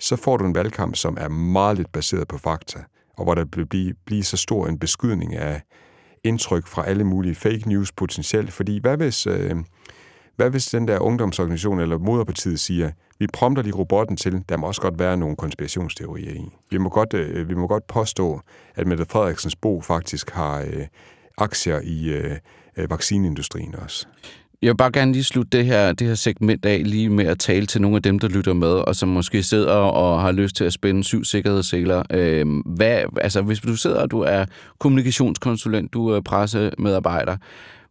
så 0.02 0.16
får 0.16 0.38
du 0.38 0.46
en 0.46 0.56
valgkamp, 0.56 0.96
som 0.96 1.18
er 1.20 1.28
meget 1.28 1.78
lidt 1.78 1.92
baseret 1.92 2.28
på 2.28 2.38
fakta, 2.38 2.80
og 3.18 3.24
hvor 3.24 3.36
der 3.36 3.46
vil 3.56 3.66
blive, 3.66 3.94
blive 4.06 4.24
så 4.24 4.38
stor 4.38 4.68
en 4.68 4.80
beskydning 4.80 5.36
af 5.36 5.62
indtryk 6.24 6.68
fra 6.68 6.86
alle 6.88 7.04
mulige 7.04 7.36
fake 7.36 7.64
news 7.66 7.92
potentielt, 7.92 8.54
fordi 8.54 8.80
hvad 8.80 8.98
hvis, 8.98 9.28
øh, 9.28 9.56
hvad 10.36 10.50
hvis 10.50 10.66
den 10.66 10.88
der 10.88 11.00
ungdomsorganisation 11.00 11.80
eller 11.80 11.98
moderpartiet 11.98 12.60
siger, 12.60 12.92
vi 13.20 13.28
prompter 13.34 13.64
lige 13.64 13.76
robotten 13.76 14.18
til, 14.18 14.44
der 14.50 14.58
må 14.58 14.68
også 14.68 14.82
godt 14.82 15.00
være 15.00 15.18
nogle 15.18 15.36
konspirationsteorier 15.36 16.32
i. 16.32 16.50
Vi 16.70 16.78
må 16.78 16.90
godt, 16.90 17.14
øh, 17.14 17.50
vi 17.50 17.54
må 17.54 17.68
godt 17.68 17.88
påstå, 17.88 18.42
at 18.76 18.88
Mette 18.88 19.06
Frederiksens 19.06 19.56
bo 19.56 19.82
faktisk 19.82 20.30
har 20.30 20.62
øh, 20.62 20.88
aktier 21.38 21.80
i 21.84 22.10
øh, 22.10 22.38
øh, 22.78 22.90
vaccineindustrien 22.90 23.76
også. 23.76 24.06
Jeg 24.62 24.68
vil 24.68 24.78
bare 24.78 24.92
gerne 24.92 25.12
lige 25.12 25.24
slutte 25.24 25.58
det 25.58 25.66
her, 25.66 25.94
det 25.94 26.08
her 26.08 26.16
segment 26.16 26.66
af 26.66 26.82
lige 26.86 27.10
med 27.10 27.26
at 27.26 27.40
tale 27.40 27.66
til 27.66 27.82
nogle 27.82 27.96
af 27.96 28.04
dem, 28.04 28.20
der 28.20 28.28
lytter 28.28 28.54
med, 28.54 28.68
og 28.68 28.96
som 28.96 29.10
måske 29.10 29.44
sidder 29.44 29.74
og 29.74 30.22
har 30.22 30.32
lyst 30.32 30.56
til 30.56 30.64
at 30.64 30.74
spænde 30.74 31.04
syv 31.04 31.24
sikkerhedssæler. 31.24 32.04
Øh, 32.12 32.46
hvad, 32.66 33.02
altså, 33.22 33.42
hvis 33.42 33.60
du 33.60 33.76
sidder 33.76 34.02
og 34.02 34.12
du 34.12 34.20
er 34.20 34.46
kommunikationskonsulent, 34.80 35.94
du 35.94 36.08
er 36.08 36.22
pressemedarbejder, 36.22 37.38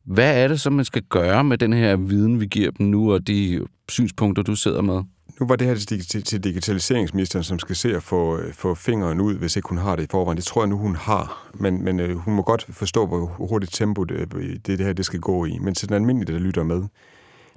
hvad 0.05 0.45
er 0.45 0.49
det 0.49 0.61
så, 0.61 0.71
man 0.71 0.85
skal 0.85 1.03
gøre 1.03 1.45
med 1.45 1.59
den 1.59 1.73
her 1.73 1.97
viden, 1.97 2.41
vi 2.41 2.47
giver 2.47 2.71
dem 2.71 2.87
nu, 2.87 3.13
og 3.13 3.27
de 3.27 3.61
synspunkter, 3.89 4.43
du 4.43 4.55
sidder 4.55 4.83
med? 4.83 5.03
Nu 5.41 5.47
var 5.47 5.57
det 5.57 5.67
her 5.67 5.75
til, 5.75 6.25
til 6.25 6.45
digitaliseringsministeren, 6.45 7.45
som 7.45 7.59
skal 7.59 7.77
se 7.77 7.97
at 7.97 8.03
få, 8.03 8.39
øh, 8.39 8.53
få 8.53 8.75
fingeren 8.75 9.21
ud, 9.21 9.35
hvis 9.35 9.57
ikke 9.57 9.69
hun 9.69 9.79
har 9.79 9.97
det 9.97 10.03
i 10.03 10.07
forvejen. 10.11 10.37
Det 10.37 10.45
tror 10.45 10.63
jeg 10.63 10.69
nu, 10.69 10.79
hun 10.79 10.97
har. 10.97 11.51
Men, 11.55 11.85
men 11.85 12.01
øh, 12.01 12.17
hun 12.17 12.35
må 12.35 12.43
godt 12.43 12.67
forstå, 12.71 13.07
hvor 13.07 13.27
hurtigt 13.27 13.75
tempo 13.75 14.05
det, 14.05 14.35
øh, 14.35 14.53
det, 14.53 14.67
det 14.67 14.81
her 14.81 14.93
det 14.93 15.05
skal 15.05 15.21
gå 15.21 15.45
i. 15.45 15.59
Men 15.59 15.75
til 15.75 15.89
den 15.89 15.95
almindelige, 15.95 16.33
der 16.33 16.39
lytter 16.39 16.63
med, 16.63 16.83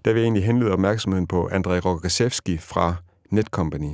der 0.05 0.13
vil 0.13 0.19
jeg 0.19 0.23
egentlig 0.23 0.45
henlede 0.45 0.71
opmærksomheden 0.71 1.27
på 1.27 1.49
Andrej 1.51 1.79
Rogaszewski 1.79 2.57
fra 2.57 2.95
Netcompany, 3.29 3.91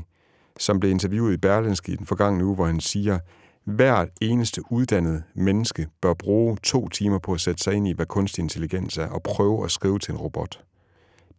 som 0.60 0.80
blev 0.80 0.92
interviewet 0.92 1.34
i 1.34 1.38
Berlinske 1.38 1.92
i 1.92 1.96
den 1.96 2.06
forgangne 2.06 2.46
uge, 2.46 2.56
hvor 2.56 2.66
han 2.66 2.80
siger, 2.80 3.20
hver 3.64 4.06
eneste 4.22 4.62
uddannet 4.72 5.24
menneske 5.36 5.88
bør 6.02 6.14
bruge 6.14 6.58
to 6.64 6.90
timer 6.90 7.20
på 7.20 7.34
at 7.34 7.42
sætte 7.42 7.64
sig 7.64 7.74
ind 7.74 7.88
i, 7.88 7.94
hvad 7.94 8.06
kunstig 8.06 8.42
intelligens 8.42 8.98
er, 8.98 9.08
og 9.08 9.24
prøve 9.24 9.66
at 9.66 9.72
skrive 9.72 10.00
til 10.00 10.12
en 10.12 10.18
robot. 10.18 10.60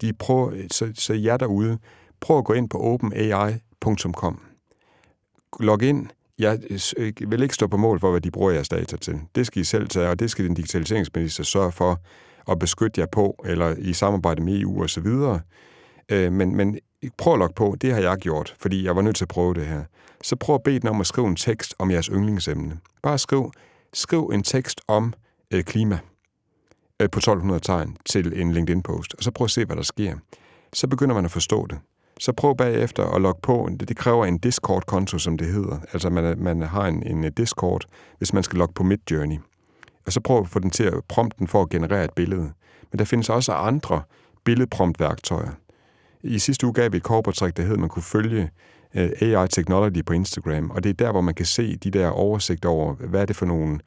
De 0.01 0.13
prøver, 0.13 0.51
så, 0.71 0.91
så 0.95 1.13
jer 1.13 1.37
derude, 1.37 1.77
prøv 2.21 2.37
at 2.37 2.45
gå 2.45 2.53
ind 2.53 2.69
på 2.69 2.77
openai.com. 2.79 4.41
Log 5.59 5.83
ind. 5.83 6.07
Jeg 6.39 6.59
øh, 6.97 7.13
vil 7.27 7.43
ikke 7.43 7.55
stå 7.55 7.67
på 7.67 7.77
mål 7.77 7.99
for, 7.99 8.11
hvad 8.11 8.21
de 8.21 8.31
bruger 8.31 8.51
jeres 8.51 8.69
data 8.69 8.97
til. 8.97 9.19
Det 9.35 9.47
skal 9.47 9.61
I 9.61 9.63
selv 9.63 9.87
tage, 9.87 10.09
og 10.09 10.19
det 10.19 10.31
skal 10.31 10.45
din 10.45 10.53
digitaliseringsminister 10.53 11.43
sørge 11.43 11.71
for 11.71 12.01
at 12.51 12.59
beskytte 12.59 13.01
jer 13.01 13.07
på, 13.11 13.43
eller 13.45 13.75
i 13.77 13.93
samarbejde 13.93 14.43
med 14.43 14.61
EU 14.61 14.83
osv. 14.83 15.07
Øh, 16.09 16.31
men, 16.31 16.55
men 16.55 16.79
prøv 17.17 17.33
at 17.33 17.39
logge 17.39 17.53
på, 17.55 17.75
det 17.81 17.93
har 17.93 18.01
jeg 18.01 18.17
gjort, 18.17 18.55
fordi 18.59 18.85
jeg 18.85 18.95
var 18.95 19.01
nødt 19.01 19.15
til 19.15 19.25
at 19.25 19.29
prøve 19.29 19.53
det 19.53 19.65
her. 19.65 19.83
Så 20.23 20.35
prøv 20.35 20.55
at 20.55 20.63
bede 20.63 20.79
den 20.79 20.89
om 20.89 21.01
at 21.01 21.07
skrive 21.07 21.27
en 21.27 21.35
tekst 21.35 21.75
om 21.79 21.91
jeres 21.91 22.05
yndlingsemne. 22.05 22.79
Bare 23.03 23.17
skriv, 23.17 23.51
skriv 23.93 24.31
en 24.33 24.43
tekst 24.43 24.81
om 24.87 25.13
øh, 25.53 25.63
klima 25.63 25.99
øh, 26.99 27.09
på 27.09 27.19
1200 27.19 27.59
tegn 27.59 27.97
til 28.05 28.41
en 28.41 28.51
LinkedIn-post, 28.51 29.13
og 29.13 29.23
så 29.23 29.31
prøv 29.31 29.45
at 29.45 29.51
se, 29.51 29.65
hvad 29.65 29.75
der 29.75 29.83
sker. 29.83 30.15
Så 30.73 30.87
begynder 30.87 31.15
man 31.15 31.25
at 31.25 31.31
forstå 31.31 31.67
det. 31.67 31.79
Så 32.21 32.33
prøv 32.33 32.55
bagefter 32.55 33.03
at 33.05 33.21
logge 33.21 33.41
på. 33.41 33.69
Det, 33.79 33.89
det 33.89 33.97
kræver 33.97 34.25
en 34.25 34.37
Discord-konto, 34.37 35.17
som 35.17 35.37
det 35.37 35.47
hedder. 35.47 35.79
Altså 35.93 36.09
man, 36.09 36.39
man 36.39 36.61
har 36.61 36.87
en, 36.87 37.03
en 37.07 37.23
øh, 37.23 37.31
Discord, 37.37 37.85
hvis 38.17 38.33
man 38.33 38.43
skal 38.43 38.59
logge 38.59 38.73
på 38.73 38.83
Midjourney. 38.83 39.37
Og 40.05 40.13
så 40.13 40.19
prøv 40.19 40.39
at 40.39 40.47
få 40.47 40.59
den 40.59 40.69
til 40.69 40.83
at 40.83 40.93
prompte 41.07 41.39
den 41.39 41.47
for 41.47 41.61
at 41.61 41.69
generere 41.69 42.03
et 42.03 42.13
billede. 42.15 42.51
Men 42.91 42.99
der 42.99 43.05
findes 43.05 43.29
også 43.29 43.53
andre 43.53 44.01
billedpromptværktøjer. 44.43 45.51
I 46.23 46.39
sidste 46.39 46.65
uge 46.65 46.73
gav 46.73 46.91
vi 46.91 46.97
et 46.97 47.03
korportræk, 47.03 47.57
der 47.57 47.63
hed, 47.63 47.73
at 47.73 47.79
man 47.79 47.89
kunne 47.89 48.03
følge 48.03 48.49
øh, 48.95 49.09
AI 49.21 49.47
Technology 49.47 50.05
på 50.05 50.13
Instagram, 50.13 50.69
og 50.69 50.83
det 50.83 50.89
er 50.89 50.93
der, 50.93 51.11
hvor 51.11 51.21
man 51.21 51.33
kan 51.33 51.45
se 51.45 51.75
de 51.75 51.91
der 51.91 52.09
oversigt 52.09 52.65
over, 52.65 52.93
hvad 52.93 53.21
er 53.21 53.25
det 53.25 53.35
for 53.35 53.45
nogle 53.45 53.79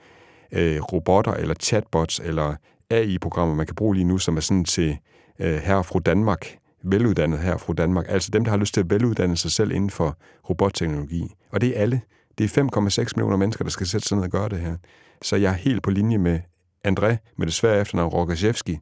øh, 0.53 0.80
robotter 0.80 1.32
eller 1.32 1.55
chatbots 1.55 2.20
eller 2.24 2.55
AI-programmer, 2.91 3.55
man 3.55 3.66
kan 3.66 3.74
bruge 3.74 3.95
lige 3.95 4.05
nu, 4.05 4.18
som 4.18 4.37
er 4.37 4.41
sådan 4.41 4.64
til 4.64 4.99
øh, 5.39 5.57
herre 5.57 5.78
og 5.78 5.87
fru 5.87 5.99
Danmark, 5.99 6.59
veluddannet 6.85 7.39
her 7.39 7.57
fra 7.57 7.72
Danmark, 7.72 8.07
altså 8.09 8.30
dem, 8.30 8.45
der 8.45 8.51
har 8.51 8.59
lyst 8.59 8.74
til 8.74 8.80
at 8.80 8.91
veluddanne 8.91 9.37
sig 9.37 9.51
selv 9.51 9.70
inden 9.72 9.91
for 9.91 10.18
robotteknologi. 10.51 11.35
Og 11.53 11.61
det 11.61 11.78
er 11.78 11.82
alle. 11.82 12.01
Det 12.39 12.57
er 12.57 12.62
5,6 13.03 13.12
millioner 13.16 13.37
mennesker, 13.37 13.64
der 13.64 13.70
skal 13.70 13.87
sætte 13.87 14.09
sig 14.09 14.16
ned 14.16 14.24
og 14.24 14.30
gøre 14.30 14.49
det 14.49 14.61
her. 14.61 14.76
Så 15.22 15.37
jeg 15.37 15.51
er 15.51 15.57
helt 15.57 15.82
på 15.82 15.91
linje 15.91 16.18
med 16.18 16.41
André, 16.89 17.35
med 17.39 17.47
det 17.47 17.53
svære 17.55 17.80
efternavn 17.80 18.09
Rogaszewski. 18.09 18.78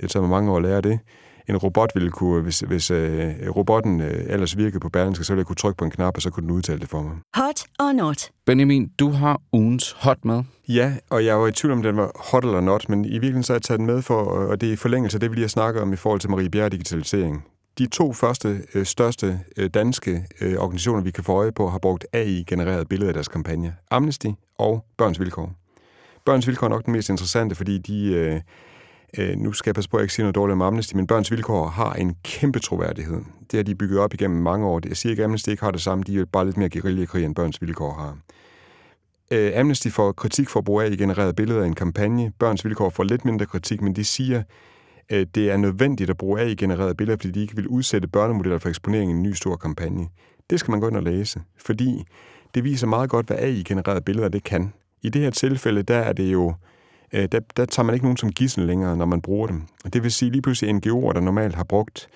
Det 0.00 0.10
tager 0.10 0.22
mig 0.22 0.30
mange 0.30 0.50
år 0.50 0.56
at 0.56 0.62
lære 0.62 0.80
det 0.80 1.00
en 1.48 1.56
robot 1.56 1.90
ville 1.94 2.10
kunne, 2.10 2.42
hvis, 2.42 2.60
hvis 2.60 2.90
øh, 2.90 3.34
robotten 3.56 4.00
øh, 4.00 4.24
ellers 4.26 4.56
virkede 4.56 4.80
på 4.80 4.88
Berlingske, 4.88 5.24
så 5.24 5.32
ville 5.32 5.40
jeg 5.40 5.46
kunne 5.46 5.56
trykke 5.56 5.76
på 5.78 5.84
en 5.84 5.90
knap, 5.90 6.16
og 6.16 6.22
så 6.22 6.30
kunne 6.30 6.42
den 6.42 6.50
udtale 6.50 6.80
det 6.80 6.88
for 6.88 7.02
mig. 7.02 7.16
Hot 7.34 7.64
or 7.78 7.92
not? 7.92 8.30
Benjamin, 8.46 8.88
du 8.98 9.10
har 9.10 9.40
ugens 9.52 9.96
hot 9.98 10.24
med. 10.24 10.42
Ja, 10.68 10.94
og 11.10 11.24
jeg 11.24 11.40
var 11.40 11.46
i 11.46 11.52
tvivl 11.52 11.72
om, 11.72 11.82
den 11.82 11.96
var 11.96 12.10
hot 12.14 12.44
eller 12.44 12.60
not, 12.60 12.88
men 12.88 13.04
i 13.04 13.08
virkeligheden 13.08 13.42
så 13.42 13.52
har 13.52 13.56
jeg 13.56 13.62
taget 13.62 13.78
den 13.78 13.86
med 13.86 14.02
for, 14.02 14.22
og 14.22 14.60
det 14.60 14.68
er 14.68 14.72
i 14.72 14.76
forlængelse 14.76 15.16
af 15.16 15.20
det, 15.20 15.30
vi 15.30 15.34
lige 15.34 15.44
har 15.44 15.48
snakket 15.48 15.82
om 15.82 15.92
i 15.92 15.96
forhold 15.96 16.20
til 16.20 16.30
Marie 16.30 16.50
Bjerre 16.50 16.68
Digitalisering. 16.68 17.44
De 17.78 17.86
to 17.86 18.12
første 18.12 18.60
øh, 18.74 18.86
største 18.86 19.40
øh, 19.56 19.70
danske 19.70 20.26
øh, 20.40 20.58
organisationer, 20.58 21.02
vi 21.02 21.10
kan 21.10 21.24
få 21.24 21.32
øje 21.32 21.52
på, 21.52 21.68
har 21.68 21.78
brugt 21.78 22.06
AI-genereret 22.12 22.88
billeder 22.88 23.08
af 23.08 23.14
deres 23.14 23.28
kampagne. 23.28 23.74
Amnesty 23.90 24.26
og 24.58 24.84
Børns 24.96 25.20
Vilkår. 25.20 25.52
Børns 26.24 26.46
Vilkår 26.46 26.66
er 26.66 26.70
nok 26.70 26.84
den 26.84 26.92
mest 26.92 27.08
interessante, 27.08 27.54
fordi 27.54 27.78
de... 27.78 28.12
Øh, 28.12 28.40
Øh, 29.18 29.36
nu 29.36 29.52
skal 29.52 29.70
jeg 29.70 29.74
passe 29.74 29.90
på, 29.90 29.96
at 29.96 30.00
jeg 30.00 30.04
ikke 30.04 30.14
sige 30.14 30.22
noget 30.22 30.34
dårligt 30.34 30.52
om 30.52 30.62
Amnesty, 30.62 30.94
men 30.94 31.06
Børns 31.06 31.30
Vilkår 31.30 31.66
har 31.68 31.92
en 31.92 32.16
kæmpe 32.24 32.58
troværdighed. 32.58 33.20
Det 33.50 33.56
har 33.56 33.62
de 33.62 33.74
bygget 33.74 33.98
op 33.98 34.14
igennem 34.14 34.42
mange 34.42 34.66
år. 34.66 34.80
Jeg 34.88 34.96
siger 34.96 35.10
ikke, 35.10 35.22
at 35.22 35.24
Amnesty 35.24 35.48
ikke 35.48 35.62
har 35.62 35.70
det 35.70 35.80
samme. 35.80 36.04
De 36.04 36.20
er 36.20 36.24
bare 36.24 36.44
lidt 36.44 36.56
mere 36.56 36.68
guerillakrig, 36.68 37.24
end 37.24 37.34
Børns 37.34 37.62
Vilkår 37.62 37.92
har. 37.92 38.18
Øh, 39.30 39.52
Amnesty 39.60 39.88
får 39.88 40.12
kritik 40.12 40.48
for 40.48 40.60
at 40.60 40.64
bruge 40.64 40.84
af 40.84 40.90
genereret 40.90 41.36
billeder 41.36 41.62
i 41.62 41.66
en 41.66 41.74
kampagne. 41.74 42.32
Børns 42.38 42.64
Vilkår 42.64 42.90
får 42.90 43.04
lidt 43.04 43.24
mindre 43.24 43.46
kritik, 43.46 43.82
men 43.82 43.96
de 43.96 44.04
siger, 44.04 44.42
at 45.08 45.34
det 45.34 45.50
er 45.50 45.56
nødvendigt 45.56 46.10
at 46.10 46.16
bruge 46.16 46.40
af 46.40 46.56
genereret 46.56 46.96
billeder, 46.96 47.16
fordi 47.20 47.32
de 47.32 47.40
ikke 47.40 47.56
vil 47.56 47.68
udsætte 47.68 48.08
børnemodeller 48.08 48.58
for 48.58 48.68
eksponering 48.68 49.10
i 49.10 49.14
en 49.14 49.22
ny 49.22 49.32
stor 49.32 49.56
kampagne. 49.56 50.08
Det 50.50 50.60
skal 50.60 50.70
man 50.70 50.80
gå 50.80 50.88
ind 50.88 50.96
og 50.96 51.02
læse, 51.02 51.40
fordi 51.58 52.04
det 52.54 52.64
viser 52.64 52.86
meget 52.86 53.10
godt, 53.10 53.26
hvad 53.26 53.36
AI-genererede 53.36 54.00
billeder 54.00 54.28
det 54.28 54.44
kan. 54.44 54.72
I 55.02 55.08
det 55.08 55.22
her 55.22 55.30
tilfælde, 55.30 55.82
der 55.82 55.96
er 55.96 56.12
det 56.12 56.32
jo 56.32 56.54
øh, 57.12 57.28
der, 57.32 57.40
der 57.56 57.64
tager 57.64 57.84
man 57.84 57.94
ikke 57.94 58.06
nogen 58.06 58.16
som 58.16 58.32
gissel 58.32 58.66
længere, 58.66 58.96
når 58.96 59.06
man 59.06 59.20
bruger 59.20 59.46
dem. 59.46 59.62
Og 59.84 59.92
det 59.92 60.02
vil 60.02 60.12
sige 60.12 60.30
lige 60.30 60.42
pludselig 60.42 60.74
NGO'er, 60.74 61.12
der 61.12 61.20
normalt 61.20 61.54
har 61.54 61.64
brugt 61.64 62.08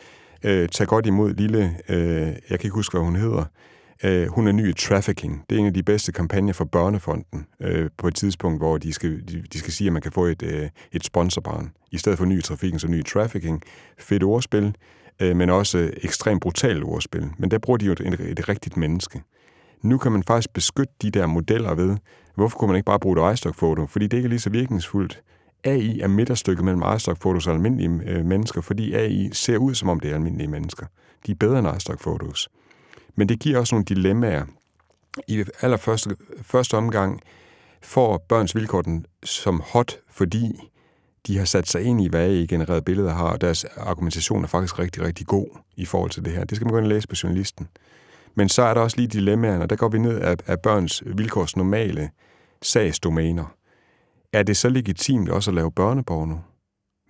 øh, 0.44 0.68
Tag 0.68 0.86
godt 0.86 1.06
imod 1.06 1.34
lille, 1.34 1.76
øh, 1.88 2.26
jeg 2.26 2.58
kan 2.58 2.60
ikke 2.64 2.74
huske, 2.74 2.92
hvad 2.92 3.04
hun 3.04 3.16
hedder, 3.16 3.44
øh, 4.04 4.26
hun 4.28 4.48
er 4.48 4.52
ny 4.52 4.68
i 4.68 4.72
trafficking. 4.72 5.44
Det 5.50 5.56
er 5.56 5.60
en 5.60 5.66
af 5.66 5.74
de 5.74 5.82
bedste 5.82 6.12
kampagner 6.12 6.52
for 6.52 6.64
Børnefonden 6.64 7.46
øh, 7.60 7.90
på 7.98 8.08
et 8.08 8.14
tidspunkt, 8.14 8.60
hvor 8.60 8.78
de 8.78 8.92
skal, 8.92 9.28
de, 9.28 9.42
de 9.52 9.58
skal 9.58 9.72
sige, 9.72 9.86
at 9.86 9.92
man 9.92 10.02
kan 10.02 10.12
få 10.12 10.24
et, 10.24 10.42
øh, 10.42 10.68
et 10.92 11.04
sponsorbarn. 11.04 11.72
I 11.90 11.98
stedet 11.98 12.18
for 12.18 12.24
ny 12.24 12.38
i 12.38 12.42
trafikken, 12.42 12.78
så 12.78 12.88
ny 12.88 12.98
i 12.98 13.02
trafficking. 13.02 13.62
Fedt 13.98 14.22
ordspil, 14.22 14.74
øh, 15.20 15.36
men 15.36 15.50
også 15.50 15.90
ekstremt 16.02 16.42
brutalt 16.42 16.84
ordspil. 16.84 17.30
Men 17.38 17.50
der 17.50 17.58
bruger 17.58 17.76
de 17.76 17.86
jo 17.86 17.92
et, 17.92 18.00
et, 18.00 18.20
et 18.20 18.48
rigtigt 18.48 18.76
menneske. 18.76 19.22
Nu 19.82 19.98
kan 19.98 20.12
man 20.12 20.22
faktisk 20.22 20.52
beskytte 20.52 20.92
de 21.02 21.10
der 21.10 21.26
modeller 21.26 21.74
ved, 21.74 21.96
hvorfor 22.40 22.58
kunne 22.58 22.68
man 22.68 22.76
ikke 22.76 22.86
bare 22.86 23.00
bruge 23.00 23.30
et 23.30 23.34
iStock-foto? 23.34 23.86
Fordi 23.86 24.06
det 24.06 24.16
ikke 24.16 24.26
er 24.26 24.30
lige 24.30 24.40
så 24.40 24.50
virkningsfuldt. 24.50 25.22
AI 25.64 26.00
er 26.00 26.08
midterstykket 26.08 26.64
mellem 26.64 26.82
iStock-fotos 26.96 27.46
og 27.46 27.54
almindelige 27.54 28.00
øh, 28.06 28.24
mennesker, 28.24 28.60
fordi 28.60 28.94
AI 28.94 29.30
ser 29.32 29.56
ud, 29.56 29.74
som 29.74 29.88
om 29.88 30.00
det 30.00 30.10
er 30.10 30.14
almindelige 30.14 30.48
mennesker. 30.48 30.86
De 31.26 31.32
er 31.32 31.36
bedre 31.36 31.58
end 31.58 31.68
iStock-fotos. 31.76 32.48
Men 33.14 33.28
det 33.28 33.40
giver 33.40 33.58
også 33.58 33.74
nogle 33.74 33.84
dilemmaer. 33.84 34.44
I 35.28 35.44
allerførste 35.60 36.16
første 36.42 36.76
omgang 36.76 37.20
får 37.82 38.24
børns 38.28 38.54
vilkår 38.54 38.82
den 38.82 39.06
som 39.24 39.62
hot, 39.72 39.98
fordi 40.10 40.70
de 41.26 41.38
har 41.38 41.44
sat 41.44 41.68
sig 41.68 41.82
ind 41.82 42.00
i, 42.00 42.08
hvad 42.08 42.20
AI-genererede 42.20 42.82
billeder 42.82 43.12
har, 43.14 43.28
og 43.28 43.40
deres 43.40 43.64
argumentation 43.64 44.44
er 44.44 44.48
faktisk 44.48 44.78
rigtig, 44.78 45.02
rigtig 45.02 45.26
god 45.26 45.46
i 45.76 45.84
forhold 45.84 46.10
til 46.10 46.24
det 46.24 46.32
her. 46.32 46.44
Det 46.44 46.56
skal 46.56 46.66
man 46.66 46.72
gå 46.72 46.78
ind 46.78 46.86
og 46.86 46.92
læse 46.92 47.08
på 47.08 47.14
journalisten. 47.22 47.68
Men 48.34 48.48
så 48.48 48.62
er 48.62 48.74
der 48.74 48.80
også 48.80 48.96
lige 48.96 49.08
dilemmaerne, 49.08 49.64
og 49.64 49.70
der 49.70 49.76
går 49.76 49.88
vi 49.88 49.98
ned 49.98 50.18
af, 50.18 50.36
af 50.46 50.60
børns 50.60 51.02
vilkårs 51.06 51.56
normale 51.56 52.10
sagsdomæner. 52.62 53.54
Er 54.32 54.42
det 54.42 54.56
så 54.56 54.68
legitimt 54.68 55.28
også 55.28 55.50
at 55.50 55.54
lave 55.54 55.72
børneporno 55.72 56.36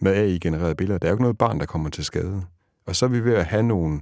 med 0.00 0.12
AI-genererede 0.12 0.74
billeder? 0.74 0.98
Der 0.98 1.08
er 1.08 1.10
jo 1.10 1.14
ikke 1.14 1.22
noget 1.22 1.38
barn, 1.38 1.60
der 1.60 1.66
kommer 1.66 1.90
til 1.90 2.04
skade. 2.04 2.42
Og 2.86 2.96
så 2.96 3.04
er 3.04 3.10
vi 3.10 3.24
ved 3.24 3.34
at 3.34 3.44
have 3.44 3.62
nogle 3.62 4.00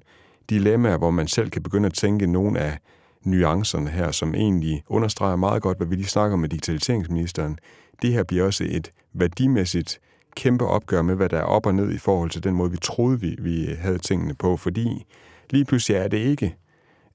dilemmaer, 0.50 0.98
hvor 0.98 1.10
man 1.10 1.28
selv 1.28 1.50
kan 1.50 1.62
begynde 1.62 1.86
at 1.86 1.94
tænke 1.94 2.26
nogle 2.26 2.60
af 2.60 2.78
nuancerne 3.24 3.90
her, 3.90 4.10
som 4.10 4.34
egentlig 4.34 4.82
understreger 4.88 5.36
meget 5.36 5.62
godt, 5.62 5.78
hvad 5.78 5.86
vi 5.86 5.94
lige 5.94 6.06
snakker 6.06 6.36
med 6.36 6.48
digitaliseringsministeren. 6.48 7.58
Det 8.02 8.12
her 8.12 8.22
bliver 8.22 8.44
også 8.44 8.64
et 8.68 8.92
værdimæssigt 9.12 10.00
kæmpe 10.36 10.66
opgør 10.66 11.02
med, 11.02 11.14
hvad 11.14 11.28
der 11.28 11.38
er 11.38 11.42
op 11.42 11.66
og 11.66 11.74
ned 11.74 11.92
i 11.92 11.98
forhold 11.98 12.30
til 12.30 12.44
den 12.44 12.54
måde, 12.54 12.70
vi 12.70 12.76
troede, 12.82 13.20
vi, 13.20 13.36
vi 13.38 13.74
havde 13.78 13.98
tingene 13.98 14.34
på, 14.34 14.56
fordi 14.56 15.06
lige 15.50 15.64
pludselig 15.64 15.96
er 15.96 16.08
det 16.08 16.18
ikke 16.18 16.56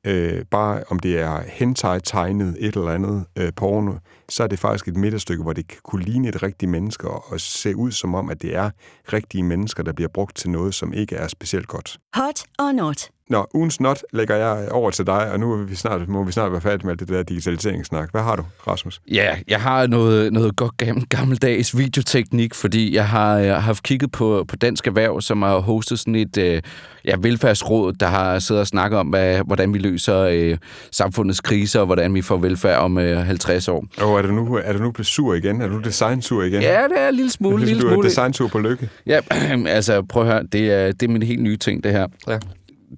øh, 0.06 0.46
bare 0.52 0.84
om 0.90 1.00
det 1.00 1.20
er 1.20 1.42
hentai-tegnet 1.48 2.56
et 2.60 2.76
eller 2.76 2.92
andet 2.92 3.26
øh, 3.38 3.54
porno, 3.56 3.94
så 4.30 4.44
er 4.44 4.48
det 4.48 4.60
faktisk 4.60 4.88
et 4.88 4.96
midterstykke, 4.96 5.44
hvor 5.44 5.54
det 5.54 5.84
kunne 5.84 6.04
ligne 6.04 6.28
et 6.28 6.44
rigtigt 6.44 6.72
menneske 6.72 7.10
og 7.10 7.40
se 7.40 7.76
ud 7.76 7.92
som 7.92 8.16
om, 8.16 8.30
at 8.30 8.42
det 8.42 8.56
er 8.56 8.70
rigtige 9.14 9.44
mennesker, 9.44 9.84
der 9.84 9.94
bliver 9.94 10.10
brugt 10.14 10.36
til 10.36 10.50
noget, 10.50 10.74
som 10.74 10.94
ikke 10.94 11.16
er 11.16 11.28
specielt 11.28 11.68
godt. 11.68 11.98
Hot 12.16 12.44
or 12.60 12.72
not? 12.72 13.13
Nå, 13.30 13.46
ugens 13.54 13.80
not 13.82 14.04
lægger 14.14 14.36
jeg 14.36 14.68
over 14.72 14.92
til 14.92 15.06
dig, 15.06 15.32
og 15.32 15.40
nu 15.40 15.54
er 15.54 15.58
vi 15.58 15.76
snart, 15.76 16.08
må 16.08 16.24
vi 16.24 16.32
snart 16.32 16.52
være 16.52 16.62
færdige 16.62 16.88
med 16.88 16.96
det 16.96 17.08
der 17.08 17.24
digitaliseringssnak. 17.24 18.12
Hvad 18.12 18.22
har 18.22 18.36
du, 18.36 18.44
Rasmus? 18.68 19.02
Ja, 19.12 19.36
jeg 19.48 19.62
har 19.62 19.88
noget, 19.88 20.34
noget 20.34 20.56
godt 20.56 20.72
gammeldags 21.10 21.78
videoteknik, 21.78 22.54
fordi 22.54 22.96
jeg 22.96 23.08
har, 23.08 23.38
jeg 23.38 23.54
har 23.54 23.62
haft 23.62 23.84
kigget 23.84 24.12
på, 24.12 24.46
på 24.48 24.56
Dansk 24.56 24.88
Erhverv, 24.88 25.22
som 25.22 25.42
har 25.42 25.60
hostet 25.60 26.00
sådan 26.00 26.16
et 26.16 26.38
øh, 26.38 26.62
ja, 27.06 27.16
velfærdsråd, 27.20 27.94
der 27.94 28.08
har 28.08 28.40
siddet 28.40 28.62
og 28.62 28.68
snakket 28.68 29.00
om, 29.00 29.08
hvad, 29.08 29.42
hvordan 29.46 29.74
vi 29.74 29.80
løser 29.80 30.20
øh, 30.20 30.58
samfundets 30.92 31.42
kriser, 31.42 31.80
og 31.80 31.86
hvordan 31.86 32.14
vi 32.14 32.22
får 32.22 32.38
velfærd 32.38 32.80
om 32.80 32.98
øh, 32.98 33.18
50 33.26 33.68
år. 33.68 33.86
Og 34.02 34.18
er 34.18 34.22
du 34.22 34.32
nu, 34.32 34.60
er 34.64 34.74
du 34.74 34.80
nu 34.80 34.92
blevet 34.92 35.08
sur 35.08 35.34
igen? 35.34 35.62
Er 35.62 35.68
du 35.68 35.80
designsur 35.80 36.44
igen? 36.44 36.62
Ja, 36.62 36.84
det 36.84 37.00
er 37.00 37.10
en 37.10 37.16
lille 37.16 37.32
smule. 37.32 37.58
Ligesom 37.66 37.68
lille 37.76 37.82
du 37.82 37.88
smule. 37.94 38.06
er 38.06 38.10
designsur 38.10 38.48
på 38.48 38.60
lykke. 38.60 38.90
Ja, 39.06 39.20
altså 39.68 40.02
prøv 40.02 40.24
at 40.24 40.30
høre, 40.34 40.44
det 40.52 40.72
er, 40.72 40.92
det 40.92 41.04
er 41.04 41.12
min 41.12 41.24
helt 41.24 41.42
nye 41.42 41.58
ting, 41.58 41.84
det 41.84 41.92
her. 41.92 42.08
Ja. 42.28 42.38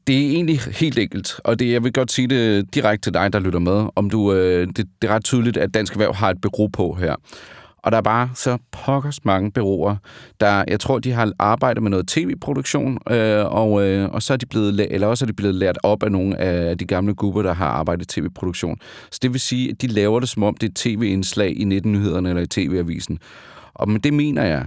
Det 0.08 0.16
er 0.16 0.30
egentlig 0.30 0.60
helt 0.60 1.00
enkelt, 1.00 1.40
og 1.44 1.60
det, 1.60 1.72
jeg 1.72 1.84
vil 1.84 1.94
godt 1.94 2.12
sige 2.12 2.28
det 2.28 2.76
direkte 2.76 3.06
til 3.06 3.14
dig, 3.14 3.34
der 3.34 3.40
lytter 3.40 3.60
med, 3.60 3.90
om 3.96 4.10
du, 4.10 4.34
øh, 4.34 4.68
det, 4.68 4.78
det 4.78 5.10
er 5.10 5.16
ret 5.16 5.24
tydeligt, 5.24 5.58
at 5.58 5.74
Dansk 5.74 5.94
Erhverv 5.94 6.16
har 6.16 6.30
et 6.30 6.42
bureau 6.42 6.68
på 6.68 6.94
her. 6.94 7.16
Og 7.86 7.92
der 7.92 7.98
er 7.98 8.02
bare 8.02 8.30
så 8.34 8.58
pokkers 8.72 9.26
mange 9.26 9.52
bureauer, 9.52 9.96
der, 10.40 10.64
jeg 10.68 10.80
tror, 10.80 11.00
de 11.00 11.12
har 11.12 11.32
arbejdet 11.40 11.84
med 11.84 11.92
noget 11.92 12.08
tv-produktion, 12.08 12.98
øh, 13.10 13.46
og, 13.46 13.88
øh, 13.88 14.10
og 14.10 14.24
så 14.24 14.34
er 14.34 14.38
de 14.38 14.46
blevet, 14.46 14.88
eller 14.94 15.08
også 15.08 15.26
er 15.26 15.28
de 15.28 15.34
blevet 15.34 15.56
lært 15.56 15.78
op 15.84 16.04
af 16.04 16.12
nogle 16.12 16.38
af 16.38 16.78
de 16.78 16.86
gamle 16.86 17.14
grupper, 17.14 17.42
der 17.42 17.54
har 17.54 17.68
arbejdet 17.68 18.04
i 18.04 18.22
tv-produktion. 18.22 18.78
Så 19.12 19.20
det 19.22 19.34
vil 19.34 19.42
sige, 19.42 19.70
at 19.70 19.82
de 19.82 19.88
laver 19.88 20.20
det, 20.20 20.30
som 20.30 20.44
om 20.44 20.56
det 20.56 20.70
er 20.70 20.74
tv-indslag 20.76 21.60
i 21.60 21.64
19-nyhederne 21.64 22.30
eller 22.30 22.42
i 22.42 22.48
tv-avisen. 22.48 23.20
Og 23.74 23.90
men 23.90 24.02
det 24.02 24.14
mener 24.14 24.44
jeg, 24.44 24.66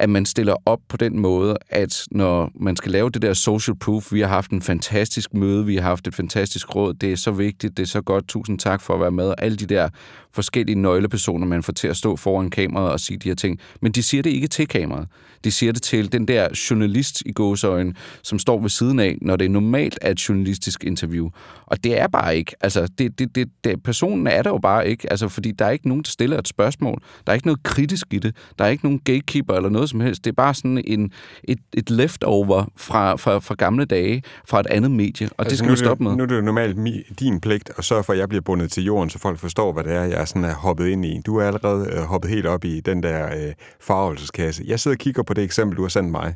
at 0.00 0.10
man 0.10 0.26
stiller 0.26 0.54
op 0.66 0.80
på 0.88 0.96
den 0.96 1.18
måde, 1.18 1.56
at 1.70 2.02
når 2.10 2.50
man 2.54 2.76
skal 2.76 2.92
lave 2.92 3.10
det 3.10 3.22
der 3.22 3.32
social 3.34 3.76
proof, 3.76 4.12
vi 4.12 4.20
har 4.20 4.28
haft 4.28 4.50
en 4.50 4.62
fantastisk 4.62 5.34
møde, 5.34 5.66
vi 5.66 5.76
har 5.76 5.82
haft 5.82 6.06
et 6.06 6.14
fantastisk 6.14 6.74
råd, 6.74 6.94
det 6.94 7.12
er 7.12 7.16
så 7.16 7.30
vigtigt, 7.30 7.76
det 7.76 7.82
er 7.82 7.86
så 7.86 8.00
godt, 8.00 8.28
tusind 8.28 8.58
tak 8.58 8.80
for 8.80 8.94
at 8.94 9.00
være 9.00 9.10
med, 9.10 9.24
og 9.28 9.34
alle 9.38 9.56
de 9.56 9.66
der 9.66 9.88
forskellige 10.32 10.78
nøglepersoner, 10.78 11.46
man 11.46 11.62
får 11.62 11.72
til 11.72 11.88
at 11.88 11.96
stå 11.96 12.16
foran 12.16 12.50
kameraet 12.50 12.92
og 12.92 13.00
sige 13.00 13.18
de 13.18 13.28
her 13.28 13.34
ting. 13.34 13.58
Men 13.82 13.92
de 13.92 14.02
siger 14.02 14.22
det 14.22 14.30
ikke 14.30 14.48
til 14.48 14.68
kameraet. 14.68 15.08
De 15.44 15.50
siger 15.50 15.72
det 15.72 15.82
til 15.82 16.12
den 16.12 16.28
der 16.28 16.48
journalist 16.70 17.22
i 17.26 17.32
gåsøjen, 17.32 17.96
som 18.22 18.38
står 18.38 18.60
ved 18.60 18.70
siden 18.70 18.98
af, 18.98 19.18
når 19.22 19.36
det 19.36 19.50
normalt 19.50 19.98
er 20.02 20.10
et 20.10 20.28
journalistisk 20.28 20.84
interview. 20.84 21.28
Og 21.66 21.84
det 21.84 22.00
er 22.00 22.08
bare 22.08 22.36
ikke. 22.36 22.52
Altså, 22.60 22.88
det, 22.98 23.18
det, 23.18 23.34
det, 23.34 23.48
det, 23.64 23.82
personen 23.82 24.26
er 24.26 24.42
der 24.42 24.50
jo 24.50 24.58
bare 24.58 24.88
ikke. 24.88 25.10
Altså, 25.10 25.28
fordi 25.28 25.50
der 25.50 25.64
er 25.64 25.70
ikke 25.70 25.88
nogen, 25.88 26.02
der 26.02 26.10
stiller 26.10 26.38
et 26.38 26.48
spørgsmål. 26.48 27.02
Der 27.26 27.32
er 27.32 27.34
ikke 27.34 27.46
noget 27.46 27.62
kritisk 27.62 28.06
i 28.10 28.18
det. 28.18 28.36
Der 28.58 28.64
er 28.64 28.68
ikke 28.68 28.84
nogen 28.84 28.98
gatekeeper 28.98 29.54
eller 29.54 29.68
noget 29.68 29.90
som 29.90 30.00
helst. 30.00 30.24
Det 30.24 30.30
er 30.30 30.34
bare 30.34 30.54
sådan 30.54 30.82
en, 30.86 31.10
et, 31.44 31.58
et 31.74 31.90
leftover 31.90 32.64
fra, 32.76 33.16
fra, 33.16 33.38
fra 33.38 33.54
gamle 33.54 33.84
dage, 33.84 34.22
fra 34.48 34.60
et 34.60 34.66
andet 34.66 34.90
medie, 34.90 35.26
og 35.26 35.34
altså, 35.38 35.50
det 35.50 35.58
skal 35.58 35.68
nu 35.68 35.74
du 35.74 35.76
stoppe 35.76 36.04
med. 36.04 36.16
Nu 36.16 36.22
er 36.22 36.26
det 36.26 36.36
jo 36.36 36.40
normalt 36.40 36.76
mi, 36.76 37.02
din 37.20 37.40
pligt 37.40 37.70
at 37.78 37.84
sørge 37.84 38.04
for, 38.04 38.12
at 38.12 38.18
jeg 38.18 38.28
bliver 38.28 38.42
bundet 38.42 38.72
til 38.72 38.84
jorden, 38.84 39.10
så 39.10 39.18
folk 39.18 39.38
forstår, 39.38 39.72
hvad 39.72 39.84
det 39.84 39.92
er, 39.92 40.04
jeg 40.04 40.19
er 40.20 40.24
sådan 40.24 40.44
er 40.44 40.54
hoppet 40.54 40.86
ind 40.86 41.04
i. 41.04 41.20
Du 41.26 41.36
er 41.36 41.46
allerede 41.46 41.90
øh, 41.92 42.02
hoppet 42.02 42.30
helt 42.30 42.46
op 42.46 42.64
i 42.64 42.80
den 42.80 43.02
der 43.02 43.26
øh, 43.26 43.52
farvelseskasse. 43.80 44.64
Jeg 44.66 44.80
sidder 44.80 44.94
og 44.94 44.98
kigger 44.98 45.22
på 45.22 45.34
det 45.34 45.44
eksempel, 45.44 45.76
du 45.76 45.82
har 45.82 45.88
sendt 45.88 46.10
mig, 46.10 46.34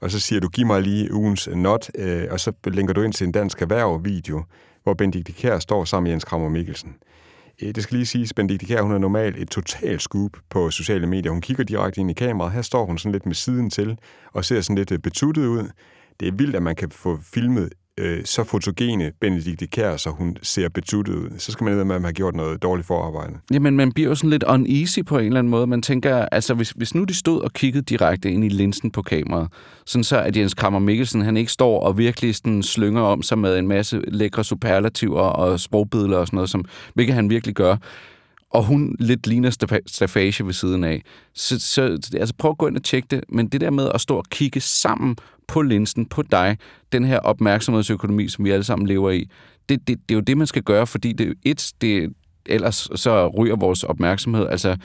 og 0.00 0.10
så 0.10 0.20
siger 0.20 0.40
du, 0.40 0.48
giv 0.48 0.66
mig 0.66 0.82
lige 0.82 1.14
ugens 1.14 1.48
not, 1.54 1.90
øh, 1.94 2.24
og 2.30 2.40
så 2.40 2.52
linker 2.66 2.94
du 2.94 3.02
ind 3.02 3.12
til 3.12 3.26
en 3.26 3.32
dansk 3.32 3.62
erhverv-video, 3.62 4.44
hvor 4.82 4.94
Benedikte 4.94 5.32
Kær 5.32 5.58
står 5.58 5.84
sammen 5.84 6.04
med 6.04 6.10
Jens 6.10 6.24
Krammer 6.24 6.48
Mikkelsen. 6.48 6.96
Øh, 7.62 7.74
Det 7.74 7.82
skal 7.82 7.96
lige 7.96 8.06
siges, 8.06 8.34
Benedikte 8.34 8.66
Kær, 8.66 8.82
hun 8.82 8.92
er 8.92 8.98
normalt 8.98 9.36
et 9.36 9.50
totalt 9.50 10.02
scoop 10.02 10.30
på 10.50 10.70
sociale 10.70 11.06
medier. 11.06 11.32
Hun 11.32 11.40
kigger 11.40 11.64
direkte 11.64 12.00
ind 12.00 12.10
i 12.10 12.14
kameraet. 12.14 12.52
Her 12.52 12.62
står 12.62 12.86
hun 12.86 12.98
sådan 12.98 13.12
lidt 13.12 13.26
med 13.26 13.34
siden 13.34 13.70
til 13.70 13.98
og 14.32 14.44
ser 14.44 14.60
sådan 14.60 14.76
lidt 14.76 14.92
øh, 14.92 14.98
betuttet 14.98 15.46
ud. 15.46 15.68
Det 16.20 16.28
er 16.28 16.32
vildt, 16.32 16.56
at 16.56 16.62
man 16.62 16.76
kan 16.76 16.90
få 16.90 17.18
filmet 17.22 17.72
øh, 18.00 18.24
så 18.24 18.44
fotogene 18.44 19.12
Benedikte 19.20 19.66
Kær, 19.66 19.96
så 19.96 20.10
hun 20.10 20.36
ser 20.42 20.68
betuttet 20.68 21.14
ud. 21.14 21.30
Så 21.38 21.52
skal 21.52 21.64
man 21.64 21.72
med, 21.72 21.80
at 21.80 21.86
man 21.86 22.04
har 22.04 22.12
gjort 22.12 22.34
noget 22.34 22.62
dårligt 22.62 22.86
forarbejde. 22.86 23.32
Jamen, 23.52 23.76
man 23.76 23.92
bliver 23.92 24.08
jo 24.08 24.14
sådan 24.14 24.30
lidt 24.30 24.42
uneasy 24.42 24.98
på 25.06 25.18
en 25.18 25.26
eller 25.26 25.38
anden 25.38 25.50
måde. 25.50 25.66
Man 25.66 25.82
tænker, 25.82 26.16
altså 26.16 26.54
hvis, 26.54 26.70
hvis 26.70 26.94
nu 26.94 27.04
de 27.04 27.14
stod 27.14 27.40
og 27.40 27.52
kiggede 27.52 27.84
direkte 27.84 28.30
ind 28.30 28.44
i 28.44 28.48
linsen 28.48 28.90
på 28.90 29.02
kameraet, 29.02 29.48
sådan 29.86 30.04
så 30.04 30.20
at 30.20 30.36
Jens 30.36 30.54
Krammer 30.54 30.78
Mikkelsen, 30.78 31.22
han 31.22 31.36
ikke 31.36 31.52
står 31.52 31.80
og 31.80 31.98
virkelig 31.98 32.34
sådan 32.34 32.62
slynger 32.62 33.02
om 33.02 33.22
sig 33.22 33.38
med 33.38 33.58
en 33.58 33.68
masse 33.68 34.00
lækre 34.08 34.44
superlativer 34.44 35.20
og 35.20 35.60
sprogbidler 35.60 36.16
og 36.16 36.26
sådan 36.26 36.36
noget, 36.36 36.50
som, 36.50 36.64
hvilket 36.94 37.14
han 37.14 37.30
virkelig 37.30 37.54
gør, 37.54 37.76
og 38.50 38.64
hun 38.64 38.96
lidt 38.98 39.26
ligner 39.26 39.50
stafage 39.86 40.46
ved 40.46 40.52
siden 40.52 40.84
af. 40.84 41.02
Så, 41.34 41.60
så 41.60 41.82
altså 42.14 42.34
prøv 42.38 42.50
at 42.50 42.58
gå 42.58 42.66
ind 42.66 42.76
og 42.76 42.82
tjekke 42.82 43.08
det, 43.10 43.24
men 43.28 43.48
det 43.48 43.60
der 43.60 43.70
med 43.70 43.90
at 43.94 44.00
stå 44.00 44.16
og 44.16 44.24
kigge 44.30 44.60
sammen 44.60 45.16
på 45.50 45.62
linsen, 45.62 46.06
på 46.06 46.22
dig, 46.22 46.58
den 46.92 47.04
her 47.04 47.18
opmærksomhedsøkonomi, 47.18 48.28
som 48.28 48.44
vi 48.44 48.50
alle 48.50 48.64
sammen 48.64 48.86
lever 48.88 49.10
i, 49.10 49.30
det, 49.68 49.88
det, 49.88 49.98
det 50.08 50.14
er 50.14 50.14
jo 50.14 50.20
det, 50.20 50.38
man 50.38 50.46
skal 50.46 50.62
gøre, 50.62 50.86
fordi 50.86 51.12
det, 51.12 51.34
et, 51.44 51.72
det, 51.80 52.12
ellers 52.46 52.88
så 52.94 53.28
ryger 53.28 53.56
vores 53.56 53.84
opmærksomhed. 53.84 54.46
Altså, 54.48 54.76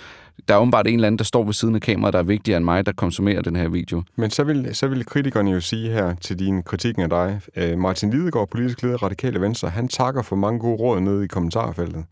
der 0.48 0.54
er 0.54 0.60
åbenbart 0.60 0.88
en 0.88 0.94
eller 0.94 1.08
anden, 1.08 1.18
der 1.18 1.24
står 1.24 1.44
ved 1.44 1.54
siden 1.54 1.76
af 1.76 1.82
kameraet, 1.82 2.14
der 2.14 2.20
er 2.20 2.24
vigtigere 2.24 2.58
end 2.58 2.66
mig, 2.66 2.86
der 2.86 2.92
konsumerer 2.92 3.42
den 3.42 3.56
her 3.56 3.70
video. 3.70 4.04
Men 4.16 4.30
så 4.30 4.44
vil, 4.44 4.76
så 4.76 4.88
vil 4.88 5.06
kritikerne 5.06 5.52
jo 5.52 5.60
sige 5.60 5.92
her 5.92 6.16
til 6.16 6.40
din 6.40 6.64
kritikken 6.64 7.04
af 7.04 7.10
dig, 7.10 7.42
øh, 7.56 7.78
Martin 7.78 8.10
Lidegaard, 8.10 8.50
politisk 8.50 8.82
leder 8.84 8.96
af 8.96 9.04
Radikale 9.04 9.42
Venstre, 9.42 9.70
han 9.70 9.88
takker 9.88 10.22
for 10.22 10.36
mange 10.36 10.60
gode 10.60 10.76
råd 10.76 11.00
nede 11.00 11.24
i 11.24 11.28
kommentarfeltet. 11.28 12.06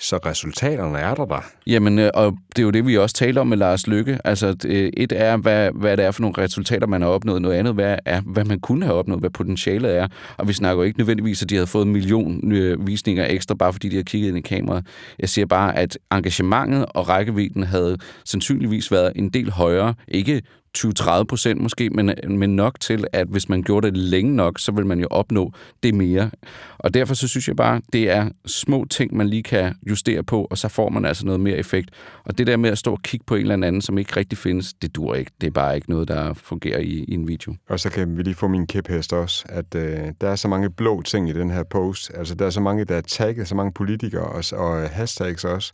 Så 0.00 0.16
resultaterne 0.26 0.98
er 0.98 1.14
der 1.14 1.24
der. 1.24 1.44
Jamen, 1.66 1.98
øh, 1.98 2.10
og 2.14 2.36
det 2.56 2.58
er 2.58 2.62
jo 2.62 2.70
det, 2.70 2.86
vi 2.86 2.98
også 2.98 3.14
taler 3.14 3.40
om 3.40 3.46
med 3.46 3.56
Lars 3.56 3.86
Lykke. 3.86 4.18
Altså, 4.24 4.56
øh, 4.66 4.92
et 4.96 5.12
er, 5.12 5.36
hvad, 5.36 5.70
hvad 5.74 5.96
det 5.96 6.04
er 6.04 6.10
for 6.10 6.20
nogle 6.20 6.38
resultater, 6.38 6.86
man 6.86 7.02
har 7.02 7.08
opnået. 7.08 7.42
Noget 7.42 7.56
andet 7.56 7.74
hvad 7.74 7.96
er, 8.04 8.20
hvad 8.20 8.44
man 8.44 8.60
kunne 8.60 8.84
have 8.84 8.96
opnået, 8.96 9.20
hvad 9.20 9.30
potentialet 9.30 9.96
er. 9.96 10.08
Og 10.36 10.48
vi 10.48 10.52
snakker 10.52 10.82
jo 10.82 10.86
ikke 10.86 10.98
nødvendigvis, 10.98 11.42
at 11.42 11.50
de 11.50 11.54
havde 11.54 11.66
fået 11.66 11.86
en 11.86 11.92
million 11.92 12.52
øh, 12.52 12.86
visninger 12.86 13.26
ekstra, 13.28 13.54
bare 13.54 13.72
fordi 13.72 13.88
de 13.88 13.96
har 13.96 14.02
kigget 14.02 14.28
ind 14.28 14.38
i 14.38 14.40
kameraet. 14.40 14.86
Jeg 15.18 15.28
siger 15.28 15.46
bare, 15.46 15.76
at 15.76 15.98
engagementet 16.12 16.86
og 16.88 17.08
rækkevidden 17.08 17.62
havde 17.62 17.96
sandsynligvis 18.24 18.92
været 18.92 19.12
en 19.16 19.28
del 19.28 19.50
højere. 19.50 19.94
Ikke 20.08 20.42
20-30 20.78 21.24
procent 21.24 21.60
måske, 21.60 21.90
men, 21.90 22.10
men 22.28 22.56
nok 22.56 22.80
til, 22.80 23.04
at 23.12 23.28
hvis 23.28 23.48
man 23.48 23.62
gjorde 23.62 23.86
det 23.86 23.96
længe 23.96 24.36
nok, 24.36 24.58
så 24.58 24.72
vil 24.72 24.86
man 24.86 25.00
jo 25.00 25.06
opnå 25.10 25.52
det 25.82 25.94
mere. 25.94 26.30
Og 26.78 26.94
derfor 26.94 27.14
så 27.14 27.28
synes 27.28 27.48
jeg 27.48 27.56
bare, 27.56 27.80
det 27.92 28.10
er 28.10 28.28
små 28.46 28.84
ting, 28.84 29.16
man 29.16 29.28
lige 29.28 29.42
kan 29.42 29.74
justere 29.90 30.22
på, 30.22 30.46
og 30.50 30.58
så 30.58 30.68
får 30.68 30.88
man 30.88 31.04
altså 31.04 31.26
noget 31.26 31.40
mere 31.40 31.56
effekt. 31.56 31.90
Og 32.24 32.38
det 32.38 32.46
der 32.46 32.56
med 32.56 32.70
at 32.70 32.78
stå 32.78 32.92
og 32.92 33.02
kigge 33.02 33.24
på 33.26 33.34
en 33.34 33.40
eller 33.40 33.54
anden, 33.54 33.82
som 33.82 33.98
ikke 33.98 34.16
rigtig 34.16 34.38
findes, 34.38 34.72
det 34.72 34.96
dur 34.96 35.14
ikke. 35.14 35.30
Det 35.40 35.46
er 35.46 35.50
bare 35.50 35.74
ikke 35.74 35.90
noget, 35.90 36.08
der 36.08 36.34
fungerer 36.34 36.78
i, 36.78 37.04
i 37.08 37.14
en 37.14 37.28
video. 37.28 37.54
Og 37.68 37.80
så 37.80 37.90
kan 37.90 38.16
vi 38.16 38.22
lige 38.22 38.34
få 38.34 38.48
min 38.48 38.66
kæphest 38.66 39.12
også, 39.12 39.44
at 39.48 39.74
øh, 39.74 39.98
der 40.20 40.28
er 40.28 40.36
så 40.36 40.48
mange 40.48 40.70
blå 40.70 41.02
ting 41.02 41.28
i 41.28 41.32
den 41.32 41.50
her 41.50 41.62
post. 41.62 42.10
Altså, 42.14 42.34
der 42.34 42.46
er 42.46 42.50
så 42.50 42.60
mange, 42.60 42.84
der 42.84 42.96
er 42.96 43.00
tagget, 43.00 43.48
så 43.48 43.54
mange 43.54 43.72
politikere 43.72 44.26
også, 44.26 44.56
og 44.56 44.88
hashtags 44.90 45.44
også. 45.44 45.72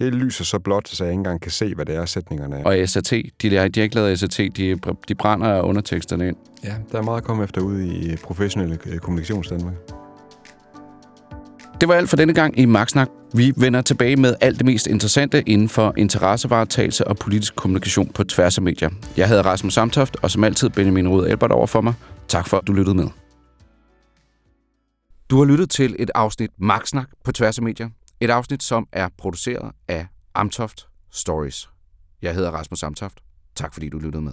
Det 0.00 0.14
lyser 0.14 0.44
så 0.44 0.58
blot, 0.58 0.88
så 0.88 1.04
jeg 1.04 1.12
ikke 1.12 1.18
engang 1.18 1.40
kan 1.40 1.50
se, 1.50 1.74
hvad 1.74 1.84
det 1.86 1.96
er, 1.96 2.04
sætningerne 2.04 2.56
er. 2.56 2.64
Og 2.64 2.88
SAT, 2.88 3.10
de, 3.10 3.50
de 3.50 3.56
har 3.56 3.64
ikke 3.64 3.94
lavet 3.94 4.18
SAT, 4.18 4.38
de, 4.56 4.78
de 5.08 5.14
brænder 5.14 5.60
underteksterne 5.62 6.28
ind. 6.28 6.36
Ja, 6.64 6.74
der 6.92 6.98
er 6.98 7.02
meget 7.02 7.16
at 7.18 7.24
komme 7.24 7.44
efter 7.44 7.60
ude 7.60 7.86
i 7.86 8.16
professionelle 8.16 8.78
øh, 8.86 8.98
kommunikationsdanmark. 8.98 9.74
Det 11.80 11.88
var 11.88 11.94
alt 11.94 12.08
for 12.08 12.16
denne 12.16 12.34
gang 12.34 12.58
i 12.58 12.64
Magtsnak. 12.64 13.08
Vi 13.34 13.52
vender 13.56 13.82
tilbage 13.82 14.16
med 14.16 14.34
alt 14.40 14.58
det 14.58 14.66
mest 14.66 14.86
interessante 14.86 15.42
inden 15.48 15.68
for 15.68 15.94
interessevaretagelse 15.96 17.06
og 17.06 17.16
politisk 17.16 17.56
kommunikation 17.56 18.08
på 18.14 18.24
tværs 18.24 18.58
af 18.58 18.62
medier. 18.62 18.90
Jeg 19.16 19.28
hedder 19.28 19.42
Rasmus 19.42 19.74
Samtoft, 19.74 20.16
og 20.22 20.30
som 20.30 20.44
altid 20.44 20.70
Benjamin 20.70 21.08
Rød 21.08 21.28
Albert 21.28 21.52
over 21.52 21.66
for 21.66 21.80
mig. 21.80 21.94
Tak 22.28 22.48
for, 22.48 22.56
at 22.56 22.66
du 22.66 22.72
lyttede 22.72 22.96
med. 22.96 23.08
Du 25.30 25.38
har 25.38 25.44
lyttet 25.44 25.70
til 25.70 25.96
et 25.98 26.10
afsnit 26.14 26.50
Magtsnak 26.58 27.06
på 27.24 27.32
tværs 27.32 27.58
af 27.58 27.64
medier. 27.64 27.88
Et 28.22 28.30
afsnit, 28.30 28.62
som 28.62 28.88
er 28.92 29.08
produceret 29.18 29.72
af 29.88 30.06
Amtoft 30.34 30.88
Stories. 31.10 31.70
Jeg 32.22 32.34
hedder 32.34 32.50
Rasmus 32.50 32.82
Amtoft. 32.82 33.20
Tak 33.54 33.72
fordi 33.72 33.88
du 33.88 33.98
lyttede 33.98 34.22
med. 34.22 34.32